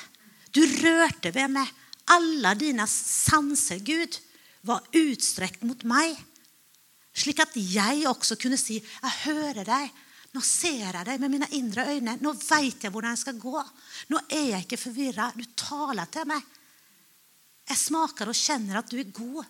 Du 0.56 0.64
rørte 0.64 1.34
ved 1.36 1.54
meg. 1.54 1.70
Alle 2.16 2.56
dine 2.58 2.88
sanser, 2.90 3.84
Gud, 3.84 4.18
var 4.66 4.86
utstrekt 4.96 5.66
mot 5.68 5.84
meg. 5.88 6.16
Slik 7.18 7.42
at 7.44 7.56
jeg 7.58 8.06
også 8.08 8.38
kunne 8.40 8.58
si, 8.58 8.80
'Jeg 8.80 9.12
hører 9.26 9.66
deg'. 9.66 9.92
Nå 10.38 10.44
ser 10.46 10.84
jeg 10.84 11.06
deg 11.08 11.18
med 11.18 11.32
mine 11.34 11.48
indre 11.58 11.88
øyne. 11.96 12.14
Nå 12.22 12.36
vet 12.38 12.84
jeg 12.86 12.94
hvordan 12.94 13.16
jeg 13.16 13.24
skal 13.24 13.40
gå. 13.42 13.62
Nå 14.14 14.20
er 14.30 14.44
jeg 14.52 14.66
ikke 14.68 14.78
forvirra. 14.78 15.32
Du 15.34 15.42
taler 15.58 16.06
til 16.14 16.28
meg. 16.30 16.44
Jeg 17.68 17.80
smaker 17.82 18.30
og 18.30 18.38
kjenner 18.38 18.78
at 18.78 18.92
du 18.92 19.00
er 19.02 19.10
god. 19.10 19.48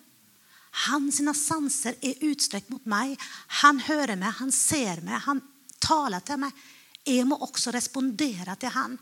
Hans 0.86 1.20
sanser 1.42 1.98
er 2.00 2.24
utstrekt 2.24 2.72
mot 2.72 2.88
meg. 2.88 3.18
Han 3.60 3.82
hører 3.84 4.16
meg, 4.16 4.32
han 4.40 4.52
ser 4.54 5.04
meg, 5.04 5.20
han 5.26 5.44
taler 5.76 6.24
til 6.24 6.40
meg. 6.46 6.64
Jeg 7.04 7.28
må 7.28 7.36
også 7.36 7.72
respondere 7.76 8.56
til 8.56 8.72
han. 8.72 8.96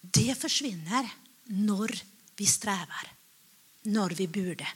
Det 0.00 0.32
forsvinner 0.38 1.12
når 1.60 1.92
vi 2.40 2.48
strever, 2.48 3.12
når 3.92 4.16
vi 4.16 4.32
burde. 4.32 4.72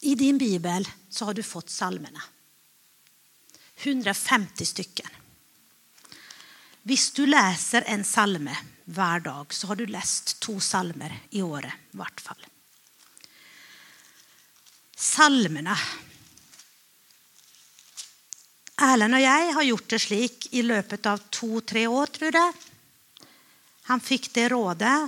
I 0.00 0.14
din 0.14 0.38
bibel 0.38 0.88
så 1.10 1.24
har 1.24 1.34
du 1.34 1.42
fått 1.42 1.70
salmene. 1.70 2.22
150 3.76 4.66
stykker. 4.66 5.08
Hvis 6.88 7.10
du 7.12 7.24
leser 7.26 7.84
en 7.86 8.04
salme 8.06 8.54
hver 8.88 9.20
dag, 9.20 9.54
så 9.54 9.70
har 9.70 9.76
du 9.76 9.86
lest 9.86 10.38
to 10.40 10.56
salmer 10.62 11.12
i 11.30 11.42
året. 11.42 11.74
I 11.92 11.98
hvert 12.00 12.22
fall. 12.22 12.46
Salmene 14.98 15.76
Erlend 18.78 19.16
og 19.18 19.22
jeg 19.22 19.52
har 19.56 19.66
gjort 19.66 19.88
det 19.90 19.98
slik 19.98 20.44
i 20.54 20.62
løpet 20.62 21.06
av 21.10 21.22
to-tre 21.34 21.82
år, 21.90 22.10
tror 22.14 22.36
jeg. 22.38 22.52
Han 23.90 24.02
fikk 24.04 24.28
det 24.36 24.44
rådet 24.52 24.98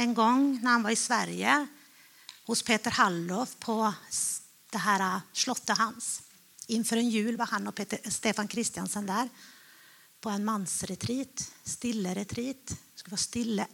en 0.00 0.14
gang 0.16 0.46
når 0.54 0.70
han 0.70 0.86
var 0.86 0.94
i 0.94 1.00
Sverige, 1.00 1.56
hos 2.48 2.62
Peter 2.62 2.90
Hallof 2.90 3.56
på 3.60 3.76
det 4.72 4.80
her 4.80 5.02
slottet 5.32 5.76
hans. 5.76 6.22
Innenfor 6.68 6.96
en 6.96 7.10
jul 7.10 7.36
var 7.36 7.50
han 7.52 7.68
og 7.68 7.74
Peter, 7.76 8.00
Stefan 8.10 8.48
Kristiansen 8.48 9.08
der 9.08 9.28
på 10.20 10.30
en 10.32 10.44
mansretreat, 10.44 11.44
stille 11.64 12.14
retreat. 12.16 12.72
Det 12.72 13.02
skulle 13.02 13.14
være 13.18 13.24
stille. 13.24 13.66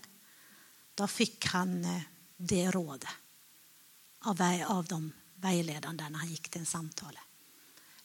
Da 0.95 1.07
fikk 1.07 1.47
han 1.55 1.77
eh, 1.87 2.09
det 2.37 2.67
rådet 2.75 3.15
av, 4.27 4.43
av 4.43 4.85
de 4.91 5.01
veilederne 5.45 6.11
han 6.11 6.31
gikk 6.35 6.51
til 6.51 6.65
en 6.65 6.69
samtale. 6.69 7.23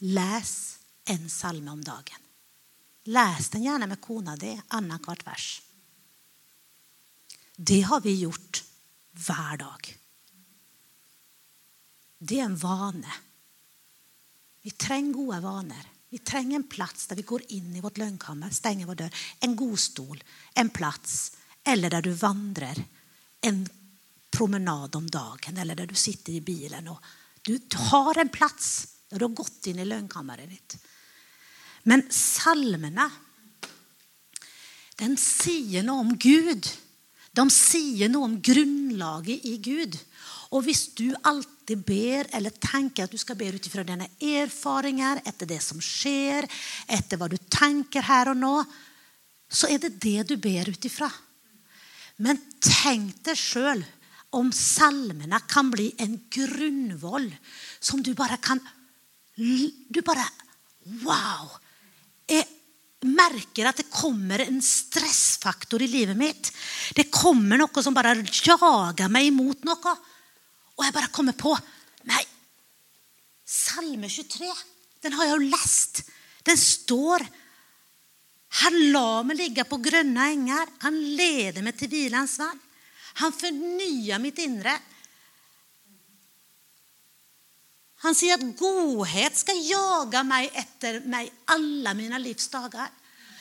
Les 0.05 0.53
en 1.09 1.29
salme 1.33 1.73
om 1.73 1.81
dagen. 1.83 2.27
Les 3.09 3.49
den 3.49 3.65
gjerne 3.65 3.89
med 3.89 4.01
kona 4.05 4.37
di 4.37 4.53
annethvert 4.77 5.25
vers. 5.25 5.47
Det 7.57 7.81
har 7.89 8.05
vi 8.05 8.19
gjort 8.21 8.61
hver 9.25 9.57
dag. 9.65 9.98
Det 12.19 12.39
er 12.39 12.49
en 12.49 12.59
vane. 12.59 13.15
Vi 14.61 14.71
trenger 14.75 15.15
gode 15.15 15.39
vaner. 15.43 15.87
Vi 16.09 16.19
trenger 16.25 16.59
en 16.59 16.67
plass 16.67 17.07
der 17.07 17.19
vi 17.19 17.27
går 17.27 17.45
inn 17.55 17.75
i 17.77 17.81
vårt 17.83 17.99
lønnkammer, 18.01 18.51
stenger 18.51 18.89
vår 18.89 19.03
dør. 19.03 19.19
En 19.45 19.55
god 19.55 19.79
stol, 19.79 20.23
en 20.57 20.71
plass. 20.73 21.31
Eller 21.63 21.93
der 21.93 22.03
du 22.03 22.11
vandrer 22.17 22.81
en 23.45 23.61
promenade 24.29 24.97
om 24.97 25.07
dagen, 25.09 25.57
eller 25.57 25.77
der 25.77 25.87
du 25.89 25.95
sitter 25.95 26.33
i 26.33 26.43
bilen. 26.43 26.87
og 26.87 26.99
du 27.45 27.57
har 27.89 28.17
en 28.19 28.29
plass 28.29 28.87
der 29.09 29.19
du 29.19 29.25
har 29.25 29.37
gått 29.37 29.69
inn 29.71 29.79
i 29.79 29.87
lønnkammeret 29.87 30.49
ditt. 30.49 30.75
Men 31.87 32.03
salmene 32.11 33.07
den 34.99 35.15
sier 35.17 35.85
noe 35.87 36.03
om 36.03 36.11
Gud. 36.19 36.67
De 37.31 37.45
sier 37.53 38.11
noe 38.11 38.27
om 38.27 38.35
grunnlaget 38.43 39.45
i 39.47 39.55
Gud. 39.63 39.95
Og 40.51 40.65
hvis 40.65 40.89
du 40.97 41.13
alltid 41.23 41.58
ber 41.77 42.29
eller 42.33 42.55
tenker 42.55 43.05
at 43.05 43.13
du 43.13 43.19
skal 43.21 43.37
be 43.37 43.51
ut 43.53 43.67
ifra 43.69 43.83
dine 43.85 44.07
erfaringer, 44.17 45.21
etter 45.27 45.49
det 45.49 45.59
som 45.63 45.81
skjer, 45.83 46.47
etter 46.87 47.19
hva 47.19 47.29
du 47.29 47.37
tenker 47.51 48.05
her 48.07 48.31
og 48.33 48.39
nå, 48.39 48.55
så 49.49 49.69
er 49.69 49.81
det 49.81 49.97
det 50.01 50.27
du 50.29 50.35
ber 50.41 50.69
ut 50.69 50.85
ifra. 50.85 51.09
Men 52.25 52.39
tenk 52.61 53.21
deg 53.25 53.37
sjøl 53.37 53.83
om 54.37 54.51
salmene 54.53 55.39
kan 55.49 55.71
bli 55.73 55.89
en 56.03 56.17
grunnvoll 56.29 57.29
som 57.79 58.03
du 58.05 58.13
bare 58.17 58.37
kan 58.43 58.61
Du 59.39 60.01
bare 60.03 60.25
Wow! 61.05 61.53
Jeg 62.29 62.45
merker 63.07 63.69
at 63.69 63.79
det 63.79 63.87
kommer 63.93 64.41
en 64.43 64.59
stressfaktor 64.63 65.81
i 65.81 65.87
livet 65.87 66.17
mitt. 66.19 66.49
Det 66.95 67.07
kommer 67.13 67.59
noe 67.61 67.83
som 67.83 67.95
bare 67.95 68.17
jager 68.25 69.11
meg 69.11 69.29
imot 69.29 69.63
noe. 69.67 69.93
Og 70.79 70.85
jeg 70.87 70.95
bare 70.95 71.11
kommer 71.11 71.35
på 71.35 71.51
Nei, 72.07 72.23
Salme 73.43 74.07
23, 74.07 74.47
den 75.03 75.15
har 75.17 75.27
jeg 75.27 75.35
jo 75.35 75.49
lest. 75.51 76.03
Den 76.47 76.57
står 76.59 77.25
Han 78.63 78.75
la 78.93 79.21
meg 79.27 79.37
ligge 79.37 79.65
på 79.67 79.77
grønne 79.83 80.23
enger. 80.33 80.71
Han 80.81 80.95
leder 81.19 81.61
meg 81.61 81.75
til 81.77 81.91
hvilens 81.91 82.39
vann. 82.41 82.57
Han 83.19 83.35
fornyer 83.35 84.21
mitt 84.23 84.39
indre. 84.41 84.73
Han 88.05 88.15
sier 88.15 88.39
at 88.39 88.45
godhet 88.57 89.37
skal 89.37 89.59
jage 89.59 90.23
meg 90.25 90.55
etter 90.57 91.01
meg 91.05 91.29
alle 91.51 91.93
mine 91.99 92.21
livs 92.23 92.47
dager. 92.49 92.87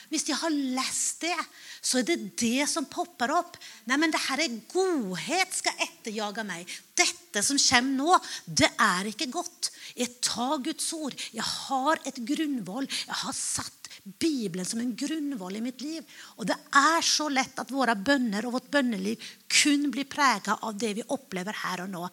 Hvis 0.09 0.27
jeg 0.29 0.39
har 0.41 0.53
lest 0.53 1.21
det, 1.21 1.37
så 1.81 1.99
er 1.99 2.07
det 2.07 2.17
det 2.41 2.65
som 2.69 2.87
popper 2.89 3.31
opp. 3.35 3.57
Nei, 3.89 3.99
men 4.01 4.13
det 4.13 4.21
her 4.25 4.41
er 4.43 4.59
godhet 4.71 5.53
skal 5.59 5.83
etterjage 5.85 6.45
meg. 6.47 6.69
Dette 6.97 7.43
som 7.45 7.59
kommer 7.61 7.97
nå, 7.99 8.17
det 8.45 8.71
er 8.73 9.11
ikke 9.11 9.29
godt. 9.33 9.71
Jeg 9.95 10.17
tar 10.25 10.57
Guds 10.65 10.89
ord. 10.97 11.15
Jeg 11.35 11.45
har 11.45 12.01
et 12.09 12.23
grunnvoll. 12.25 12.89
Jeg 12.89 13.21
har 13.23 13.37
satt 13.37 13.79
Bibelen 14.19 14.65
som 14.65 14.79
en 14.79 14.95
grunnvoll 14.97 15.59
i 15.59 15.63
mitt 15.63 15.81
liv. 15.83 16.05
Og 16.39 16.47
det 16.49 16.55
er 16.75 17.03
så 17.05 17.27
lett 17.31 17.59
at 17.61 17.73
våre 17.73 17.95
bønner 17.95 18.47
og 18.47 18.55
vårt 18.57 18.69
bønneliv 18.73 19.25
kun 19.49 19.89
blir 19.93 20.07
preget 20.09 20.49
av 20.55 20.77
det 20.79 20.93
vi 20.97 21.05
opplever 21.15 21.57
her 21.63 21.83
og 21.85 21.91
nå. 21.93 22.05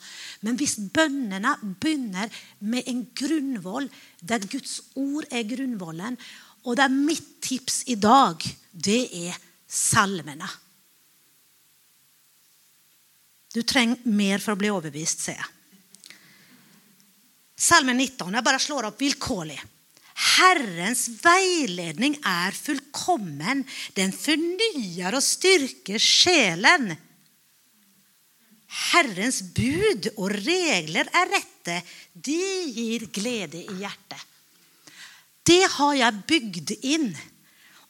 Men 0.44 0.58
hvis 0.58 0.76
bønnene 0.92 1.54
begynner 1.62 2.32
med 2.66 2.88
en 2.90 3.04
grunnvoll 3.16 3.88
der 4.20 4.44
Guds 4.50 4.80
ord 4.98 5.28
er 5.30 5.46
grunnvollen, 5.48 6.18
og 6.66 6.74
det 6.74 6.86
er 6.86 6.94
mitt 6.94 7.28
tips 7.46 7.84
i 7.92 7.94
dag, 7.98 8.42
det 8.72 9.02
er 9.30 9.36
salmene. 9.70 10.48
Du 13.54 13.62
trenger 13.62 14.02
mer 14.10 14.42
for 14.42 14.52
å 14.52 14.60
bli 14.60 14.72
overbevist, 14.72 15.22
ser 15.28 15.38
jeg. 15.38 15.52
Salme 17.56 17.94
19. 17.96 18.34
Jeg 18.36 18.44
bare 18.44 18.60
slår 18.60 18.90
opp 18.90 19.00
vilkårlig. 19.00 19.56
Herrens 20.36 21.06
veiledning 21.22 22.18
er 22.20 22.52
fullkommen. 22.56 23.62
Den 23.96 24.12
fornyer 24.12 25.16
og 25.16 25.24
styrker 25.24 26.02
sjelen. 26.02 26.90
Herrens 28.92 29.40
bud 29.56 30.10
og 30.18 30.34
regler 30.36 31.08
er 31.16 31.32
rette. 31.32 31.80
De 32.12 32.40
gir 32.76 33.08
glede 33.14 33.62
i 33.64 33.80
hjertet. 33.80 34.20
Det 35.46 35.62
har 35.76 35.94
jeg 35.94 36.22
bygd 36.26 36.72
inn. 36.82 37.10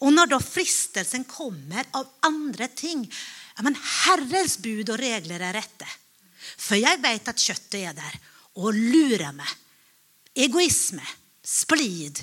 Og 0.04 0.12
når 0.12 0.34
da 0.34 0.40
fristelsen 0.44 1.24
kommer 1.28 1.86
av 1.96 2.08
andre 2.28 2.68
ting 2.76 3.06
ja, 3.56 3.64
men 3.64 3.76
Herrens 3.80 4.58
bud 4.60 4.90
og 4.92 5.00
regler 5.00 5.40
er 5.40 5.56
rette. 5.56 5.88
For 6.60 6.76
jeg 6.76 7.00
vet 7.00 7.28
at 7.30 7.40
kjøttet 7.40 7.78
er 7.80 7.94
der 7.96 8.18
og 8.60 8.76
lurer 8.76 9.32
meg. 9.36 9.48
Egoisme, 10.36 11.04
splid 11.40 12.20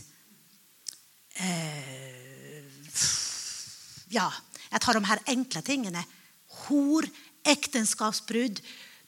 eh, 1.41 2.61
Ja, 4.13 4.27
jeg 4.69 4.81
tar 4.85 4.99
de 4.99 5.07
her 5.09 5.23
enkle 5.33 5.63
tingene. 5.65 6.03
Hor, 6.67 7.07
ekteskapsbrudd, 7.49 8.61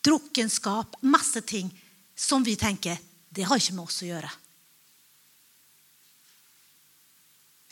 drukkenskap, 0.06 0.98
masse 1.06 1.46
ting 1.46 1.70
som 2.18 2.42
vi 2.46 2.56
tenker 2.58 2.98
det 3.36 3.46
har 3.46 3.60
ikke 3.60 3.76
med 3.76 3.86
oss 3.86 4.02
å 4.02 4.10
gjøre. 4.10 4.32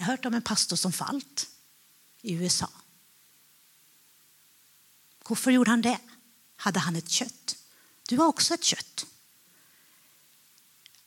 Jeg 0.03 0.09
hørte 0.09 0.27
om 0.27 0.35
en 0.35 0.43
pastor 0.43 0.75
som 0.75 0.91
falt 0.91 1.45
i 2.27 2.33
USA. 2.35 2.67
Hvorfor 5.23 5.53
gjorde 5.55 5.71
han 5.71 5.85
det? 5.85 5.95
Hadde 6.65 6.81
han 6.83 6.97
et 6.99 7.07
kjøtt? 7.07 7.53
Du 8.11 8.17
har 8.19 8.27
også 8.27 8.57
et 8.57 8.67
kjøtt. 8.73 9.05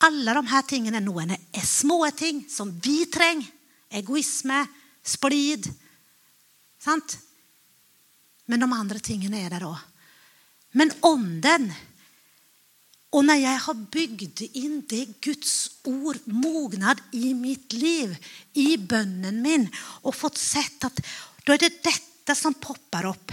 Alle 0.08 0.32
de 0.32 0.42
her 0.48 0.64
tingene 0.64 1.02
noen 1.04 1.34
er 1.36 1.68
små 1.68 1.98
ting 2.16 2.40
som 2.48 2.72
vi 2.80 3.02
trenger. 3.12 3.52
Egoisme, 4.00 4.62
splid. 5.04 5.68
Sant? 6.80 7.18
Men 8.48 8.64
de 8.64 8.70
andre 8.80 9.04
tingene 9.04 9.44
er 9.44 9.52
der 9.52 9.68
òg. 9.68 9.76
Men 10.72 10.96
ånden 11.04 11.68
og 13.16 13.24
når 13.24 13.38
jeg 13.40 13.60
har 13.64 13.84
bygd 13.94 14.42
inn 14.60 14.80
det 14.90 15.06
Guds 15.24 15.54
ord, 15.88 16.18
mognad 16.28 17.00
i 17.16 17.32
mitt 17.32 17.72
liv, 17.72 18.12
i 18.60 18.76
bønnen 18.76 19.40
min, 19.40 19.64
og 20.04 20.16
fått 20.18 20.36
sett 20.36 20.84
at 20.84 21.00
da 21.46 21.54
er 21.54 21.62
det 21.62 21.78
dette 21.86 22.36
som 22.36 22.56
popper 22.60 23.08
opp. 23.08 23.32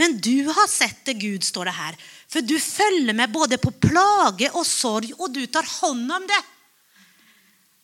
Men 0.00 0.16
du 0.24 0.48
har 0.48 0.70
sett 0.72 1.04
det, 1.04 1.18
Gud, 1.20 1.44
står 1.44 1.68
det 1.68 1.76
her. 1.76 1.98
For 2.32 2.40
du 2.40 2.56
følger 2.56 3.12
med 3.12 3.34
både 3.34 3.58
på 3.60 3.74
plage 3.76 4.48
og 4.56 4.64
sorg, 4.64 5.12
og 5.18 5.28
du 5.34 5.44
tar 5.52 5.68
hånd 5.68 6.08
om 6.08 6.24
det. 6.30 6.40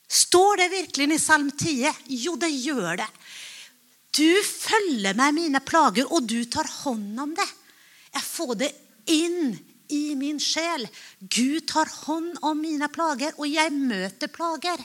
Står 0.08 0.62
det 0.62 0.70
virkelig 0.72 1.10
i 1.12 1.20
Salm 1.20 1.50
10? 1.52 1.92
Jo, 2.24 2.38
det 2.40 2.48
gjør 2.48 3.02
det. 3.02 3.10
Du 4.16 4.30
følger 4.40 5.12
med 5.18 5.36
mine 5.36 5.60
plager, 5.60 6.08
og 6.08 6.24
du 6.24 6.40
tar 6.48 6.70
hånd 6.80 7.20
om 7.20 7.36
det. 7.36 7.50
Jeg 8.14 8.24
får 8.24 8.54
det 8.62 8.70
inn 9.14 9.56
i 9.88 10.14
min 10.18 10.40
sjel. 10.40 10.86
Gud 11.20 11.66
tar 11.70 11.90
hånd 12.04 12.38
om 12.44 12.60
mine 12.60 12.88
plager, 12.92 13.34
og 13.36 13.48
jeg 13.48 13.72
møter 13.74 14.30
plager. 14.32 14.82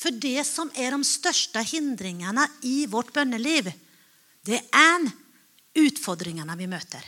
For 0.00 0.16
det 0.16 0.44
som 0.48 0.70
er 0.80 0.94
de 0.96 1.04
største 1.04 1.62
hindringene 1.74 2.46
i 2.64 2.84
vårt 2.88 3.12
bønneliv, 3.12 3.68
det 4.48 4.62
er 4.72 5.08
utfordringene 5.80 6.56
vi 6.56 6.68
møter. 6.70 7.02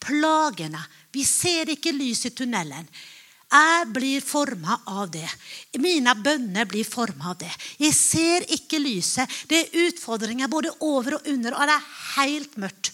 Plagene. 0.00 0.80
Vi 1.12 1.24
ser 1.26 1.72
ikke 1.74 1.92
lys 1.92 2.24
i 2.28 2.34
tunnelen. 2.34 2.86
Jeg 3.50 3.86
blir 3.90 4.22
forma 4.22 4.76
av 4.94 5.10
det. 5.10 5.26
Mine 5.82 6.14
bønner 6.14 6.68
blir 6.70 6.86
forma 6.86 7.32
av 7.32 7.40
det. 7.40 7.50
Jeg 7.82 7.96
ser 7.98 8.46
ikke 8.54 8.78
lyset. 8.78 9.26
Det 9.50 9.58
er 9.58 9.88
utfordringer 9.88 10.48
både 10.48 10.70
over 10.86 11.18
og 11.18 11.26
under, 11.32 11.58
og 11.58 11.66
det 11.66 11.74
er 11.74 11.90
helt 12.14 12.56
mørkt. 12.62 12.92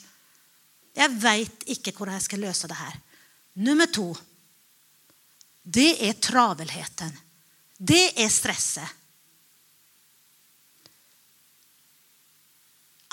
Jeg 0.97 1.13
veit 1.21 1.67
ikke 1.77 1.93
hvordan 1.93 2.17
jeg 2.17 2.27
skal 2.27 2.45
løse 2.47 2.71
det 2.71 2.79
her. 2.79 2.97
Nummer 3.67 3.89
to 3.93 4.11
det 5.67 5.97
er 6.07 6.13
travelheten. 6.23 7.11
Det 7.77 8.13
er 8.23 8.29
stresset. 8.31 8.87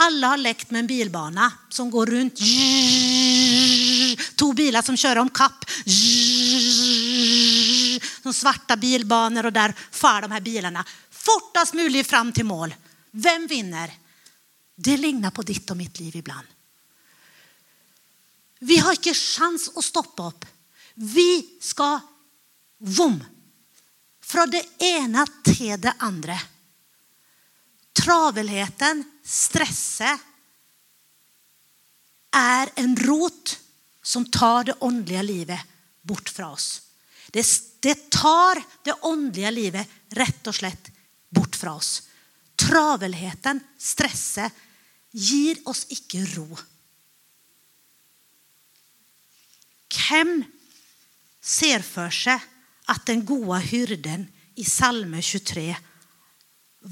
Alle 0.06 0.28
har 0.28 0.38
lekt 0.38 0.72
med 0.72 0.80
en 0.84 0.88
bilbane 0.90 1.48
som 1.74 1.90
går 1.94 2.12
rundt. 2.14 2.38
To 4.38 4.54
biler 4.54 4.86
som 4.86 4.98
kjører 4.98 5.22
om 5.24 5.30
kapp. 5.34 5.66
Sånne 8.22 8.38
svarte 8.38 8.78
bilbaner, 8.78 9.50
og 9.50 9.54
der 9.54 9.74
far 9.74 10.22
de 10.26 10.32
her 10.34 10.46
bilene 10.46 10.86
fortest 11.10 11.78
mulig 11.78 12.06
fram 12.06 12.34
til 12.34 12.46
mål. 12.50 12.74
Hvem 13.14 13.48
vinner? 13.50 13.90
Det 14.76 14.98
ligner 14.98 15.34
på 15.34 15.46
ditt 15.46 15.70
og 15.74 15.78
mitt 15.80 16.00
liv 16.02 16.22
iblant. 16.22 16.53
Vi 18.64 18.80
har 18.80 18.96
ikke 18.96 19.16
sjans 19.18 19.70
å 19.76 19.84
stoppe 19.84 20.24
opp. 20.24 20.46
Vi 20.96 21.60
skal 21.62 22.00
vom. 22.96 23.18
Fra 24.24 24.46
det 24.50 24.64
ene 24.80 25.26
til 25.46 25.76
det 25.82 25.94
andre. 26.04 26.38
Travelheten, 27.94 29.04
stresset, 29.24 30.30
er 32.34 32.72
en 32.82 32.96
rot 32.98 33.60
som 34.02 34.26
tar 34.26 34.64
det 34.72 34.80
åndelige 34.82 35.24
livet 35.24 35.60
bort 36.02 36.32
fra 36.34 36.50
oss. 36.56 36.82
Det, 37.30 37.44
det 37.80 38.10
tar 38.10 38.58
det 38.84 38.96
åndelige 39.06 39.52
livet 39.54 40.18
rett 40.18 40.50
og 40.50 40.58
slett 40.58 40.90
bort 41.30 41.56
fra 41.56 41.76
oss. 41.78 42.08
Travelheten, 42.58 43.62
stresset, 43.78 44.50
gir 45.14 45.62
oss 45.70 45.86
ikke 45.94 46.24
ro. 46.34 46.48
Hvem 49.94 50.42
ser 51.44 51.84
for 51.86 52.14
seg 52.14 52.42
at 52.92 53.06
den 53.08 53.24
gode 53.28 53.60
hyrden 53.68 54.26
i 54.60 54.66
Salme 54.68 55.22
23 55.22 55.70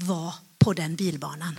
var 0.06 0.38
på 0.58 0.74
den 0.78 0.96
bilbanen? 0.98 1.58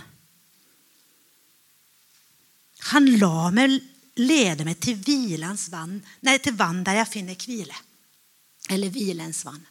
Han 2.92 3.08
la 3.16 3.50
meg 3.54 3.78
lede 4.20 4.66
meg 4.66 4.78
til 4.82 4.98
hvilens 5.02 5.68
vann, 5.72 5.96
nei, 6.22 6.36
til 6.38 6.54
vann 6.58 6.84
der 6.86 7.00
jeg 7.00 7.10
finner 7.10 7.38
hvile. 7.38 7.76
Eller 8.70 8.92
hvilens 8.92 9.42
vann. 9.46 9.62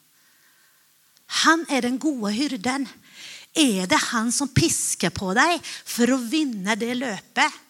Han 1.43 1.63
er 1.71 1.85
den 1.85 1.99
gode 2.01 2.33
hyrden. 2.35 2.85
Er 3.53 3.87
det 3.89 3.99
han 4.09 4.31
som 4.33 4.51
pisker 4.53 5.13
på 5.13 5.31
deg 5.37 5.61
for 5.63 6.11
å 6.13 6.19
vinne 6.19 6.75
det 6.79 6.93
løpet? 6.97 7.61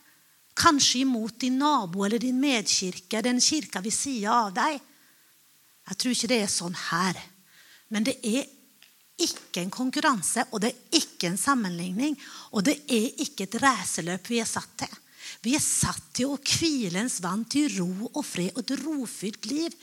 Kanskje 0.54 1.02
imot 1.02 1.40
din 1.42 1.58
nabo 1.58 2.06
eller 2.06 2.22
din 2.22 2.40
medkirke, 2.40 3.22
den 3.22 3.42
kirka 3.42 3.82
ved 3.82 3.94
sida 3.96 4.34
av 4.46 4.52
deg. 4.54 4.82
Jeg 5.90 6.00
tror 6.00 6.16
ikke 6.16 6.30
det 6.32 6.42
er 6.44 6.52
sånn 6.52 6.76
her. 6.90 7.18
Men 7.94 8.06
det 8.08 8.18
er 8.24 8.46
ikke 9.24 9.62
en 9.62 9.74
konkurranse, 9.74 10.46
og 10.52 10.62
det 10.64 10.72
er 10.72 11.00
ikke 11.02 11.30
en 11.30 11.40
sammenligning. 11.40 12.16
Og 12.54 12.66
det 12.68 12.78
er 12.92 13.10
ikke 13.26 13.48
et 13.48 13.58
racerløp 13.62 14.30
vi 14.32 14.40
er 14.42 14.50
satt 14.50 14.78
til. 14.84 15.00
Vi 15.44 15.56
er 15.58 15.64
satt 15.64 16.14
til 16.16 16.32
å 16.32 16.40
hvilens 16.40 17.20
vann, 17.24 17.44
til 17.50 17.68
ro 17.78 18.10
og 18.14 18.24
fred 18.26 18.54
og 18.56 18.64
et 18.64 18.78
rofylt 18.84 19.50
liv. 19.52 19.76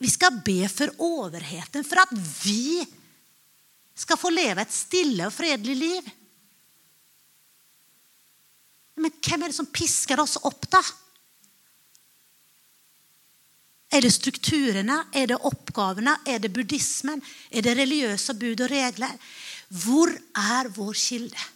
Vi 0.00 0.10
skal 0.10 0.42
be 0.44 0.64
for 0.70 0.92
overheten, 1.02 1.84
for 1.86 2.02
at 2.04 2.12
vi 2.44 2.84
skal 3.94 4.18
få 4.18 4.32
leve 4.34 4.64
et 4.64 4.74
stille 4.74 5.28
og 5.28 5.34
fredelig 5.34 5.76
liv. 5.78 6.12
Men 9.00 9.14
hvem 9.18 9.42
er 9.42 9.50
det 9.50 9.56
som 9.56 9.70
pisker 9.74 10.20
oss 10.22 10.36
opp, 10.46 10.68
da? 10.70 10.82
Er 13.94 14.02
det 14.02 14.10
strukturene? 14.10 15.04
Er 15.14 15.30
det 15.30 15.40
oppgavene? 15.46 16.16
Er 16.26 16.40
det 16.42 16.52
buddhismen? 16.54 17.22
Er 17.50 17.62
det 17.62 17.76
religiøse 17.78 18.34
bud 18.38 18.64
og 18.66 18.70
regler? 18.70 19.12
Hvor 19.70 20.10
er 20.10 20.70
vår 20.74 20.94
kilde? 20.98 21.50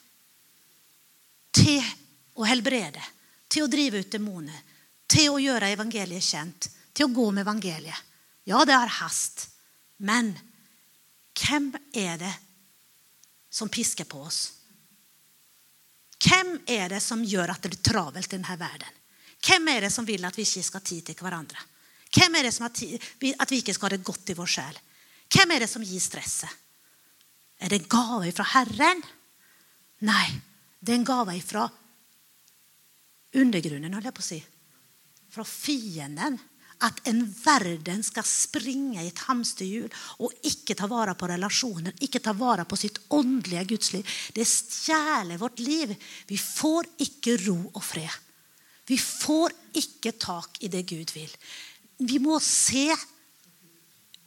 Til 1.59 1.83
å 2.39 2.47
helbrede, 2.47 3.03
til 3.51 3.67
å 3.67 3.71
drive 3.71 4.03
ut 4.05 4.13
demoner, 4.13 4.59
til 5.11 5.33
å 5.33 5.41
gjøre 5.43 5.73
evangeliet 5.75 6.23
kjent, 6.23 6.69
til 6.95 7.09
å 7.09 7.15
gå 7.15 7.31
med 7.33 7.43
evangeliet. 7.43 8.05
Ja, 8.47 8.63
det 8.65 8.77
har 8.77 8.95
hast. 9.01 9.49
Men 9.99 10.31
hvem 11.39 11.73
er 11.93 12.21
det 12.21 12.35
som 13.51 13.71
pisker 13.71 14.07
på 14.07 14.23
oss? 14.29 14.58
Hvem 16.19 16.57
er 16.67 16.89
det 16.91 17.01
som 17.03 17.23
gjør 17.23 17.53
at 17.53 17.63
det 17.63 17.73
blir 17.73 17.85
travelt 17.93 18.27
i 18.27 18.37
denne 18.37 18.57
verden? 18.59 18.95
Hvem 19.39 19.69
er 19.71 19.87
det 19.87 19.93
som 19.95 20.07
vil 20.07 20.25
at 20.27 20.37
vi 20.37 20.43
ikke 20.43 20.65
skal 20.67 20.81
ha 20.81 20.89
tid 20.91 21.05
til 21.07 21.23
hverandre? 21.23 21.61
Hvem 22.09 22.39
er 22.39 22.49
det 22.49 22.55
som 22.55 22.65
har 22.67 22.75
tid, 22.75 22.97
at 23.39 23.51
vi 23.53 23.61
ikke 23.61 23.75
skal 23.77 23.91
ha 23.91 23.97
det 23.97 24.07
godt 24.07 24.33
i 24.33 24.37
vår 24.39 24.51
sjel? 24.51 24.81
Hvem 25.29 25.55
er 25.55 25.63
det 25.63 25.71
som 25.71 25.85
gir 25.85 26.03
stresset? 26.03 26.51
Er 27.59 27.71
det 27.71 27.83
en 27.83 27.91
gave 27.91 28.33
fra 28.35 28.47
Herren? 28.55 29.03
Nei, 30.07 30.27
det 30.81 30.95
er 30.95 31.01
en 31.01 31.07
gave 31.07 31.35
fra 31.43 31.67
undergrunnen, 33.39 33.93
holdt 33.93 34.09
jeg 34.09 34.17
på 34.17 34.25
å 34.25 34.29
si. 34.29 34.39
Fra 35.35 35.45
fienden 35.45 36.39
at 36.87 37.01
en 37.11 37.25
verden 37.45 38.03
skal 38.07 38.27
springe 38.27 39.03
i 39.03 39.09
et 39.11 39.25
hamsterhjul 39.27 39.89
og 40.23 40.47
ikke 40.47 40.77
ta 40.79 40.87
vare 40.91 41.17
på 41.19 41.29
relasjoner, 41.31 41.97
ikke 42.05 42.23
ta 42.23 42.35
vare 42.39 42.67
på 42.69 42.79
sitt 42.79 43.01
åndelige 43.15 43.65
gudsliv. 43.73 44.15
Det 44.35 44.47
stjeler 44.47 45.41
vårt 45.41 45.59
liv. 45.59 45.95
Vi 46.29 46.39
får 46.39 46.93
ikke 47.09 47.37
ro 47.49 47.59
og 47.73 47.83
fred. 47.83 48.15
Vi 48.89 48.97
får 48.99 49.53
ikke 49.83 50.15
tak 50.17 50.63
i 50.65 50.71
det 50.73 50.87
Gud 50.89 51.13
vil. 51.13 51.33
Vi 51.99 52.21
må 52.23 52.39
se 52.41 52.87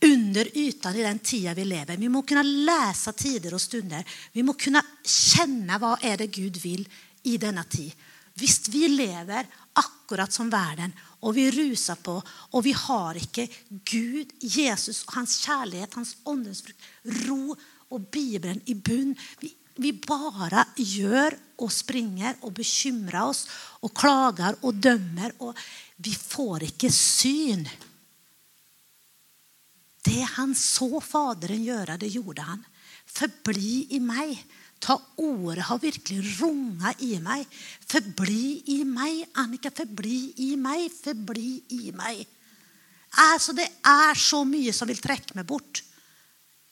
under 0.01 0.47
ytan 0.57 0.95
i 0.95 1.05
den 1.05 1.19
tida 1.19 1.53
vi 1.53 1.65
lever. 1.65 1.97
Vi 1.97 2.09
må 2.09 2.23
kunne 2.27 2.43
lese 2.43 3.13
tider 3.17 3.55
og 3.55 3.61
stunder. 3.61 4.05
Vi 4.33 4.43
må 4.43 4.57
kunne 4.59 4.81
kjenne 5.05 5.77
hva 5.81 5.95
er 6.01 6.19
det 6.21 6.31
Gud 6.35 6.57
vil 6.61 6.83
i 7.29 7.37
denne 7.41 7.63
tid. 7.69 7.91
Hvis 8.39 8.67
vi 8.71 8.87
lever 8.87 9.47
akkurat 9.77 10.33
som 10.33 10.49
verden 10.51 10.93
og 11.21 11.35
vi 11.35 11.47
ruser 11.53 11.99
på, 12.01 12.15
og 12.55 12.63
vi 12.65 12.73
har 12.75 13.17
ikke 13.19 13.47
Gud, 13.69 14.31
Jesus, 14.41 15.03
hans 15.13 15.37
kjærlighet, 15.45 15.93
hans 15.99 16.15
åndens 16.25 16.63
frukt, 16.65 16.87
ro 17.27 17.55
og 17.91 18.07
Bibelen 18.11 18.61
i 18.71 18.75
bunn. 18.75 19.13
Vi, 19.41 19.51
vi 19.81 19.91
bare 19.93 20.65
gjør 20.77 21.37
og 21.61 21.71
springer 21.73 22.39
og 22.41 22.55
bekymrer 22.57 23.21
oss 23.21 23.45
og 23.85 23.93
klager 23.97 24.57
og 24.65 24.81
dømmer. 24.81 25.35
Og 25.45 25.57
vi 26.01 26.15
får 26.15 26.67
ikke 26.71 26.91
syn. 26.93 27.67
Det 30.01 30.23
han 30.35 30.55
så 30.57 30.99
Faderen 31.03 31.63
gjøre, 31.65 31.99
det 32.01 32.09
gjorde 32.15 32.47
han. 32.47 32.65
Forbli 33.11 33.93
i 33.97 34.01
meg. 34.01 34.33
Ta 34.81 34.97
ordet 35.21 35.67
har 35.67 35.79
virkelig 35.81 36.39
runga 36.39 36.93
i 37.05 37.13
meg. 37.21 37.45
Forbli 37.85 38.63
i 38.73 38.81
meg, 38.87 39.27
Annika. 39.37 39.69
Forbli 39.69 40.33
i 40.47 40.55
meg. 40.57 40.87
Forbli 40.95 41.51
i 41.77 41.91
meg. 41.95 42.25
Altså, 43.21 43.53
det 43.53 43.67
er 43.85 44.17
så 44.17 44.41
mye 44.47 44.73
som 44.73 44.89
vil 44.89 45.01
trekke 45.03 45.37
meg 45.37 45.45
bort 45.47 45.83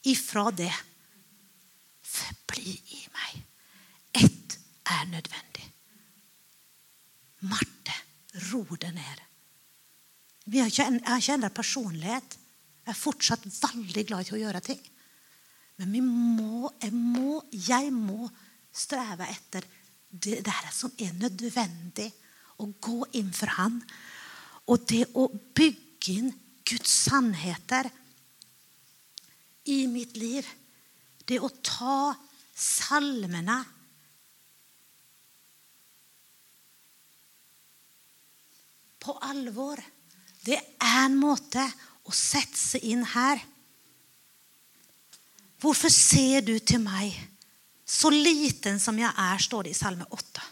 ifra 0.09 0.47
det. 0.55 0.73
Forbli 2.01 2.73
i 2.73 3.05
meg. 3.13 3.39
Ett 4.23 4.57
er 4.89 5.05
nødvendig. 5.11 5.67
Marte, 7.49 7.95
ro 8.49 8.65
det 8.73 8.93
ned. 8.95 9.25
Jeg 10.49 10.73
kjenner 10.73 11.53
personlighet. 11.53 12.39
Jeg 12.87 12.95
er 12.95 12.97
fortsatt 12.97 13.45
veldig 13.45 14.03
glad 14.09 14.31
i 14.31 14.33
å 14.33 14.41
gjøre 14.47 14.63
ting. 14.65 14.79
Men 15.79 15.93
vi 15.95 16.01
må, 16.03 16.69
jeg 16.81 16.91
må, 16.91 17.39
jeg 17.55 17.91
må 17.95 18.27
streve 18.75 19.29
etter 19.31 19.63
det 20.09 20.41
der 20.43 20.71
som 20.75 20.91
er 20.99 21.13
nødvendig. 21.15 22.09
Å 22.59 22.67
gå 22.83 23.05
inn 23.15 23.31
for 23.31 23.51
Han. 23.55 23.77
Og 24.67 24.83
det 24.91 25.05
å 25.15 25.29
bygge 25.31 26.15
inn 26.17 26.33
Guds 26.67 26.91
sannheter 27.07 27.87
i 29.71 29.85
mitt 29.87 30.17
liv. 30.19 30.43
Det 31.23 31.39
å 31.39 31.49
ta 31.63 32.11
salmene 32.59 33.61
på 38.99 39.15
alvor. 39.29 39.79
Det 40.43 40.59
er 40.59 41.05
en 41.05 41.15
måte 41.21 41.63
å 42.03 42.13
sette 42.15 42.59
seg 42.59 42.85
inn 42.91 43.07
her. 43.15 43.39
Hvorfor 45.59 45.91
ser 45.91 46.45
du 46.47 46.55
til 46.59 46.81
meg, 46.83 47.11
så 47.89 48.11
liten 48.13 48.79
som 48.79 48.97
jeg 48.99 49.09
er, 49.09 49.41
står 49.41 49.67
det 49.67 49.73
i 49.73 49.79
Salme 49.79 50.05
8. 50.13 50.45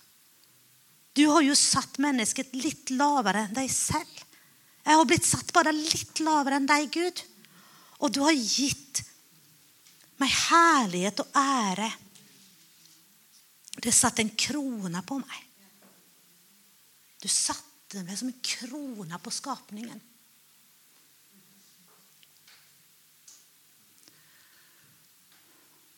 Du 1.18 1.24
har 1.32 1.45
jo 1.45 1.55
satt 1.58 1.97
mennesket 2.01 2.53
litt 2.58 2.91
lavere 2.93 3.47
enn 3.47 3.55
deg 3.55 3.70
selv. 3.72 4.24
Jeg 4.84 4.99
har 4.99 5.08
blitt 5.08 5.26
satt 5.28 5.53
bare 5.55 5.74
litt 5.76 6.22
lavere 6.24 6.60
enn 6.60 6.68
deg, 6.70 6.91
Gud. 6.93 7.24
Og 8.05 8.14
du 8.14 8.22
har 8.26 8.36
gitt 8.36 9.01
meg 10.22 10.34
herlighet 10.34 11.24
og 11.24 11.39
ære. 11.39 11.89
Det 13.78 13.93
satt 13.93 14.22
en 14.22 14.34
krone 14.38 15.01
på 15.05 15.18
meg. 15.22 15.41
Du 17.22 17.28
satte 17.32 18.03
meg 18.05 18.18
som 18.18 18.30
en 18.30 18.45
krone 18.45 19.20
på 19.24 19.34
skapningen. 19.34 19.99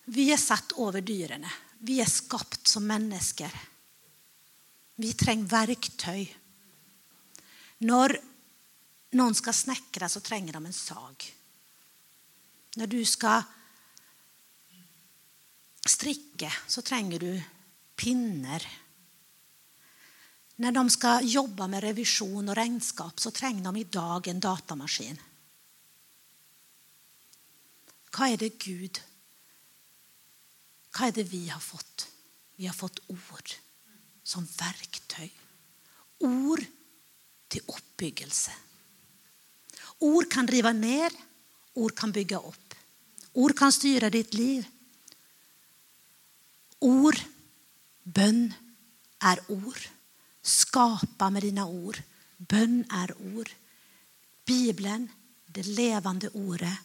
Vi 0.10 0.30
er 0.34 0.42
satt 0.42 0.74
over 0.82 1.04
dyrene. 1.06 1.50
Vi 1.86 2.00
er 2.02 2.10
skapt 2.10 2.68
som 2.68 2.88
mennesker. 2.90 3.54
Vi 5.00 5.14
trenger 5.16 5.52
verktøy. 5.52 6.26
Når 7.86 8.16
noen 9.16 9.38
skal 9.38 9.56
snekre, 9.56 10.10
så 10.10 10.22
trenger 10.26 10.58
de 10.58 10.66
en 10.66 10.76
sag. 10.76 11.30
Når 12.80 12.92
du 12.92 13.00
skal 13.08 13.46
strikke, 15.88 16.50
så 16.68 16.84
trenger 16.86 17.24
du 17.24 17.32
pinner. 18.00 18.66
Når 20.60 20.76
de 20.76 20.84
skal 20.92 21.30
jobbe 21.30 21.70
med 21.72 21.86
revisjon 21.86 22.52
og 22.52 22.58
regnskap, 22.58 23.22
så 23.22 23.32
trenger 23.32 23.70
de 23.70 23.86
i 23.86 23.88
dag 23.94 24.28
en 24.28 24.42
datamaskin. 24.44 25.22
Hva 28.10 28.28
er 28.34 28.42
det 28.42 28.58
Gud 28.60 29.00
hva 30.96 31.10
er 31.10 31.16
det 31.16 31.28
vi 31.30 31.48
har 31.50 31.62
fått? 31.62 32.08
Vi 32.60 32.68
har 32.68 32.76
fått 32.76 33.00
ord 33.08 33.54
som 34.24 34.46
verktøy. 34.46 35.30
Ord 36.28 36.64
til 37.50 37.72
oppbyggelse. 37.72 38.56
Ord 40.06 40.28
kan 40.32 40.48
rive 40.48 40.74
ned, 40.74 41.16
ord 41.76 41.96
kan 41.96 42.12
bygge 42.16 42.40
opp. 42.40 42.76
Ord 43.40 43.56
kan 43.58 43.72
styre 43.72 44.10
ditt 44.14 44.34
liv. 44.34 44.66
Ord, 46.84 47.20
bønn, 48.04 48.50
er 49.20 49.42
ord. 49.52 49.82
Skapa 50.42 51.30
med 51.30 51.44
dine 51.48 51.66
ord. 51.68 52.00
Bønn 52.38 52.82
er 52.96 53.12
ord. 53.36 53.50
Bibelen, 54.48 55.10
det 55.48 55.68
levende 55.68 56.32
ordet. 56.34 56.76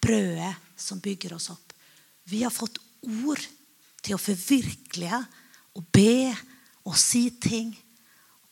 Brødet 0.00 0.54
som 0.76 1.00
bygger 1.02 1.34
oss 1.36 1.50
opp. 1.52 1.74
Vi 2.30 2.42
har 2.44 2.54
fått 2.54 2.78
ord 3.02 3.42
til 4.02 4.16
å 4.16 4.22
forvirkelige 4.22 5.20
og 5.78 5.86
be 5.94 6.30
og 6.88 6.96
si 6.98 7.28
ting 7.42 7.72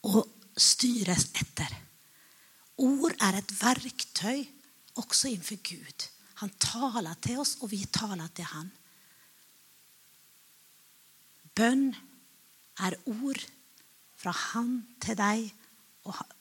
og 0.06 0.22
styres 0.58 1.28
etter. 1.38 1.70
Ord 2.78 3.14
er 3.24 3.40
et 3.40 3.54
verktøy 3.58 4.44
også 4.98 5.32
innenfor 5.32 5.60
Gud. 5.66 6.08
Han 6.42 6.52
taler 6.62 7.16
til 7.22 7.40
oss, 7.42 7.56
og 7.62 7.72
vi 7.72 7.82
taler 7.90 8.28
til 8.34 8.46
han. 8.52 8.68
Bønn 11.58 11.88
er 12.86 12.94
ord 13.10 13.40
fra 14.18 14.34
han 14.52 14.76
til 15.02 15.18
deg 15.18 15.48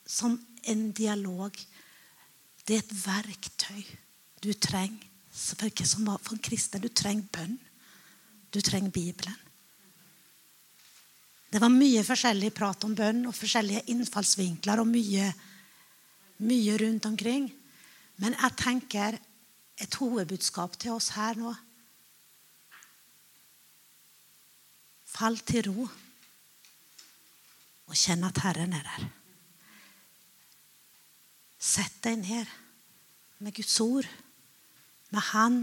som 0.05 0.37
en 0.69 0.91
dialog. 0.95 1.57
Det 2.67 2.77
er 2.77 2.83
et 2.83 2.97
verktøy 3.05 3.81
du 4.43 4.51
trenger. 4.53 5.03
For, 5.37 5.69
en 5.69 6.41
kristen 6.41 6.81
du 6.81 6.89
trenger 6.89 7.27
bønn. 7.33 7.57
Du 8.57 8.61
trenger 8.65 8.89
Bibelen. 8.89 9.35
Det 11.53 11.61
var 11.61 11.69
mye 11.69 12.01
forskjellig 12.03 12.49
prat 12.57 12.87
om 12.87 12.95
bønn 12.97 13.27
og 13.29 13.35
forskjellige 13.37 13.83
innfallsvinkler 13.93 14.81
og 14.81 14.89
mye, 14.89 15.27
mye 16.41 16.79
rundt 16.81 17.05
omkring. 17.05 17.45
Men 18.17 18.33
jeg 18.33 18.57
tenker 18.57 19.19
et 19.77 19.99
hovedbudskap 20.01 20.73
til 20.81 20.97
oss 20.97 21.11
her 21.13 21.37
nå 21.37 21.53
Fall 25.07 25.37
til 25.47 25.69
ro 25.69 25.85
og 27.87 27.95
kjenn 27.95 28.25
at 28.27 28.41
Herren 28.43 28.73
er 28.75 28.83
der. 28.85 29.05
Sett 31.57 32.01
deg 32.03 32.19
ned 32.25 32.51
med 33.41 33.55
Guds 33.55 33.79
ord, 33.81 34.09
med 35.09 35.23
Han. 35.31 35.61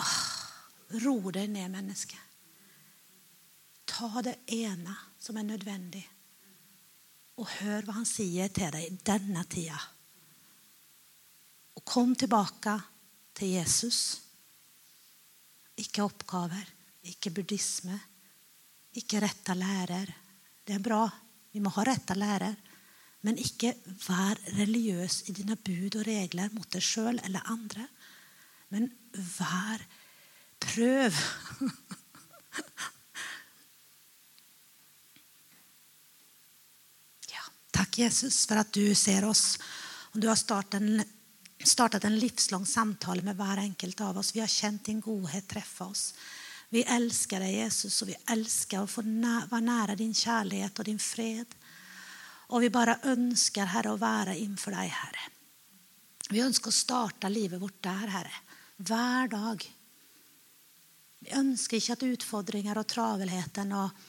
Åh, 0.00 0.16
ro 1.02 1.16
deg 1.34 1.50
ned, 1.50 1.70
menneske. 1.72 2.18
Ta 3.86 4.22
det 4.22 4.36
ene 4.52 4.94
som 5.18 5.38
er 5.38 5.46
nødvendig, 5.48 6.04
og 7.40 7.48
hør 7.60 7.86
hva 7.86 7.98
Han 7.98 8.08
sier 8.08 8.52
til 8.52 8.72
deg 8.74 8.98
denne 9.04 9.44
tida. 9.48 9.78
Og 11.76 11.84
kom 11.84 12.14
tilbake 12.16 12.76
til 13.36 13.56
Jesus. 13.56 14.00
Ikke 15.76 16.06
oppgaver, 16.06 16.64
ikke 17.04 17.32
buddhisme, 17.36 17.98
ikke 18.96 19.20
retta 19.20 19.54
lærer. 19.54 20.08
Det 20.64 20.74
er 20.74 20.82
bra. 20.82 21.04
Vi 21.52 21.60
må 21.60 21.70
ha 21.76 21.84
retta 21.84 22.16
lærer. 22.16 22.56
Men 23.26 23.38
ikke 23.42 23.72
vær 24.06 24.38
religiøs 24.56 25.24
i 25.30 25.34
dine 25.36 25.56
bud 25.58 25.98
og 25.98 26.06
regler 26.06 26.52
mot 26.54 26.68
deg 26.72 26.84
sjøl 26.84 27.18
eller 27.26 27.48
andre. 27.52 27.86
Men 28.70 28.88
vær 29.16 29.84
Prøv. 30.66 31.14
ja, 37.28 37.44
takk, 37.70 37.98
Jesus, 37.98 38.46
for 38.48 38.56
at 38.60 38.72
du 38.74 38.94
ser 38.96 39.24
oss. 39.28 39.58
Og 40.14 40.20
du 40.22 40.28
har 40.30 40.38
startet 40.40 40.80
en, 40.80 41.04
startet 41.60 42.04
livslang 42.16 42.66
samtale 42.66 43.22
med 43.24 43.36
hver 43.38 43.58
enkelt 43.62 44.00
av 44.00 44.18
oss. 44.18 44.34
Vi 44.34 44.40
har 44.42 44.50
kjent 44.50 44.84
din 44.88 45.00
godhet 45.04 45.48
treffe 45.48 45.84
oss. 45.84 46.14
Vi 46.72 46.82
elsker 46.82 47.40
deg, 47.40 47.60
Jesus, 47.60 48.02
og 48.02 48.08
vi 48.10 48.16
elsker 48.34 48.82
å 48.82 48.90
få 48.90 49.02
være 49.06 49.60
nære 49.62 49.94
din 50.00 50.14
kjærlighet 50.16 50.78
og 50.80 50.88
din 50.88 50.98
fred. 50.98 51.46
Og 52.50 52.62
vi 52.62 52.70
bare 52.74 52.98
ønsker, 53.12 53.66
Herre, 53.70 53.94
å 53.94 54.00
være 54.00 54.36
innenfor 54.38 54.74
deg, 54.74 54.90
Herre. 54.90 55.30
Vi 56.30 56.42
ønsker 56.42 56.72
å 56.72 56.74
starte 56.74 57.30
livet 57.30 57.60
vårt 57.62 57.78
der, 57.86 58.10
Herre. 58.10 58.45
Hver 58.76 59.30
dag. 59.32 59.62
Vi 61.24 61.32
ønsker 61.32 61.78
ikke 61.78 61.96
at 61.96 62.04
utfordringer 62.06 62.78
og 62.78 62.88
travelheten 62.90 63.72
og 63.72 64.02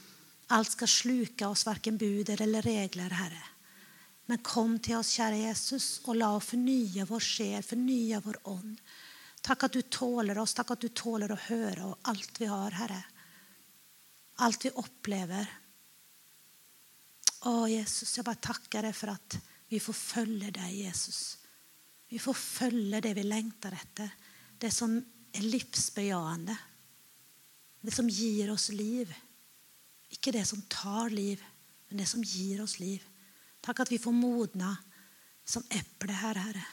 alt 0.52 0.74
skal 0.74 0.92
sluke 0.92 1.48
oss, 1.48 1.66
verken 1.68 2.00
bud 2.00 2.30
eller 2.36 2.64
regler, 2.64 3.16
Herre. 3.16 3.44
Men 4.28 4.44
kom 4.44 4.76
til 4.84 4.98
oss, 5.00 5.14
kjære 5.16 5.46
Jesus, 5.46 5.88
og 6.04 6.20
la 6.20 6.34
oss 6.36 6.52
fornye 6.52 7.06
vår 7.08 7.24
sjel, 7.24 7.64
fornye 7.64 8.20
vår 8.24 8.42
ånd. 8.52 8.76
Takk 9.48 9.68
at 9.68 9.78
du 9.78 9.82
tåler 9.88 10.40
oss, 10.42 10.56
takk 10.58 10.74
at 10.76 10.84
du 10.84 10.90
tåler 10.92 11.32
å 11.32 11.40
høre 11.48 11.88
og 11.88 12.10
alt 12.12 12.42
vi 12.42 12.50
har, 12.52 12.76
Herre. 12.76 13.00
Alt 14.44 14.68
vi 14.68 14.74
opplever. 14.76 15.48
Å, 17.48 17.54
Jesus, 17.72 18.18
jeg 18.18 18.28
bare 18.28 18.44
takker 18.44 18.84
deg 18.84 18.96
for 18.98 19.16
at 19.16 19.40
vi 19.72 19.80
får 19.80 19.96
følge 19.96 20.52
deg, 20.60 20.74
Jesus. 20.76 21.38
Vi 22.12 22.20
får 22.20 22.36
følge 22.36 23.02
det 23.04 23.14
vi 23.16 23.24
lengter 23.24 23.76
etter. 23.76 24.12
Det 24.58 24.72
som 24.74 24.96
er 25.34 25.46
livsbejaende. 25.46 26.56
Det 27.82 27.94
som 27.94 28.10
gir 28.10 28.52
oss 28.52 28.70
liv. 28.74 29.12
Ikke 30.14 30.34
det 30.34 30.46
som 30.48 30.62
tar 30.72 31.12
liv, 31.14 31.42
men 31.90 32.02
det 32.02 32.08
som 32.10 32.24
gir 32.24 32.62
oss 32.64 32.80
liv. 32.80 33.04
Takk 33.62 33.84
at 33.84 33.92
vi 33.92 34.00
får 34.02 34.16
modna 34.16 34.74
som 35.48 35.66
eple 35.70 36.16
Herre, 36.16 36.48
Herre. 36.50 36.66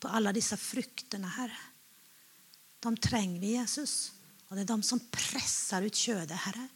På 0.00 0.08
alle 0.08 0.32
disse 0.32 0.56
fruktene, 0.56 1.28
Herre. 1.36 1.58
De 2.80 2.94
trenger 2.96 3.40
vi, 3.42 3.52
Jesus. 3.58 4.12
Og 4.48 4.56
det 4.56 4.64
er 4.64 4.72
de 4.72 4.86
som 4.86 5.02
presser 5.12 5.84
ut 5.84 6.00
kjødet, 6.06 6.38
Herre. 6.46 6.66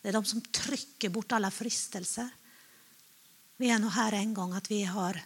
Det 0.00 0.10
er 0.10 0.16
de 0.16 0.28
som 0.28 0.42
trykker 0.42 1.12
bort 1.12 1.34
alle 1.36 1.50
fristelser. 1.52 2.30
Vi 3.60 3.70
er 3.70 3.78
nå 3.80 3.92
her 3.94 4.16
en 4.18 4.34
gang 4.34 4.54
at 4.56 4.70
vi 4.70 4.82
har 4.88 5.20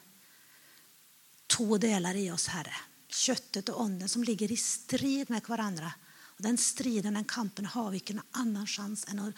to 1.48 1.78
deler 1.80 2.18
i 2.18 2.28
oss, 2.30 2.50
Herre. 2.52 2.88
Kjøttet 3.09 3.70
og 3.72 3.80
ånden 3.86 4.11
som 4.11 4.24
ligger 4.24 4.52
i 4.52 4.59
strid 4.61 5.30
med 5.32 5.46
hverandre. 5.46 5.90
Og 6.36 6.44
Den 6.44 6.59
striden, 6.61 7.14
den 7.14 7.24
kampen, 7.24 7.66
har 7.66 7.90
vi 7.90 8.02
ikke 8.02 8.18
noen 8.18 8.42
annen 8.42 8.68
sjanse 8.68 9.09
enn 9.11 9.32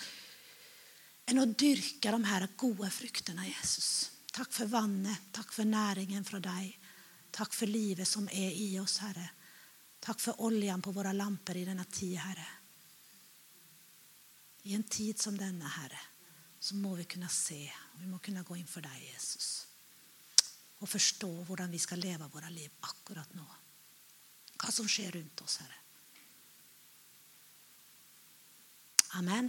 enn 1.30 1.38
å 1.38 1.46
dyrke 1.46 2.10
de 2.10 2.26
her 2.26 2.46
gode 2.58 2.88
fruktene, 2.90 3.44
Jesus. 3.46 4.10
Takk 4.34 4.50
for 4.50 4.70
vannet, 4.70 5.28
takk 5.34 5.52
for 5.54 5.68
næringen 5.68 6.24
fra 6.26 6.40
deg. 6.42 6.72
Takk 7.30 7.54
for 7.54 7.70
livet 7.70 8.08
som 8.08 8.26
er 8.32 8.50
i 8.50 8.72
oss, 8.82 8.98
Herre. 9.04 9.28
Takk 10.02 10.18
for 10.18 10.42
oljen 10.46 10.82
på 10.82 10.94
våre 10.96 11.12
lamper 11.14 11.60
i 11.60 11.64
denne 11.68 11.86
tid, 11.86 12.16
Herre. 12.18 12.48
I 14.66 14.74
en 14.74 14.86
tid 14.90 15.18
som 15.20 15.36
denne, 15.38 15.68
Herre, 15.76 16.02
så 16.60 16.76
må 16.76 16.94
vi 16.98 17.06
kunne 17.08 17.30
se. 17.32 17.62
Vi 18.00 18.08
må 18.10 18.18
kunne 18.18 18.44
gå 18.44 18.58
inn 18.58 18.68
for 18.68 18.84
deg, 18.84 18.98
Jesus. 19.12 19.48
Og 20.80 20.88
forstå 20.88 21.30
hvordan 21.46 21.72
vi 21.72 21.80
skal 21.80 22.02
leve 22.02 22.28
våre 22.32 22.50
liv 22.52 22.72
akkurat 22.88 23.34
nå. 23.36 23.46
Hva 24.60 24.72
som 24.74 24.88
skjer 24.88 25.14
rundt 25.16 25.40
oss, 25.40 25.56
Herre. 25.62 25.78
Amen. 29.18 29.48